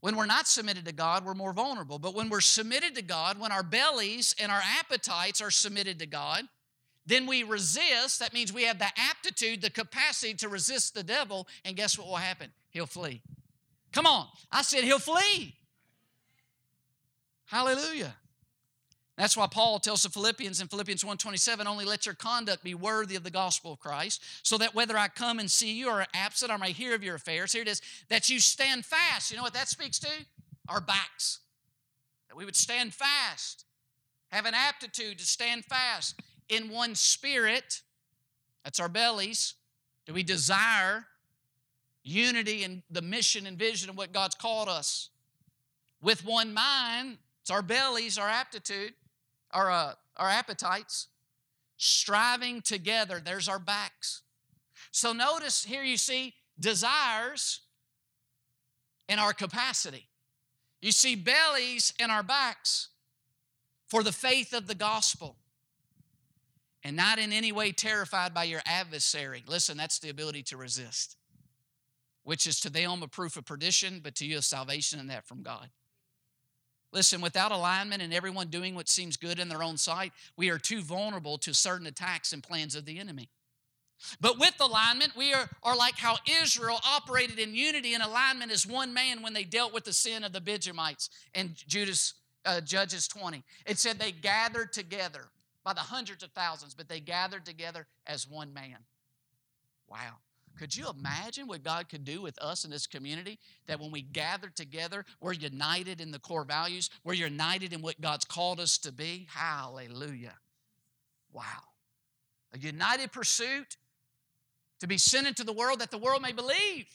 when 0.03 0.17
we're 0.17 0.25
not 0.25 0.49
submitted 0.49 0.83
to 0.83 0.91
God, 0.91 1.23
we're 1.23 1.33
more 1.33 1.53
vulnerable. 1.53 1.97
But 1.97 2.13
when 2.13 2.27
we're 2.27 2.41
submitted 2.41 2.93
to 2.95 3.01
God, 3.01 3.39
when 3.39 3.53
our 3.53 3.63
bellies 3.63 4.35
and 4.37 4.51
our 4.51 4.61
appetites 4.77 5.39
are 5.39 5.49
submitted 5.49 5.99
to 5.99 6.05
God, 6.05 6.43
then 7.05 7.25
we 7.25 7.43
resist. 7.43 8.19
That 8.19 8.33
means 8.33 8.51
we 8.51 8.65
have 8.65 8.79
the 8.79 8.91
aptitude, 8.97 9.61
the 9.61 9.69
capacity 9.69 10.33
to 10.33 10.49
resist 10.49 10.93
the 10.93 11.03
devil. 11.03 11.47
And 11.63 11.77
guess 11.77 11.97
what 11.97 12.05
will 12.05 12.17
happen? 12.17 12.49
He'll 12.71 12.85
flee. 12.85 13.21
Come 13.93 14.05
on. 14.05 14.27
I 14.51 14.63
said 14.63 14.83
he'll 14.83 14.99
flee. 14.99 15.55
Hallelujah. 17.45 18.13
That's 19.15 19.37
why 19.37 19.45
Paul 19.45 19.79
tells 19.79 20.01
the 20.03 20.09
Philippians 20.09 20.59
in 20.59 20.67
Philippians 20.67 21.03
1:27, 21.03 21.67
only 21.67 21.85
let 21.85 22.05
your 22.05 22.15
conduct 22.15 22.63
be 22.63 22.73
worthy 22.73 23.15
of 23.15 23.23
the 23.23 23.29
gospel 23.29 23.73
of 23.73 23.79
Christ, 23.79 24.23
so 24.41 24.57
that 24.57 24.73
whether 24.73 24.97
I 24.97 25.07
come 25.07 25.39
and 25.39 25.51
see 25.51 25.73
you 25.73 25.89
or 25.89 26.07
absent, 26.15 26.51
I 26.51 26.57
may 26.57 26.71
hear 26.71 26.95
of 26.95 27.03
your 27.03 27.15
affairs. 27.15 27.51
Here 27.51 27.61
it 27.61 27.67
is, 27.67 27.81
that 28.09 28.29
you 28.29 28.39
stand 28.39 28.85
fast. 28.85 29.29
You 29.29 29.37
know 29.37 29.43
what 29.43 29.53
that 29.53 29.69
speaks 29.69 29.99
to? 29.99 30.09
Our 30.67 30.81
backs. 30.81 31.41
That 32.29 32.37
we 32.37 32.45
would 32.45 32.55
stand 32.55 32.95
fast, 32.95 33.65
have 34.31 34.47
an 34.47 34.55
aptitude 34.55 35.19
to 35.19 35.25
stand 35.25 35.65
fast 35.65 36.19
in 36.49 36.69
one 36.69 36.95
spirit. 36.95 37.83
That's 38.63 38.79
our 38.79 38.89
bellies. 38.89 39.53
Do 40.07 40.13
we 40.13 40.23
desire 40.23 41.05
unity 42.01 42.63
and 42.63 42.81
the 42.89 43.03
mission 43.03 43.45
and 43.45 43.59
vision 43.59 43.91
of 43.91 43.97
what 43.97 44.11
God's 44.11 44.35
called 44.35 44.69
us? 44.69 45.09
With 46.01 46.25
one 46.25 46.51
mind, 46.51 47.19
it's 47.41 47.51
our 47.51 47.61
bellies, 47.61 48.17
our 48.17 48.27
aptitude 48.27 48.95
our, 49.53 49.71
uh, 49.71 49.93
our 50.17 50.29
appetites, 50.29 51.07
striving 51.77 52.61
together. 52.61 53.21
There's 53.23 53.47
our 53.47 53.59
backs. 53.59 54.21
So 54.91 55.13
notice 55.13 55.63
here 55.65 55.83
you 55.83 55.97
see 55.97 56.33
desires 56.59 57.61
and 59.09 59.19
our 59.19 59.33
capacity. 59.33 60.07
You 60.81 60.91
see 60.91 61.15
bellies 61.15 61.93
and 61.99 62.11
our 62.11 62.23
backs 62.23 62.89
for 63.87 64.03
the 64.03 64.11
faith 64.11 64.53
of 64.53 64.67
the 64.67 64.75
gospel. 64.75 65.37
and 66.83 66.95
not 66.95 67.17
in 67.17 67.31
any 67.31 67.51
way 67.51 67.71
terrified 67.71 68.33
by 68.33 68.43
your 68.43 68.61
adversary. 68.65 69.43
Listen, 69.47 69.77
that's 69.77 69.99
the 69.99 70.09
ability 70.09 70.43
to 70.43 70.57
resist, 70.57 71.15
which 72.23 72.45
is 72.45 72.59
to 72.59 72.69
them 72.69 73.01
a 73.01 73.07
proof 73.07 73.37
of 73.37 73.45
perdition, 73.45 74.01
but 74.03 74.15
to 74.15 74.25
you 74.25 74.37
a 74.37 74.41
salvation, 74.41 74.99
and 74.99 75.09
that 75.09 75.25
from 75.25 75.43
God. 75.43 75.69
Listen, 76.93 77.21
without 77.21 77.51
alignment 77.51 78.03
and 78.03 78.13
everyone 78.13 78.47
doing 78.47 78.75
what 78.75 78.87
seems 78.87 79.17
good 79.17 79.39
in 79.39 79.49
their 79.49 79.63
own 79.63 79.77
sight, 79.77 80.13
we 80.37 80.49
are 80.49 80.59
too 80.59 80.81
vulnerable 80.81 81.39
to 81.39 81.53
certain 81.53 81.87
attacks 81.87 82.31
and 82.31 82.43
plans 82.43 82.75
of 82.75 82.85
the 82.85 82.99
enemy. 82.99 83.29
But 84.21 84.37
with 84.37 84.53
alignment, 84.59 85.15
we 85.17 85.33
are, 85.33 85.49
are 85.63 85.75
like 85.75 85.97
how 85.97 86.17
Israel 86.43 86.79
operated 86.85 87.39
in 87.39 87.55
unity 87.55 87.95
and 87.95 88.03
alignment 88.03 88.51
as 88.51 88.67
one 88.67 88.93
man 88.93 89.23
when 89.23 89.33
they 89.33 89.43
dealt 89.43 89.73
with 89.73 89.85
the 89.85 89.93
sin 89.93 90.23
of 90.23 90.33
the 90.33 90.41
Benjamites 90.41 91.09
in 91.33 91.55
Judas, 91.67 92.13
uh, 92.45 92.61
Judges 92.61 93.07
20. 93.07 93.43
It 93.65 93.79
said 93.79 93.97
they 93.97 94.11
gathered 94.11 94.71
together 94.71 95.29
by 95.63 95.73
the 95.73 95.79
hundreds 95.79 96.21
of 96.21 96.31
thousands, 96.31 96.75
but 96.75 96.89
they 96.89 96.99
gathered 96.99 97.45
together 97.45 97.87
as 98.05 98.29
one 98.29 98.53
man. 98.53 98.77
Wow. 99.89 100.17
Could 100.57 100.75
you 100.75 100.87
imagine 100.87 101.47
what 101.47 101.63
God 101.63 101.89
could 101.89 102.03
do 102.03 102.21
with 102.21 102.39
us 102.41 102.63
in 102.63 102.71
this 102.71 102.85
community? 102.85 103.39
That 103.67 103.79
when 103.79 103.91
we 103.91 104.01
gather 104.01 104.49
together, 104.49 105.05
we're 105.19 105.33
united 105.33 105.99
in 105.99 106.11
the 106.11 106.19
core 106.19 106.43
values, 106.43 106.89
we're 107.03 107.13
united 107.13 107.73
in 107.73 107.81
what 107.81 107.99
God's 107.99 108.25
called 108.25 108.59
us 108.59 108.77
to 108.79 108.91
be. 108.91 109.27
Hallelujah. 109.29 110.35
Wow. 111.31 111.43
A 112.53 112.59
united 112.59 113.11
pursuit 113.11 113.77
to 114.79 114.87
be 114.87 114.97
sent 114.97 115.27
into 115.27 115.43
the 115.43 115.53
world 115.53 115.79
that 115.79 115.91
the 115.91 115.97
world 115.97 116.21
may 116.21 116.31
believe. 116.33 116.87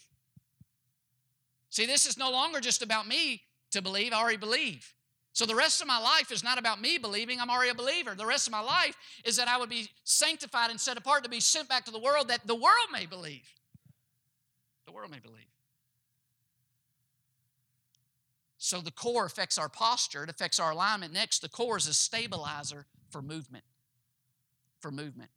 See, 1.71 1.87
this 1.87 2.07
is 2.07 2.17
no 2.17 2.31
longer 2.31 2.61
just 2.61 2.83
about 2.83 3.09
me 3.09 3.43
to 3.73 3.83
believe, 3.83 4.13
I 4.13 4.21
already 4.21 4.37
believe. 4.37 4.95
So 5.33 5.47
the 5.47 5.55
rest 5.55 5.81
of 5.81 5.87
my 5.87 5.99
life 5.99 6.33
is 6.33 6.43
not 6.43 6.59
about 6.59 6.81
me 6.81 6.99
believing, 6.99 7.41
I'm 7.41 7.51
already 7.51 7.71
a 7.71 7.75
believer. 7.75 8.15
The 8.15 8.27
rest 8.27 8.49
of 8.49 8.53
my 8.53 8.61
life 8.61 8.97
is 9.25 9.37
that 9.37 9.47
I 9.47 9.57
would 9.57 9.71
be 9.71 9.89
sanctified 10.03 10.71
and 10.71 10.81
set 10.81 10.97
apart 10.97 11.23
to 11.25 11.31
be 11.31 11.41
sent 11.41 11.69
back 11.69 11.85
to 11.85 11.93
the 11.93 11.99
world 11.99 12.29
that 12.29 12.47
the 12.47 12.57
world 12.57 12.89
may 12.93 13.07
believe. 13.07 13.49
The 14.87 14.93
world 14.93 15.11
may 15.11 15.21
believe. 15.21 15.47
So 18.59 18.81
the 18.81 18.91
core 18.91 19.27
affects 19.27 19.57
our 19.57 19.69
posture, 19.69 20.25
it 20.25 20.31
affects 20.31 20.59
our 20.59 20.73
alignment. 20.73 21.13
Next, 21.13 21.41
the 21.41 21.49
core 21.49 21.77
is 21.77 21.87
a 21.87 21.95
stabilizer 21.95 22.87
for 23.11 23.23
movement. 23.23 23.65
For 24.81 24.91
movement. 24.91 25.31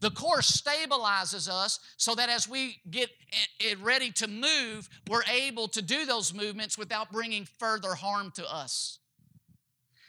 The 0.00 0.10
core 0.10 0.40
stabilizes 0.40 1.48
us 1.48 1.80
so 1.96 2.14
that 2.14 2.28
as 2.28 2.48
we 2.48 2.80
get 2.90 3.10
it 3.60 3.78
ready 3.80 4.10
to 4.12 4.28
move, 4.28 4.88
we're 5.08 5.24
able 5.24 5.68
to 5.68 5.82
do 5.82 6.06
those 6.06 6.32
movements 6.32 6.78
without 6.78 7.10
bringing 7.12 7.46
further 7.58 7.94
harm 7.94 8.30
to 8.36 8.50
us. 8.50 8.98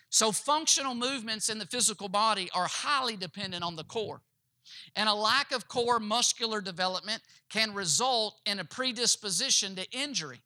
So, 0.09 0.31
functional 0.31 0.95
movements 0.95 1.49
in 1.49 1.59
the 1.59 1.65
physical 1.65 2.07
body 2.07 2.49
are 2.53 2.67
highly 2.67 3.15
dependent 3.15 3.63
on 3.63 3.75
the 3.75 3.83
core. 3.83 4.21
And 4.95 5.07
a 5.07 5.13
lack 5.13 5.51
of 5.51 5.67
core 5.67 5.99
muscular 5.99 6.61
development 6.61 7.21
can 7.49 7.73
result 7.73 8.39
in 8.45 8.59
a 8.59 8.65
predisposition 8.65 9.75
to 9.75 9.89
injury. 9.91 10.41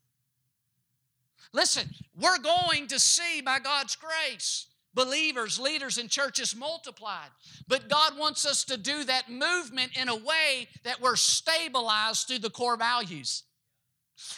Listen, 1.53 1.89
we're 2.20 2.39
going 2.39 2.88
to 2.88 2.99
see 2.99 3.41
by 3.41 3.59
God's 3.59 3.95
grace 3.95 4.68
believers, 4.93 5.59
leaders 5.59 5.97
and 5.97 6.09
churches 6.09 6.55
multiplied. 6.55 7.30
But 7.68 7.89
God 7.89 8.18
wants 8.18 8.45
us 8.45 8.64
to 8.66 8.78
do 8.78 9.03
that 9.05 9.30
movement 9.30 9.97
in 9.97 10.09
a 10.09 10.16
way 10.16 10.68
that 10.84 11.01
we're 11.01 11.16
stabilized 11.16 12.28
through 12.28 12.39
the 12.39 12.49
core 12.49 12.78
values. 12.78 13.43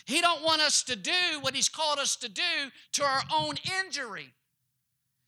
He 0.05 0.21
don't 0.21 0.43
want 0.43 0.61
us 0.61 0.83
to 0.83 0.95
do 0.95 1.39
what 1.41 1.55
he's 1.55 1.69
called 1.69 1.99
us 1.99 2.15
to 2.17 2.29
do 2.29 2.41
to 2.93 3.03
our 3.03 3.23
own 3.33 3.55
injury. 3.83 4.29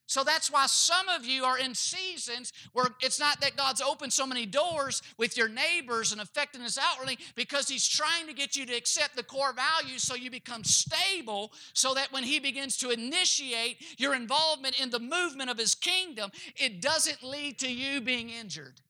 So 0.08 0.24
that's 0.24 0.52
why 0.52 0.68
some 0.68 1.10
of 1.10 1.26
you 1.26 1.46
are 1.46 1.58
in 1.58 1.74
seasons 1.74 2.54
where 2.74 2.86
it's 3.02 3.20
not 3.20 3.42
that 3.42 3.56
God's 3.56 3.82
opened 3.82 4.14
so 4.14 4.28
many 4.28 4.46
doors 4.46 5.02
with 5.18 5.36
your 5.36 5.50
neighbors 5.50 6.12
and 6.12 6.22
affecting 6.22 6.62
us 6.62 6.78
outwardly, 6.78 7.18
because 7.36 7.68
He's 7.68 7.88
trying 7.88 8.28
to 8.28 8.34
get 8.34 8.56
you 8.56 8.68
to 8.68 8.76
accept 8.76 9.16
the 9.16 9.24
core 9.24 9.54
values 9.54 10.04
so 10.04 10.14
you 10.14 10.30
become 10.30 10.64
stable, 10.64 11.52
so 11.74 11.96
that 11.96 12.12
when 12.12 12.24
He 12.24 12.40
begins 12.40 12.78
to 12.78 12.92
initiate 12.92 13.78
your 13.98 14.14
involvement 14.14 14.80
in 14.80 14.92
the 14.92 15.00
movement 15.00 15.50
of 15.50 15.58
His 15.58 15.74
kingdom, 15.74 16.32
it 16.56 16.82
doesn't 16.82 17.24
lead 17.24 17.58
to 17.60 17.72
you 17.72 18.00
being 18.00 18.30
injured. 18.30 18.82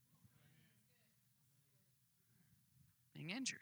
Being 3.13 3.30
injured. 3.30 3.59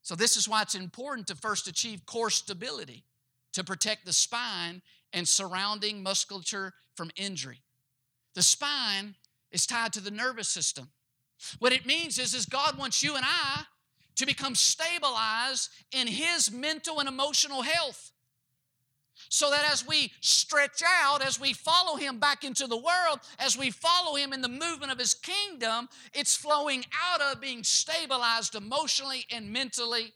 So, 0.00 0.14
this 0.14 0.38
is 0.38 0.48
why 0.48 0.62
it's 0.62 0.74
important 0.74 1.26
to 1.28 1.34
first 1.34 1.66
achieve 1.66 2.06
core 2.06 2.30
stability 2.30 3.04
to 3.52 3.62
protect 3.62 4.04
the 4.04 4.12
spine 4.12 4.82
and 5.14 5.26
surrounding 5.26 6.02
musculature 6.02 6.74
from 6.94 7.10
injury. 7.16 7.62
The 8.34 8.42
spine 8.42 9.14
is 9.52 9.66
tied 9.66 9.92
to 9.94 10.00
the 10.00 10.10
nervous 10.10 10.48
system. 10.48 10.90
What 11.60 11.72
it 11.72 11.86
means 11.86 12.18
is, 12.18 12.34
is 12.34 12.44
God 12.44 12.76
wants 12.76 13.02
you 13.02 13.14
and 13.14 13.24
I 13.24 13.62
to 14.16 14.26
become 14.26 14.54
stabilized 14.54 15.70
in 15.92 16.08
His 16.08 16.52
mental 16.52 17.00
and 17.00 17.08
emotional 17.08 17.62
health. 17.62 18.10
So 19.28 19.50
that 19.50 19.64
as 19.70 19.86
we 19.86 20.12
stretch 20.20 20.82
out, 20.84 21.24
as 21.24 21.40
we 21.40 21.52
follow 21.52 21.96
Him 21.96 22.18
back 22.18 22.42
into 22.42 22.66
the 22.66 22.76
world, 22.76 23.20
as 23.38 23.56
we 23.56 23.70
follow 23.70 24.16
Him 24.16 24.32
in 24.32 24.42
the 24.42 24.48
movement 24.48 24.90
of 24.90 24.98
His 24.98 25.14
kingdom, 25.14 25.88
it's 26.12 26.36
flowing 26.36 26.84
out 27.12 27.20
of 27.20 27.40
being 27.40 27.62
stabilized 27.62 28.56
emotionally 28.56 29.24
and 29.30 29.52
mentally 29.52 30.12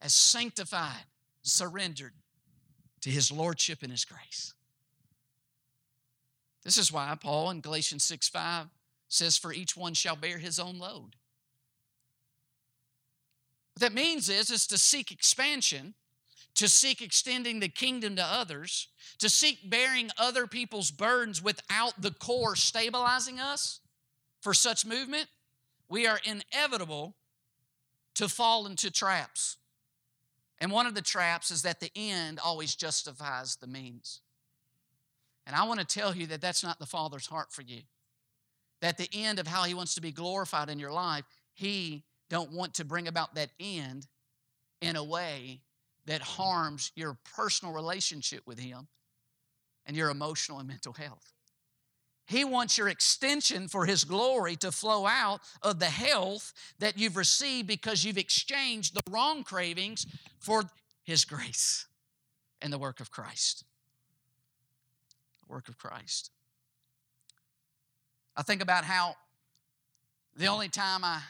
as 0.00 0.14
sanctified, 0.14 1.04
surrendered 1.42 2.12
to 3.02 3.10
his 3.10 3.30
lordship 3.30 3.82
and 3.82 3.90
his 3.90 4.04
grace. 4.04 4.54
This 6.64 6.78
is 6.78 6.92
why 6.92 7.16
Paul 7.20 7.50
in 7.50 7.60
Galatians 7.60 8.02
6 8.04 8.28
5 8.28 8.66
says, 9.08 9.38
For 9.38 9.52
each 9.52 9.76
one 9.76 9.94
shall 9.94 10.16
bear 10.16 10.38
his 10.38 10.58
own 10.58 10.78
load. 10.78 11.14
What 13.74 13.80
that 13.80 13.92
means 13.92 14.28
is, 14.28 14.50
is 14.50 14.66
to 14.68 14.78
seek 14.78 15.12
expansion, 15.12 15.94
to 16.54 16.68
seek 16.68 17.02
extending 17.02 17.60
the 17.60 17.68
kingdom 17.68 18.16
to 18.16 18.24
others, 18.24 18.88
to 19.18 19.28
seek 19.28 19.70
bearing 19.70 20.10
other 20.18 20.46
people's 20.46 20.90
burdens 20.90 21.42
without 21.42 22.00
the 22.00 22.10
core 22.10 22.56
stabilizing 22.56 23.38
us 23.38 23.80
for 24.40 24.54
such 24.54 24.86
movement, 24.86 25.26
we 25.88 26.06
are 26.06 26.20
inevitable 26.24 27.14
to 28.14 28.28
fall 28.28 28.66
into 28.66 28.90
traps. 28.90 29.56
And 30.58 30.70
one 30.70 30.86
of 30.86 30.94
the 30.94 31.02
traps 31.02 31.50
is 31.50 31.62
that 31.62 31.80
the 31.80 31.90
end 31.94 32.38
always 32.42 32.74
justifies 32.74 33.56
the 33.56 33.66
means. 33.66 34.20
And 35.46 35.54
I 35.54 35.64
want 35.64 35.80
to 35.80 35.86
tell 35.86 36.14
you 36.14 36.26
that 36.28 36.40
that's 36.40 36.64
not 36.64 36.78
the 36.78 36.86
Father's 36.86 37.26
heart 37.26 37.52
for 37.52 37.62
you. 37.62 37.82
That 38.80 38.98
the 38.98 39.08
end 39.12 39.38
of 39.38 39.46
how 39.46 39.64
He 39.64 39.74
wants 39.74 39.94
to 39.94 40.00
be 40.00 40.12
glorified 40.12 40.68
in 40.68 40.78
your 40.78 40.92
life, 40.92 41.24
He 41.54 42.04
don't 42.28 42.52
want 42.52 42.74
to 42.74 42.84
bring 42.84 43.06
about 43.06 43.34
that 43.34 43.50
end 43.60 44.06
in 44.80 44.96
a 44.96 45.04
way 45.04 45.60
that 46.06 46.22
harms 46.22 46.92
your 46.94 47.18
personal 47.36 47.74
relationship 47.74 48.46
with 48.46 48.58
Him 48.58 48.88
and 49.84 49.96
your 49.96 50.10
emotional 50.10 50.58
and 50.58 50.68
mental 50.68 50.92
health. 50.92 51.32
He 52.26 52.44
wants 52.44 52.76
your 52.76 52.88
extension 52.88 53.68
for 53.68 53.86
His 53.86 54.04
glory 54.04 54.56
to 54.56 54.72
flow 54.72 55.06
out 55.06 55.40
of 55.62 55.78
the 55.78 55.86
health 55.86 56.52
that 56.80 56.98
you've 56.98 57.16
received 57.16 57.68
because 57.68 58.04
you've 58.04 58.18
exchanged 58.18 58.94
the 58.94 59.10
wrong 59.10 59.44
cravings 59.44 60.06
for 60.40 60.64
His 61.04 61.24
grace 61.24 61.86
and 62.60 62.72
the 62.72 62.78
work 62.78 62.98
of 62.98 63.10
Christ. 63.12 63.64
The 65.46 65.52
work 65.52 65.68
of 65.68 65.78
Christ. 65.78 66.30
I 68.36 68.42
think 68.42 68.60
about 68.60 68.84
how 68.84 69.14
the 70.34 70.46
only 70.46 70.68
time 70.68 71.04
I, 71.04 71.20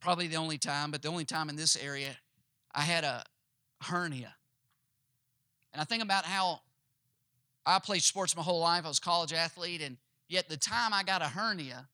probably 0.00 0.28
the 0.28 0.36
only 0.36 0.58
time, 0.58 0.90
but 0.90 1.02
the 1.02 1.08
only 1.08 1.26
time 1.26 1.50
in 1.50 1.56
this 1.56 1.76
area, 1.76 2.16
I 2.74 2.80
had 2.80 3.04
a 3.04 3.22
hernia. 3.82 4.34
And 5.72 5.82
I 5.82 5.84
think 5.84 6.02
about 6.02 6.24
how 6.24 6.60
I 7.68 7.78
played 7.78 8.02
sports 8.02 8.34
my 8.34 8.42
whole 8.42 8.60
life. 8.60 8.84
I 8.84 8.88
was 8.88 8.98
a 8.98 9.02
college 9.02 9.32
athlete, 9.32 9.82
and 9.82 9.98
yet 10.28 10.48
the 10.48 10.56
time 10.56 10.94
I 10.94 11.02
got 11.02 11.20
a 11.20 11.26
hernia 11.26 11.86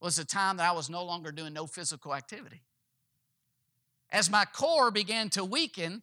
was 0.00 0.16
the 0.16 0.24
time 0.24 0.58
that 0.58 0.68
I 0.68 0.72
was 0.72 0.90
no 0.90 1.02
longer 1.02 1.32
doing 1.32 1.54
no 1.54 1.66
physical 1.66 2.14
activity. 2.14 2.62
As 4.10 4.30
my 4.30 4.44
core 4.44 4.90
began 4.90 5.30
to 5.30 5.44
weaken, 5.44 6.02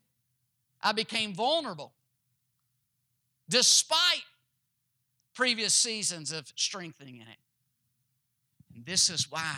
I 0.81 0.91
became 0.91 1.33
vulnerable. 1.33 1.93
Despite 3.47 4.23
previous 5.35 5.75
seasons 5.75 6.31
of 6.31 6.51
strengthening 6.55 7.17
in 7.17 7.27
it. 7.27 7.37
And 8.73 8.85
this 8.85 9.09
is 9.09 9.29
why 9.29 9.55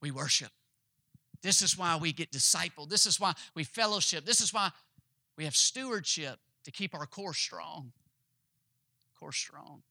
we 0.00 0.10
worship. 0.10 0.50
This 1.42 1.62
is 1.62 1.78
why 1.78 1.96
we 1.96 2.12
get 2.12 2.32
discipled. 2.32 2.88
This 2.88 3.06
is 3.06 3.20
why 3.20 3.34
we 3.54 3.62
fellowship. 3.62 4.24
This 4.24 4.40
is 4.40 4.52
why 4.52 4.70
we 5.36 5.44
have 5.44 5.54
stewardship 5.54 6.38
to 6.64 6.72
keep 6.72 6.94
our 6.94 7.06
core 7.06 7.34
strong 7.34 7.92
core 9.18 9.32
strong. 9.32 9.82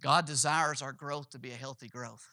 God 0.00 0.26
desires 0.26 0.82
our 0.82 0.92
growth 0.92 1.30
to 1.30 1.38
be 1.38 1.50
a 1.50 1.56
healthy 1.56 1.88
growth. 1.88 2.28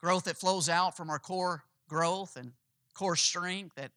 Growth 0.00 0.24
that 0.24 0.36
flows 0.36 0.68
out 0.68 0.96
from 0.96 1.08
our 1.08 1.18
core 1.18 1.64
growth 1.88 2.36
and 2.36 2.52
core 2.92 3.16
strength 3.16 3.76
that 3.76 3.92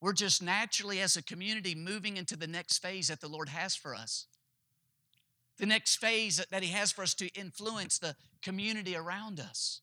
we're 0.00 0.12
just 0.12 0.42
naturally, 0.42 1.00
as 1.00 1.16
a 1.16 1.22
community, 1.22 1.74
moving 1.74 2.16
into 2.16 2.36
the 2.36 2.46
next 2.46 2.78
phase 2.78 3.08
that 3.08 3.20
the 3.20 3.28
Lord 3.28 3.48
has 3.48 3.74
for 3.74 3.94
us. 3.94 4.26
The 5.58 5.66
next 5.66 5.96
phase 5.96 6.44
that 6.50 6.62
He 6.62 6.70
has 6.70 6.92
for 6.92 7.02
us 7.02 7.14
to 7.14 7.28
influence 7.28 7.98
the 7.98 8.14
community 8.42 8.96
around 8.96 9.40
us. 9.40 9.80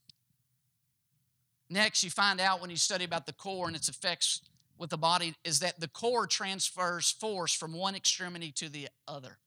Next, 1.69 2.03
you 2.03 2.09
find 2.09 2.39
out 2.39 2.61
when 2.61 2.69
you 2.69 2.75
study 2.75 3.05
about 3.05 3.25
the 3.25 3.33
core 3.33 3.67
and 3.67 3.75
its 3.75 3.89
effects 3.89 4.41
with 4.77 4.89
the 4.89 4.97
body 4.97 5.35
is 5.43 5.59
that 5.59 5.79
the 5.79 5.87
core 5.87 6.27
transfers 6.27 7.11
force 7.11 7.53
from 7.53 7.73
one 7.73 7.95
extremity 7.95 8.51
to 8.51 8.69
the 8.69 8.87
other 9.07 9.37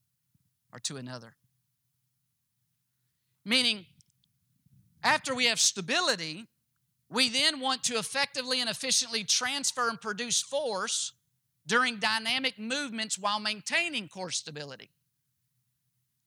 or 0.73 0.79
to 0.81 0.97
another. 0.97 1.37
Meaning, 3.45 3.87
after 5.03 5.35
we 5.35 5.47
have 5.47 5.61
stability, 5.61 6.47
we 7.11 7.29
then 7.29 7.61
want 7.61 7.85
to 7.85 7.99
effectively 7.99 8.61
and 8.61 8.69
efficiently 8.69 9.25
transfer 9.25 9.89
and 9.89 10.01
produce 10.01 10.43
force 10.43 11.12
during 11.66 11.99
dynamic 11.99 12.59
movements 12.59 13.19
while 13.19 13.39
maintaining 13.39 14.09
core 14.09 14.31
stability. 14.31 14.91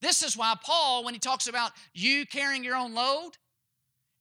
This 0.00 0.22
is 0.22 0.36
why 0.36 0.54
Paul, 0.64 1.04
when 1.04 1.14
he 1.14 1.20
talks 1.20 1.46
about 1.46 1.72
you 1.92 2.26
carrying 2.26 2.64
your 2.64 2.74
own 2.74 2.94
load, 2.94 3.32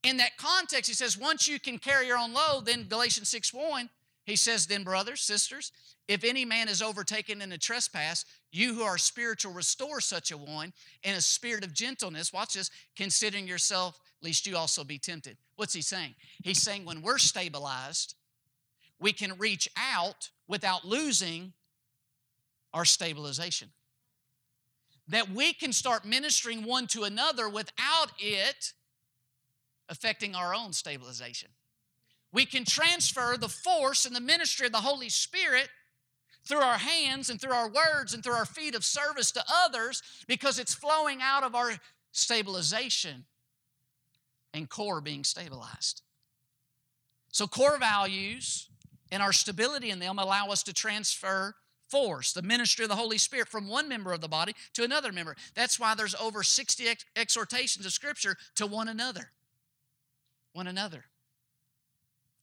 in 0.04 0.18
that 0.18 0.38
context, 0.38 0.90
he 0.90 0.96
says, 0.96 1.18
once 1.18 1.48
you 1.48 1.60
can 1.60 1.78
carry 1.78 2.08
your 2.08 2.18
own 2.18 2.34
load, 2.34 2.66
then 2.66 2.88
Galatians 2.88 3.30
6 3.30 3.54
1, 3.54 3.90
he 4.26 4.36
says, 4.36 4.68
then, 4.68 4.84
brothers, 4.84 5.22
sisters, 5.22 5.72
if 6.08 6.24
any 6.24 6.46
man 6.46 6.68
is 6.68 6.82
overtaken 6.82 7.42
in 7.42 7.52
a 7.52 7.58
trespass, 7.58 8.26
you 8.52 8.74
who 8.74 8.82
are 8.84 8.98
spiritual, 8.98 9.54
restore 9.54 10.02
such 10.02 10.32
a 10.32 10.38
one 10.38 10.74
in 11.04 11.16
a 11.16 11.22
spirit 11.22 11.64
of 11.64 11.74
gentleness. 11.74 12.34
Watch 12.34 12.54
this, 12.54 12.70
considering 12.96 13.48
yourself, 13.48 14.00
lest 14.22 14.46
you 14.46 14.58
also 14.58 14.84
be 14.84 14.98
tempted. 14.98 15.38
What's 15.56 15.74
he 15.74 15.82
saying? 15.82 16.16
He's 16.44 16.62
saying 16.62 16.86
when 16.86 17.02
we're 17.02 17.18
stabilized, 17.18 18.16
we 19.00 19.14
can 19.14 19.38
reach 19.38 19.70
out 19.78 20.30
without 20.48 20.86
losing 20.86 21.54
our 22.74 22.86
stabilization. 22.86 23.70
That 25.08 25.30
we 25.30 25.54
can 25.54 25.74
start 25.74 26.06
ministering 26.06 26.64
one 26.64 26.88
to 26.88 27.04
another 27.04 27.50
without 27.50 28.12
it 28.20 28.74
affecting 29.92 30.34
our 30.34 30.56
own 30.56 30.74
stabilization. 30.74 31.50
We 32.34 32.46
can 32.46 32.64
transfer 32.66 33.36
the 33.38 33.50
force 33.50 34.06
and 34.06 34.16
the 34.16 34.22
ministry 34.22 34.66
of 34.66 34.72
the 34.72 34.80
Holy 34.80 35.10
Spirit 35.10 35.70
through 36.48 36.60
our 36.62 36.78
hands 36.78 37.30
and 37.30 37.40
through 37.40 37.52
our 37.52 37.70
words 37.70 38.14
and 38.14 38.24
through 38.24 38.34
our 38.34 38.46
feet 38.46 38.74
of 38.74 38.86
service 38.86 39.32
to 39.34 39.44
others 39.64 40.02
because 40.28 40.58
it's 40.58 40.74
flowing 40.74 41.20
out 41.22 41.44
of 41.44 41.54
our 41.54 41.74
stabilization 42.14 43.26
and 44.54 44.70
core 44.70 45.02
being 45.02 45.24
stabilized. 45.24 46.02
So, 47.32 47.46
core 47.48 47.78
values 47.78 48.70
and 49.12 49.22
our 49.22 49.34
stability 49.34 49.90
in 49.90 50.00
them 50.00 50.18
allow 50.18 50.48
us 50.48 50.64
to 50.64 50.74
transfer 50.74 51.56
force, 51.90 52.32
the 52.32 52.42
ministry 52.42 52.84
of 52.84 52.90
the 52.90 52.96
Holy 52.96 53.18
Spirit, 53.18 53.50
from 53.50 53.68
one 53.68 53.90
member 53.90 54.14
of 54.14 54.22
the 54.22 54.28
body 54.28 54.54
to 54.74 54.84
another 54.84 55.12
member. 55.12 55.36
That's 55.54 55.80
why 55.80 55.94
there's 55.94 56.16
over 56.16 56.42
60 56.44 56.88
ex- 56.88 57.06
exhortations 57.16 57.86
of 57.86 57.92
Scripture 57.92 58.38
to 58.56 58.66
one 58.66 58.88
another. 58.88 59.32
One 60.54 60.68
another. 60.68 61.06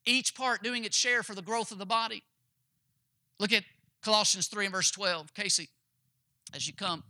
Each 0.06 0.34
part 0.34 0.62
doing 0.62 0.84
its 0.84 0.96
share 0.96 1.22
for 1.22 1.34
the 1.34 1.42
growth 1.42 1.70
of 1.70 1.78
the 1.78 1.86
body. 1.86 2.22
Look 3.38 3.52
at 3.52 3.64
Colossians 4.02 4.46
3 4.46 4.66
and 4.66 4.74
verse 4.74 4.90
12. 4.90 5.34
Casey, 5.34 5.68
as 6.54 6.66
you 6.66 6.72
come 6.72 7.04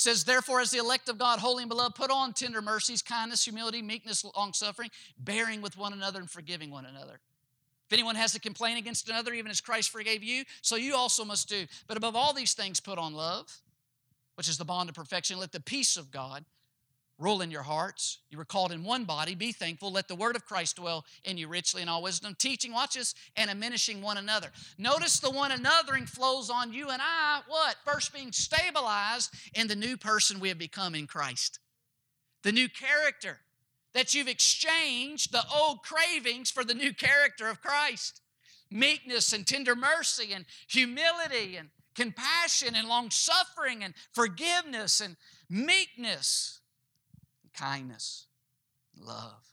says, 0.00 0.24
Therefore, 0.24 0.60
as 0.60 0.70
the 0.70 0.78
elect 0.78 1.08
of 1.08 1.18
God, 1.18 1.38
holy 1.38 1.62
and 1.62 1.68
beloved, 1.68 1.94
put 1.94 2.10
on 2.10 2.32
tender 2.32 2.62
mercies, 2.62 3.02
kindness, 3.02 3.44
humility, 3.44 3.82
meekness, 3.82 4.24
long 4.36 4.52
suffering, 4.52 4.90
bearing 5.18 5.62
with 5.62 5.76
one 5.76 5.92
another 5.92 6.20
and 6.20 6.30
forgiving 6.30 6.70
one 6.70 6.86
another. 6.86 7.20
If 7.86 7.92
anyone 7.92 8.14
has 8.16 8.32
to 8.32 8.40
complain 8.40 8.76
against 8.76 9.08
another, 9.08 9.32
even 9.32 9.50
as 9.50 9.60
Christ 9.60 9.90
forgave 9.90 10.22
you, 10.22 10.44
so 10.62 10.76
you 10.76 10.94
also 10.94 11.24
must 11.24 11.48
do. 11.48 11.66
But 11.86 11.96
above 11.96 12.16
all 12.16 12.32
these 12.32 12.54
things, 12.54 12.80
put 12.80 12.98
on 12.98 13.14
love, 13.14 13.60
which 14.36 14.48
is 14.48 14.58
the 14.58 14.64
bond 14.64 14.88
of 14.88 14.94
perfection. 14.94 15.38
Let 15.38 15.52
the 15.52 15.60
peace 15.60 15.96
of 15.96 16.10
God, 16.10 16.44
rule 17.20 17.42
in 17.42 17.50
your 17.50 17.62
hearts. 17.62 18.18
You 18.30 18.38
were 18.38 18.44
called 18.44 18.72
in 18.72 18.82
one 18.82 19.04
body. 19.04 19.34
Be 19.34 19.52
thankful. 19.52 19.92
Let 19.92 20.08
the 20.08 20.14
word 20.14 20.36
of 20.36 20.46
Christ 20.46 20.76
dwell 20.76 21.04
in 21.22 21.36
you 21.36 21.46
richly 21.46 21.82
in 21.82 21.88
all 21.88 22.02
wisdom, 22.02 22.34
teaching, 22.38 22.72
watch 22.72 22.94
this, 22.94 23.14
and 23.36 23.50
diminishing 23.50 24.00
one 24.00 24.16
another. 24.16 24.48
Notice 24.78 25.20
the 25.20 25.30
one 25.30 25.50
anothering 25.50 26.08
flows 26.08 26.50
on 26.50 26.72
you 26.72 26.88
and 26.88 27.00
I, 27.02 27.42
what? 27.46 27.76
First 27.84 28.14
being 28.14 28.32
stabilized 28.32 29.32
in 29.54 29.68
the 29.68 29.76
new 29.76 29.96
person 29.96 30.40
we 30.40 30.48
have 30.48 30.58
become 30.58 30.94
in 30.94 31.06
Christ. 31.06 31.60
The 32.42 32.52
new 32.52 32.68
character 32.68 33.40
that 33.92 34.14
you've 34.14 34.28
exchanged 34.28 35.32
the 35.32 35.42
old 35.54 35.82
cravings 35.82 36.50
for 36.50 36.64
the 36.64 36.74
new 36.74 36.94
character 36.94 37.48
of 37.48 37.60
Christ. 37.60 38.22
Meekness 38.70 39.32
and 39.32 39.46
tender 39.46 39.76
mercy 39.76 40.32
and 40.32 40.46
humility 40.68 41.56
and 41.56 41.68
compassion 41.94 42.74
and 42.74 42.88
long 42.88 43.10
suffering 43.10 43.84
and 43.84 43.94
forgiveness 44.12 45.00
and 45.00 45.16
meekness 45.50 46.59
kindness, 47.60 48.26
love. 48.98 49.44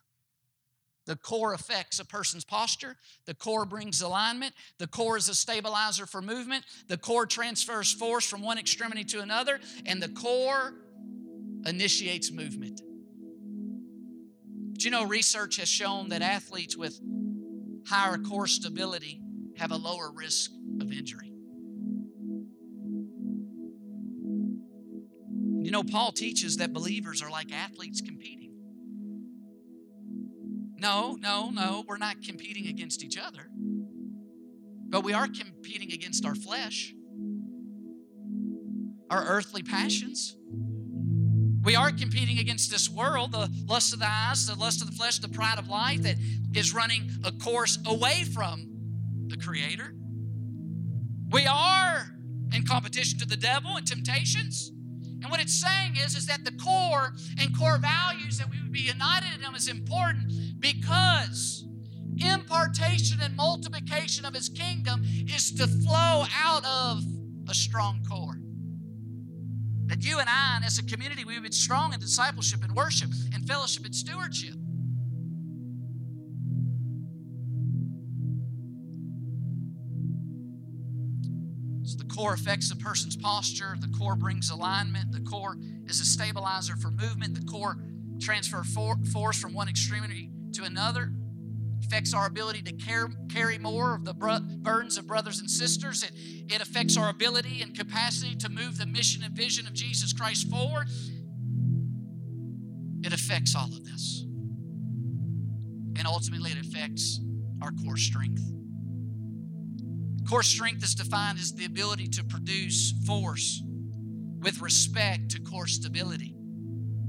The 1.06 1.16
core 1.16 1.54
affects 1.54 2.00
a 2.00 2.06
person's 2.06 2.44
posture. 2.44 2.98
The 3.26 3.34
core 3.34 3.66
brings 3.66 4.02
alignment. 4.02 4.54
The 4.78 4.88
core 4.88 5.18
is 5.18 5.30
a 5.30 5.36
stabilizer 5.36 6.06
for 6.06 6.22
movement. 6.22 6.66
The 6.90 6.98
core 6.98 7.26
transfers 7.26 7.94
force 7.94 8.28
from 8.28 8.42
one 8.42 8.58
extremity 8.58 9.06
to 9.06 9.22
another. 9.22 9.60
And 9.86 10.04
the 10.04 10.10
core 10.10 10.74
initiates 11.66 12.30
movement. 12.30 12.82
Do 14.74 14.84
you 14.86 14.92
know 14.92 15.06
research 15.06 15.58
has 15.58 15.70
shown 15.70 16.10
that 16.10 16.22
athletes 16.22 16.76
with 16.76 17.00
higher 17.88 18.18
core 18.18 18.48
stability 18.48 19.22
have 19.56 19.72
a 19.72 19.78
lower 19.78 20.12
risk 20.12 20.52
of 20.82 20.92
injury? 20.92 21.37
You 25.68 25.74
know, 25.74 25.84
Paul 25.84 26.14
teaches 26.14 26.56
that 26.58 26.72
believers 26.72 27.22
are 27.22 27.30
like 27.30 27.52
athletes 27.52 28.00
competing. 28.00 28.54
No, 30.78 31.18
no, 31.20 31.50
no, 31.50 31.84
we're 31.86 31.98
not 31.98 32.24
competing 32.24 32.68
against 32.68 33.04
each 33.04 33.18
other, 33.18 33.50
but 34.88 35.04
we 35.04 35.12
are 35.12 35.28
competing 35.28 35.92
against 35.92 36.26
our 36.26 36.36
flesh, 36.36 36.94
our 39.10 39.26
earthly 39.26 39.62
passions. 39.62 40.38
We 41.64 41.76
are 41.76 41.92
competing 41.92 42.40
against 42.40 42.72
this 42.72 42.90
world, 42.90 43.34
the 43.34 43.50
lust 43.66 43.92
of 43.92 44.00
the 44.00 44.08
eyes, 44.08 44.48
the 44.48 44.56
lust 44.56 44.82
of 44.82 44.90
the 44.90 44.96
flesh, 44.96 45.20
the 45.20 45.28
pride 45.28 45.60
of 45.60 45.68
life 45.68 46.02
that 46.04 46.16
is 46.56 46.74
running 46.74 47.10
a 47.26 47.34
course 47.34 47.78
away 47.86 48.24
from 48.24 48.66
the 49.28 49.36
Creator. 49.36 49.94
We 51.30 51.46
are 51.46 52.08
in 52.54 52.64
competition 52.64 53.20
to 53.20 53.26
the 53.26 53.36
devil 53.36 53.76
and 53.76 53.86
temptations. 53.86 54.72
And 55.22 55.32
what 55.32 55.40
it's 55.40 55.60
saying 55.60 55.96
is, 55.98 56.16
is 56.16 56.26
that 56.28 56.46
the 56.46 56.52
core 56.52 57.14
and 57.40 57.58
core 57.58 57.78
values 57.78 58.38
that 58.38 58.50
we 58.50 58.62
would 58.62 58.72
be 58.72 58.82
united 58.82 59.34
in 59.36 59.42
them 59.42 59.56
is 59.56 59.68
important 59.68 60.32
because 60.60 61.66
impartation 62.18 63.20
and 63.22 63.36
multiplication 63.36 64.26
of 64.26 64.34
his 64.34 64.50
kingdom 64.50 65.04
is 65.04 65.52
to 65.54 65.68
flow 65.68 66.26
out 66.44 66.66
of 66.66 67.04
a 67.50 67.54
strong 67.54 68.04
core. 68.10 68.38
That 69.88 70.04
you 70.04 70.20
and 70.20 70.28
I, 70.30 70.58
and 70.58 70.66
as 70.66 70.78
a 70.80 70.84
community, 70.84 71.24
we 71.24 71.36
would 71.36 71.44
be 71.44 71.52
strong 71.52 71.94
in 71.94 72.00
discipleship 72.00 72.64
and 72.64 72.76
worship 72.76 73.10
and 73.34 73.48
fellowship 73.48 73.86
and 73.86 73.96
stewardship. 73.96 74.56
Core 82.18 82.34
affects 82.34 82.72
a 82.72 82.76
person's 82.76 83.16
posture. 83.16 83.76
The 83.80 83.96
core 83.98 84.16
brings 84.16 84.50
alignment. 84.50 85.12
The 85.12 85.22
core 85.22 85.56
is 85.86 86.02
a 86.02 86.06
stabilizer 86.06 86.76
for 86.76 86.90
movement. 86.90 87.36
The 87.36 87.46
core 87.46 87.78
transfer 88.20 88.64
for, 88.64 88.96
force 89.14 89.40
from 89.40 89.54
one 89.54 89.70
extremity 89.70 90.32
to 90.54 90.64
another. 90.64 91.12
Affects 91.86 92.16
our 92.16 92.26
ability 92.26 92.64
to 92.64 92.74
care, 92.74 93.08
carry 93.32 93.60
more 93.60 93.94
of 93.94 94.04
the 94.04 94.16
br- 94.16 94.40
burdens 94.58 94.98
of 94.98 95.06
brothers 95.06 95.40
and 95.40 95.50
sisters. 95.50 96.04
It, 96.04 96.12
it 96.52 96.60
affects 96.60 96.98
our 96.98 97.10
ability 97.10 97.62
and 97.62 97.78
capacity 97.78 98.36
to 98.38 98.50
move 98.50 98.80
the 98.80 98.88
mission 98.88 99.24
and 99.24 99.36
vision 99.36 99.68
of 99.68 99.74
Jesus 99.74 100.12
Christ 100.12 100.50
forward. 100.50 100.88
It 103.04 103.14
affects 103.14 103.56
all 103.56 103.68
of 103.68 103.86
this. 103.86 104.26
And 105.98 106.08
ultimately, 106.08 106.52
it 106.52 106.66
affects 106.66 107.20
our 107.62 107.72
core 107.84 107.98
strength. 107.98 108.42
Core 110.30 110.44
strength 110.44 110.84
is 110.84 110.94
defined 110.94 111.40
as 111.40 111.54
the 111.54 111.66
ability 111.66 112.08
to 112.10 112.24
produce 112.24 112.94
force 113.06 113.64
with 114.40 114.62
respect 114.62 115.32
to 115.32 115.40
core 115.40 115.68
stability, 115.68 116.36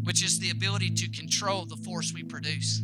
which 0.04 0.24
is 0.24 0.38
the 0.38 0.50
ability 0.50 0.90
to 0.90 1.10
control 1.10 1.66
the 1.66 1.76
force 1.76 2.12
we 2.14 2.22
produce. 2.22 2.80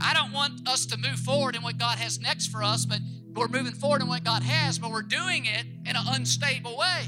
I 0.00 0.14
don't 0.14 0.32
want 0.32 0.66
us 0.66 0.86
to 0.86 0.96
move 0.96 1.18
forward 1.18 1.54
in 1.54 1.62
what 1.62 1.76
God 1.76 1.98
has 1.98 2.20
next 2.20 2.48
for 2.48 2.62
us, 2.62 2.86
but 2.86 2.98
we're 3.34 3.48
moving 3.48 3.72
forward 3.72 4.00
in 4.00 4.08
what 4.08 4.24
God 4.24 4.42
has, 4.42 4.78
but 4.78 4.90
we're 4.90 5.02
doing 5.02 5.44
it 5.44 5.66
in 5.86 5.94
an 5.94 6.04
unstable 6.08 6.76
way. 6.78 7.02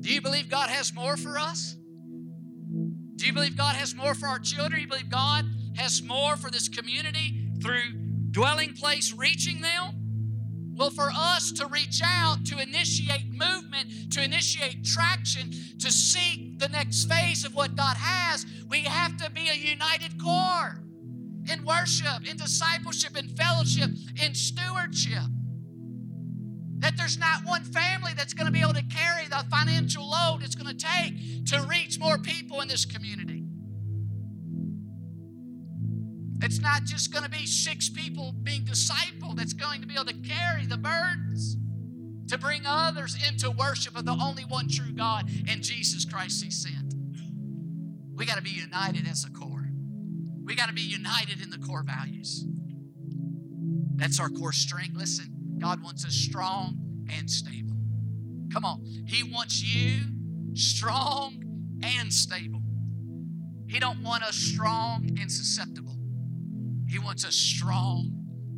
Do 0.00 0.12
you 0.12 0.20
believe 0.20 0.48
God 0.48 0.68
has 0.70 0.94
more 0.94 1.16
for 1.16 1.38
us? 1.38 1.74
Do 3.16 3.26
you 3.26 3.32
believe 3.32 3.56
God 3.56 3.76
has 3.76 3.94
more 3.94 4.14
for 4.14 4.26
our 4.26 4.38
children? 4.38 4.72
Do 4.76 4.82
You 4.82 4.88
believe 4.88 5.10
God 5.10 5.44
has 5.76 6.02
more 6.02 6.36
for 6.36 6.50
this 6.50 6.68
community 6.68 7.48
through 7.62 7.92
dwelling 8.30 8.72
place 8.74 9.12
reaching 9.12 9.60
them? 9.60 10.00
Well, 10.74 10.90
for 10.90 11.10
us 11.14 11.52
to 11.52 11.66
reach 11.66 12.00
out, 12.02 12.46
to 12.46 12.58
initiate 12.58 13.26
movement, 13.32 14.12
to 14.12 14.22
initiate 14.22 14.82
traction, 14.84 15.50
to 15.78 15.90
seek 15.90 16.58
the 16.58 16.68
next 16.68 17.04
phase 17.04 17.44
of 17.44 17.54
what 17.54 17.76
God 17.76 17.96
has, 17.98 18.46
we 18.68 18.80
have 18.82 19.16
to 19.18 19.30
be 19.30 19.48
a 19.48 19.54
united 19.54 20.22
core 20.22 20.80
in 21.50 21.64
worship, 21.64 22.28
in 22.28 22.36
discipleship, 22.36 23.16
in 23.18 23.28
fellowship, 23.28 23.90
in 24.22 24.34
stewardship. 24.34 25.24
That 26.78 26.96
there's 26.96 27.18
not 27.18 27.44
one 27.44 27.64
family 27.64 28.12
that's 28.16 28.32
going 28.32 28.46
to 28.46 28.52
be 28.52 28.60
able 28.60 28.72
to 28.72 28.84
carry 28.84 29.26
the 29.26 29.44
financial 29.50 30.08
load 30.08 30.38
it's 30.42 30.54
going 30.54 30.74
to 30.74 30.86
take 30.86 31.44
to 31.46 31.60
reach 31.68 32.00
more 32.00 32.16
people 32.16 32.62
in 32.62 32.68
this 32.68 32.86
community. 32.86 33.39
It's 36.42 36.60
not 36.60 36.84
just 36.84 37.12
going 37.12 37.24
to 37.24 37.30
be 37.30 37.46
six 37.46 37.88
people 37.88 38.34
being 38.42 38.64
discipled 38.64 39.36
that's 39.36 39.52
going 39.52 39.80
to 39.82 39.86
be 39.86 39.94
able 39.94 40.06
to 40.06 40.14
carry 40.14 40.66
the 40.66 40.78
burdens 40.78 41.56
to 42.28 42.38
bring 42.38 42.62
others 42.64 43.16
into 43.28 43.50
worship 43.50 43.96
of 43.98 44.04
the 44.04 44.16
only 44.20 44.44
one 44.44 44.68
true 44.68 44.92
God 44.92 45.28
and 45.48 45.62
Jesus 45.62 46.04
Christ 46.04 46.42
He 46.42 46.50
sent. 46.50 46.94
We 48.14 48.24
got 48.24 48.36
to 48.36 48.42
be 48.42 48.50
united 48.50 49.06
as 49.08 49.24
a 49.24 49.30
core. 49.30 49.68
We 50.44 50.54
got 50.54 50.68
to 50.68 50.74
be 50.74 50.82
united 50.82 51.42
in 51.42 51.50
the 51.50 51.58
core 51.58 51.82
values. 51.82 52.44
That's 53.96 54.18
our 54.18 54.30
core 54.30 54.52
strength. 54.52 54.96
Listen, 54.96 55.56
God 55.58 55.82
wants 55.82 56.04
us 56.06 56.14
strong 56.14 57.06
and 57.12 57.30
stable. 57.30 57.76
Come 58.52 58.64
on. 58.64 58.82
He 59.06 59.22
wants 59.22 59.62
you 59.62 60.00
strong 60.54 61.42
and 61.82 62.12
stable. 62.12 62.62
He 63.68 63.78
don't 63.78 64.02
want 64.02 64.22
us 64.22 64.36
strong 64.36 65.16
and 65.20 65.30
susceptible. 65.30 65.96
He 66.90 66.98
wants 66.98 67.24
us 67.24 67.36
strong 67.36 68.10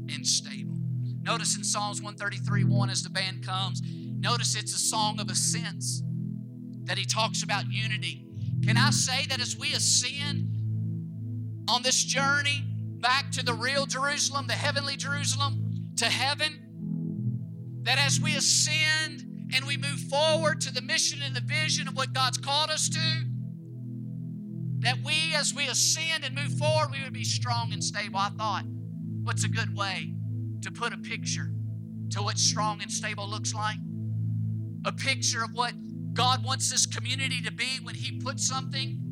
and 0.09 0.27
stable. 0.27 0.79
Notice 1.21 1.57
in 1.57 1.63
Psalms 1.63 2.01
133 2.01 2.65
1 2.65 2.91
as 2.91 3.03
the 3.03 3.11
band 3.11 3.47
comes, 3.47 3.83
notice 3.85 4.57
it's 4.57 4.75
a 4.75 4.79
song 4.79 5.21
of 5.21 5.29
ascents 5.29 6.03
that 6.85 6.97
he 6.97 7.05
talks 7.05 7.43
about 7.43 7.71
unity. 7.71 8.27
Can 8.65 8.79
I 8.79 8.91
say 8.91 9.27
that 9.27 9.41
as 9.41 9.59
we 9.59 9.73
ascend 9.75 10.49
on 11.69 11.83
this 11.83 12.03
journey 12.03 12.65
back 13.01 13.31
to 13.33 13.45
the 13.45 13.53
real 13.53 13.85
Jerusalem, 13.85 14.47
the 14.47 14.55
heavenly 14.55 14.97
Jerusalem, 14.97 15.93
to 15.97 16.07
heaven, 16.07 17.83
that 17.83 17.99
as 17.99 18.19
we 18.19 18.35
ascend 18.35 19.51
and 19.55 19.67
we 19.67 19.77
move 19.77 20.01
forward 20.11 20.61
to 20.63 20.73
the 20.73 20.81
mission 20.81 21.21
and 21.23 21.37
the 21.37 21.43
vision 21.43 21.87
of 21.87 21.97
what 21.97 22.15
God's 22.15 22.39
called 22.39 22.71
us 22.71 22.89
to, 22.89 23.25
that 24.83 24.99
we, 25.05 25.35
as 25.35 25.55
we 25.55 25.67
ascend 25.69 26.25
and 26.25 26.35
move 26.35 26.59
forward, 26.59 26.91
we 26.93 27.03
would 27.03 27.13
be 27.13 27.25
strong 27.25 27.73
and 27.73 27.83
stable. 27.83 28.19
I 28.19 28.31
thought, 28.31 28.65
what's 29.23 29.45
a 29.45 29.49
good 29.49 29.77
way 29.77 30.15
to 30.63 30.71
put 30.71 30.93
a 30.93 30.99
picture 30.99 31.51
to 32.11 32.23
what 32.23 32.39
strong 32.39 32.83
and 32.83 32.91
stable 32.91 33.29
looks 33.29 33.55
like? 33.55 33.79
A 34.85 34.93
picture 34.93 35.43
of 35.43 35.51
what 35.55 35.73
God 36.13 36.45
wants 36.45 36.71
this 36.71 36.87
community 36.87 37.41
to 37.43 37.53
be 37.53 37.79
when 37.83 37.95
He 37.95 38.21
puts 38.21 38.47
something 38.47 39.03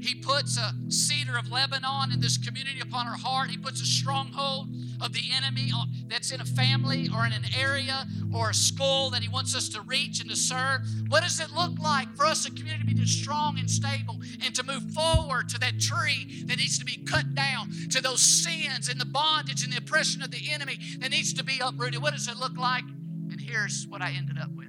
he 0.00 0.14
puts 0.14 0.58
a 0.58 0.72
cedar 0.88 1.36
of 1.36 1.52
Lebanon 1.52 2.10
in 2.10 2.20
this 2.20 2.38
community 2.38 2.80
upon 2.80 3.06
our 3.06 3.16
heart. 3.18 3.50
He 3.50 3.58
puts 3.58 3.82
a 3.82 3.86
stronghold 3.86 4.68
of 5.00 5.12
the 5.12 5.22
enemy 5.34 5.70
uh, 5.74 5.84
that's 6.08 6.30
in 6.30 6.40
a 6.40 6.44
family 6.44 7.08
or 7.14 7.26
in 7.26 7.32
an 7.32 7.44
area 7.58 8.06
or 8.34 8.50
a 8.50 8.54
school 8.54 9.10
that 9.10 9.22
He 9.22 9.28
wants 9.28 9.54
us 9.54 9.68
to 9.70 9.80
reach 9.82 10.20
and 10.20 10.30
to 10.30 10.36
serve. 10.36 10.80
What 11.08 11.22
does 11.22 11.40
it 11.40 11.50
look 11.52 11.78
like 11.78 12.14
for 12.16 12.26
us, 12.26 12.46
a 12.46 12.50
community, 12.50 12.94
to 12.94 13.00
be 13.00 13.06
strong 13.06 13.58
and 13.58 13.70
stable 13.70 14.20
and 14.44 14.54
to 14.54 14.62
move 14.62 14.90
forward 14.92 15.48
to 15.50 15.58
that 15.60 15.80
tree 15.80 16.44
that 16.46 16.58
needs 16.58 16.78
to 16.78 16.84
be 16.84 16.98
cut 17.04 17.34
down, 17.34 17.70
to 17.90 18.00
those 18.00 18.20
sins 18.20 18.88
and 18.88 19.00
the 19.00 19.06
bondage 19.06 19.64
and 19.64 19.72
the 19.72 19.78
oppression 19.78 20.22
of 20.22 20.30
the 20.30 20.50
enemy 20.50 20.78
that 21.00 21.10
needs 21.10 21.32
to 21.34 21.44
be 21.44 21.60
uprooted? 21.62 22.02
What 22.02 22.12
does 22.12 22.28
it 22.28 22.36
look 22.36 22.56
like? 22.56 22.84
And 23.30 23.40
here's 23.40 23.86
what 23.88 24.02
I 24.02 24.12
ended 24.12 24.38
up 24.38 24.50
with 24.50 24.68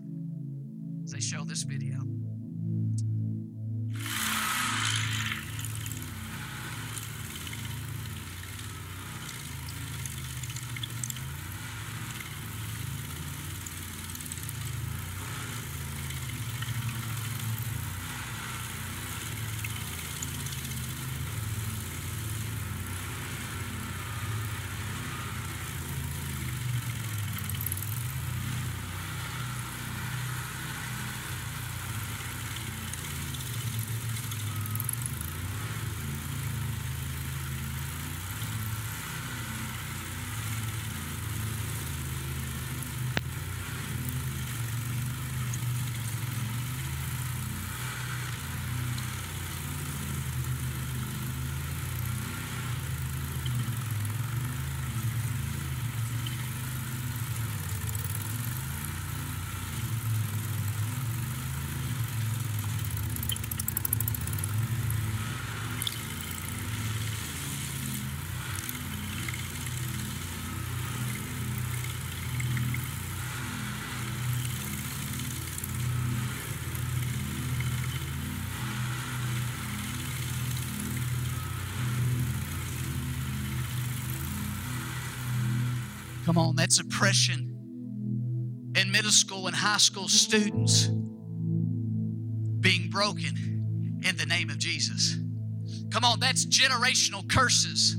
as 1.04 1.12
they 1.12 1.20
show 1.20 1.44
this 1.44 1.64
video. 1.64 2.11
Come 86.32 86.38
on, 86.38 86.56
that's 86.56 86.80
oppression 86.80 87.58
in 88.78 88.90
middle 88.90 89.12
school 89.12 89.48
and 89.48 89.56
high 89.56 89.80
school 89.80 90.08
students 90.08 90.88
being 92.62 92.90
broken 92.90 94.00
in 94.02 94.16
the 94.16 94.26
name 94.26 94.50
of 94.50 94.58
Jesus. 94.58 95.18
Come 95.90 96.06
on, 96.06 96.22
that's 96.22 96.46
generational 96.46 97.30
curses 97.30 97.98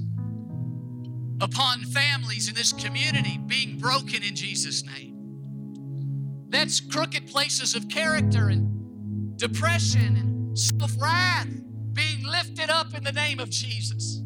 upon 1.42 1.82
families 1.82 2.48
in 2.48 2.54
this 2.54 2.72
community 2.72 3.38
being 3.46 3.76
broken 3.76 4.22
in 4.22 4.34
Jesus' 4.34 4.82
name. 4.82 6.46
That's 6.48 6.80
crooked 6.80 7.26
places 7.26 7.74
of 7.74 7.86
character 7.90 8.48
and 8.48 9.36
depression 9.36 10.16
and 10.16 10.58
self 10.58 10.92
wrath 10.98 11.48
being 11.92 12.24
lifted 12.24 12.70
up 12.70 12.94
in 12.94 13.04
the 13.04 13.12
name 13.12 13.40
of 13.40 13.50
Jesus. 13.50 14.21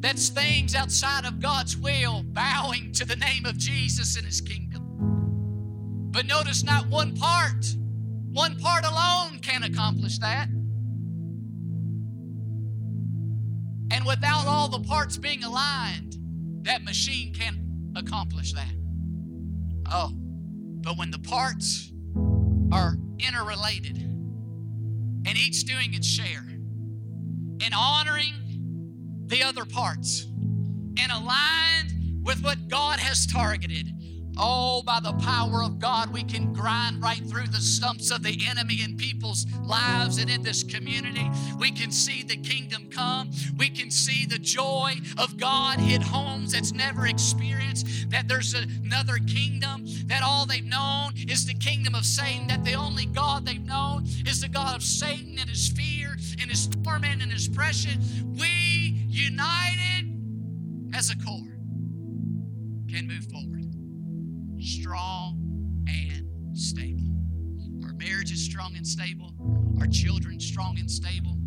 That's 0.00 0.28
things 0.28 0.74
outside 0.74 1.24
of 1.24 1.40
God's 1.40 1.76
will 1.76 2.22
bowing 2.22 2.92
to 2.92 3.04
the 3.04 3.16
name 3.16 3.46
of 3.46 3.58
Jesus 3.58 4.16
and 4.16 4.24
His 4.24 4.40
kingdom. 4.40 4.84
But 6.12 6.26
notice 6.26 6.62
not 6.62 6.86
one 6.88 7.16
part, 7.16 7.66
one 8.32 8.58
part 8.58 8.84
alone 8.84 9.40
can 9.40 9.64
accomplish 9.64 10.18
that. 10.18 10.48
And 13.90 14.04
without 14.06 14.46
all 14.46 14.68
the 14.68 14.80
parts 14.80 15.16
being 15.16 15.42
aligned, 15.42 16.16
that 16.62 16.84
machine 16.84 17.32
can't 17.34 17.58
accomplish 17.96 18.52
that. 18.52 18.72
Oh, 19.90 20.12
but 20.82 20.96
when 20.96 21.10
the 21.10 21.18
parts 21.18 21.90
are 22.70 22.96
interrelated 23.18 23.96
and 23.96 25.36
each 25.36 25.64
doing 25.64 25.94
its 25.94 26.06
share 26.06 26.46
and 27.60 27.74
honoring 27.74 28.34
the 29.28 29.42
other 29.42 29.64
parts 29.64 30.26
and 31.00 31.12
aligned 31.12 32.24
with 32.24 32.42
what 32.42 32.68
God 32.68 32.98
has 32.98 33.26
targeted, 33.26 33.92
Oh, 34.40 34.82
by 34.82 35.00
the 35.00 35.14
power 35.14 35.64
of 35.64 35.80
God, 35.80 36.12
we 36.12 36.22
can 36.22 36.52
grind 36.52 37.02
right 37.02 37.20
through 37.26 37.48
the 37.48 37.60
stumps 37.60 38.12
of 38.12 38.22
the 38.22 38.38
enemy 38.48 38.82
in 38.84 38.96
people's 38.96 39.46
lives 39.62 40.18
and 40.18 40.30
in 40.30 40.42
this 40.42 40.62
community. 40.62 41.28
We 41.58 41.72
can 41.72 41.90
see 41.90 42.22
the 42.22 42.36
kingdom 42.36 42.88
come. 42.88 43.30
We 43.56 43.68
can 43.68 43.90
see 43.90 44.26
the 44.26 44.38
joy 44.38 44.94
of 45.18 45.36
God 45.38 45.80
hit 45.80 46.02
homes 46.02 46.52
that's 46.52 46.72
never 46.72 47.08
experienced. 47.08 48.10
That 48.10 48.28
there's 48.28 48.54
another 48.54 49.18
kingdom, 49.26 49.86
that 50.06 50.22
all 50.22 50.46
they've 50.46 50.64
known 50.64 51.14
is 51.28 51.44
the 51.44 51.54
kingdom 51.54 51.96
of 51.96 52.04
Satan, 52.04 52.46
that 52.46 52.64
the 52.64 52.74
only 52.74 53.06
God 53.06 53.44
they've 53.44 53.66
known 53.66 54.04
is 54.24 54.40
the 54.40 54.48
God 54.48 54.76
of 54.76 54.84
Satan 54.84 55.36
and 55.40 55.50
his 55.50 55.68
fear 55.68 56.16
and 56.40 56.48
his 56.48 56.68
torment 56.68 57.22
and 57.22 57.32
his 57.32 57.48
pressure. 57.48 57.98
We, 58.38 59.07
united 59.18 60.94
as 60.94 61.10
a 61.10 61.16
core, 61.16 61.58
can 62.88 63.06
move 63.06 63.26
forward 63.30 63.64
strong 64.60 65.84
and 65.88 66.56
stable. 66.56 67.16
Our 67.84 67.94
marriage 67.94 68.32
is 68.32 68.44
strong 68.44 68.76
and 68.76 68.86
stable, 68.86 69.32
our 69.80 69.86
children 69.86 70.40
strong 70.40 70.78
and 70.78 70.90
stable 70.90 71.37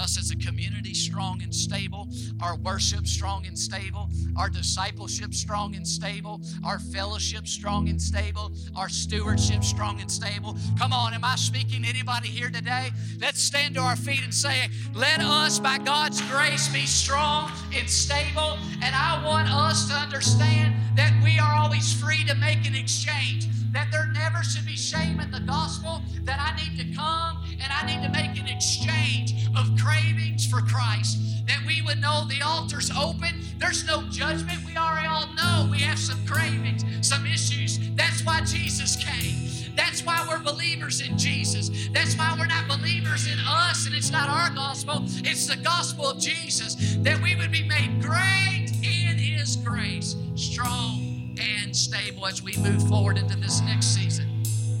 us 0.00 0.18
as 0.18 0.30
a 0.30 0.36
community 0.36 0.94
strong 0.94 1.42
and 1.42 1.54
stable, 1.54 2.08
our 2.42 2.56
worship 2.56 3.06
strong 3.06 3.46
and 3.46 3.58
stable, 3.58 4.08
our 4.36 4.48
discipleship 4.48 5.34
strong 5.34 5.76
and 5.76 5.86
stable, 5.86 6.40
our 6.64 6.78
fellowship 6.78 7.46
strong 7.46 7.88
and 7.88 8.00
stable, 8.00 8.50
our 8.74 8.88
stewardship 8.88 9.62
strong 9.62 10.00
and 10.00 10.10
stable. 10.10 10.56
Come 10.78 10.92
on, 10.92 11.12
am 11.12 11.24
I 11.24 11.36
speaking 11.36 11.82
to 11.82 11.88
anybody 11.88 12.28
here 12.28 12.50
today? 12.50 12.90
Let's 13.20 13.40
stand 13.40 13.74
to 13.74 13.80
our 13.80 13.96
feet 13.96 14.24
and 14.24 14.32
say, 14.32 14.68
Let 14.94 15.20
us, 15.20 15.58
by 15.58 15.78
God's 15.78 16.20
grace, 16.22 16.72
be 16.72 16.86
strong 16.86 17.52
and 17.74 17.88
stable. 17.88 18.58
And 18.82 18.94
I 18.94 19.22
want 19.24 19.52
us 19.52 19.88
to 19.88 19.94
understand 19.94 20.74
that 20.96 21.12
we 21.22 21.38
are 21.38 21.54
always 21.54 21.92
free 21.92 22.24
to 22.24 22.34
make 22.34 22.66
an 22.66 22.74
exchange 22.74 23.48
that 23.72 23.88
there 23.92 24.06
never 24.12 24.42
should 24.42 24.66
be 24.66 24.76
shame 24.76 25.20
in 25.20 25.30
the 25.30 25.40
gospel, 25.40 26.02
that 26.24 26.40
I 26.40 26.56
need 26.56 26.76
to 26.78 26.96
come 26.96 27.39
and 27.62 27.72
I 27.72 27.86
need 27.86 28.02
to 28.02 28.10
make 28.10 28.38
an 28.40 28.48
exchange 28.48 29.46
of 29.56 29.70
cravings 29.78 30.46
for 30.46 30.60
Christ. 30.60 31.18
That 31.46 31.60
we 31.66 31.82
would 31.82 32.00
know 32.00 32.26
the 32.28 32.42
altar's 32.42 32.90
open. 32.96 33.40
There's 33.58 33.86
no 33.86 34.02
judgment. 34.10 34.58
We 34.64 34.76
already 34.76 35.08
all 35.08 35.26
know 35.34 35.68
we 35.70 35.78
have 35.78 35.98
some 35.98 36.24
cravings, 36.26 36.84
some 37.06 37.26
issues. 37.26 37.78
That's 37.96 38.24
why 38.24 38.42
Jesus 38.42 38.96
came. 38.96 39.76
That's 39.76 40.04
why 40.04 40.24
we're 40.28 40.42
believers 40.42 41.00
in 41.00 41.16
Jesus. 41.18 41.88
That's 41.92 42.16
why 42.16 42.36
we're 42.38 42.46
not 42.46 42.68
believers 42.68 43.26
in 43.26 43.38
us 43.46 43.86
and 43.86 43.94
it's 43.94 44.10
not 44.10 44.28
our 44.28 44.54
gospel. 44.54 45.04
It's 45.24 45.46
the 45.46 45.56
gospel 45.56 46.06
of 46.06 46.18
Jesus. 46.20 46.96
That 46.98 47.20
we 47.20 47.34
would 47.36 47.50
be 47.50 47.66
made 47.66 48.00
great 48.00 48.68
in 48.82 49.18
His 49.18 49.56
grace, 49.56 50.16
strong 50.34 51.36
and 51.40 51.74
stable 51.74 52.26
as 52.26 52.42
we 52.42 52.56
move 52.58 52.86
forward 52.88 53.16
into 53.16 53.36
this 53.36 53.60
next 53.62 53.94
season 53.94 54.26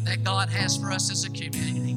that 0.04 0.24
God 0.24 0.48
has 0.48 0.76
for 0.76 0.90
us 0.90 1.10
as 1.10 1.24
a 1.24 1.30
community. 1.30 1.96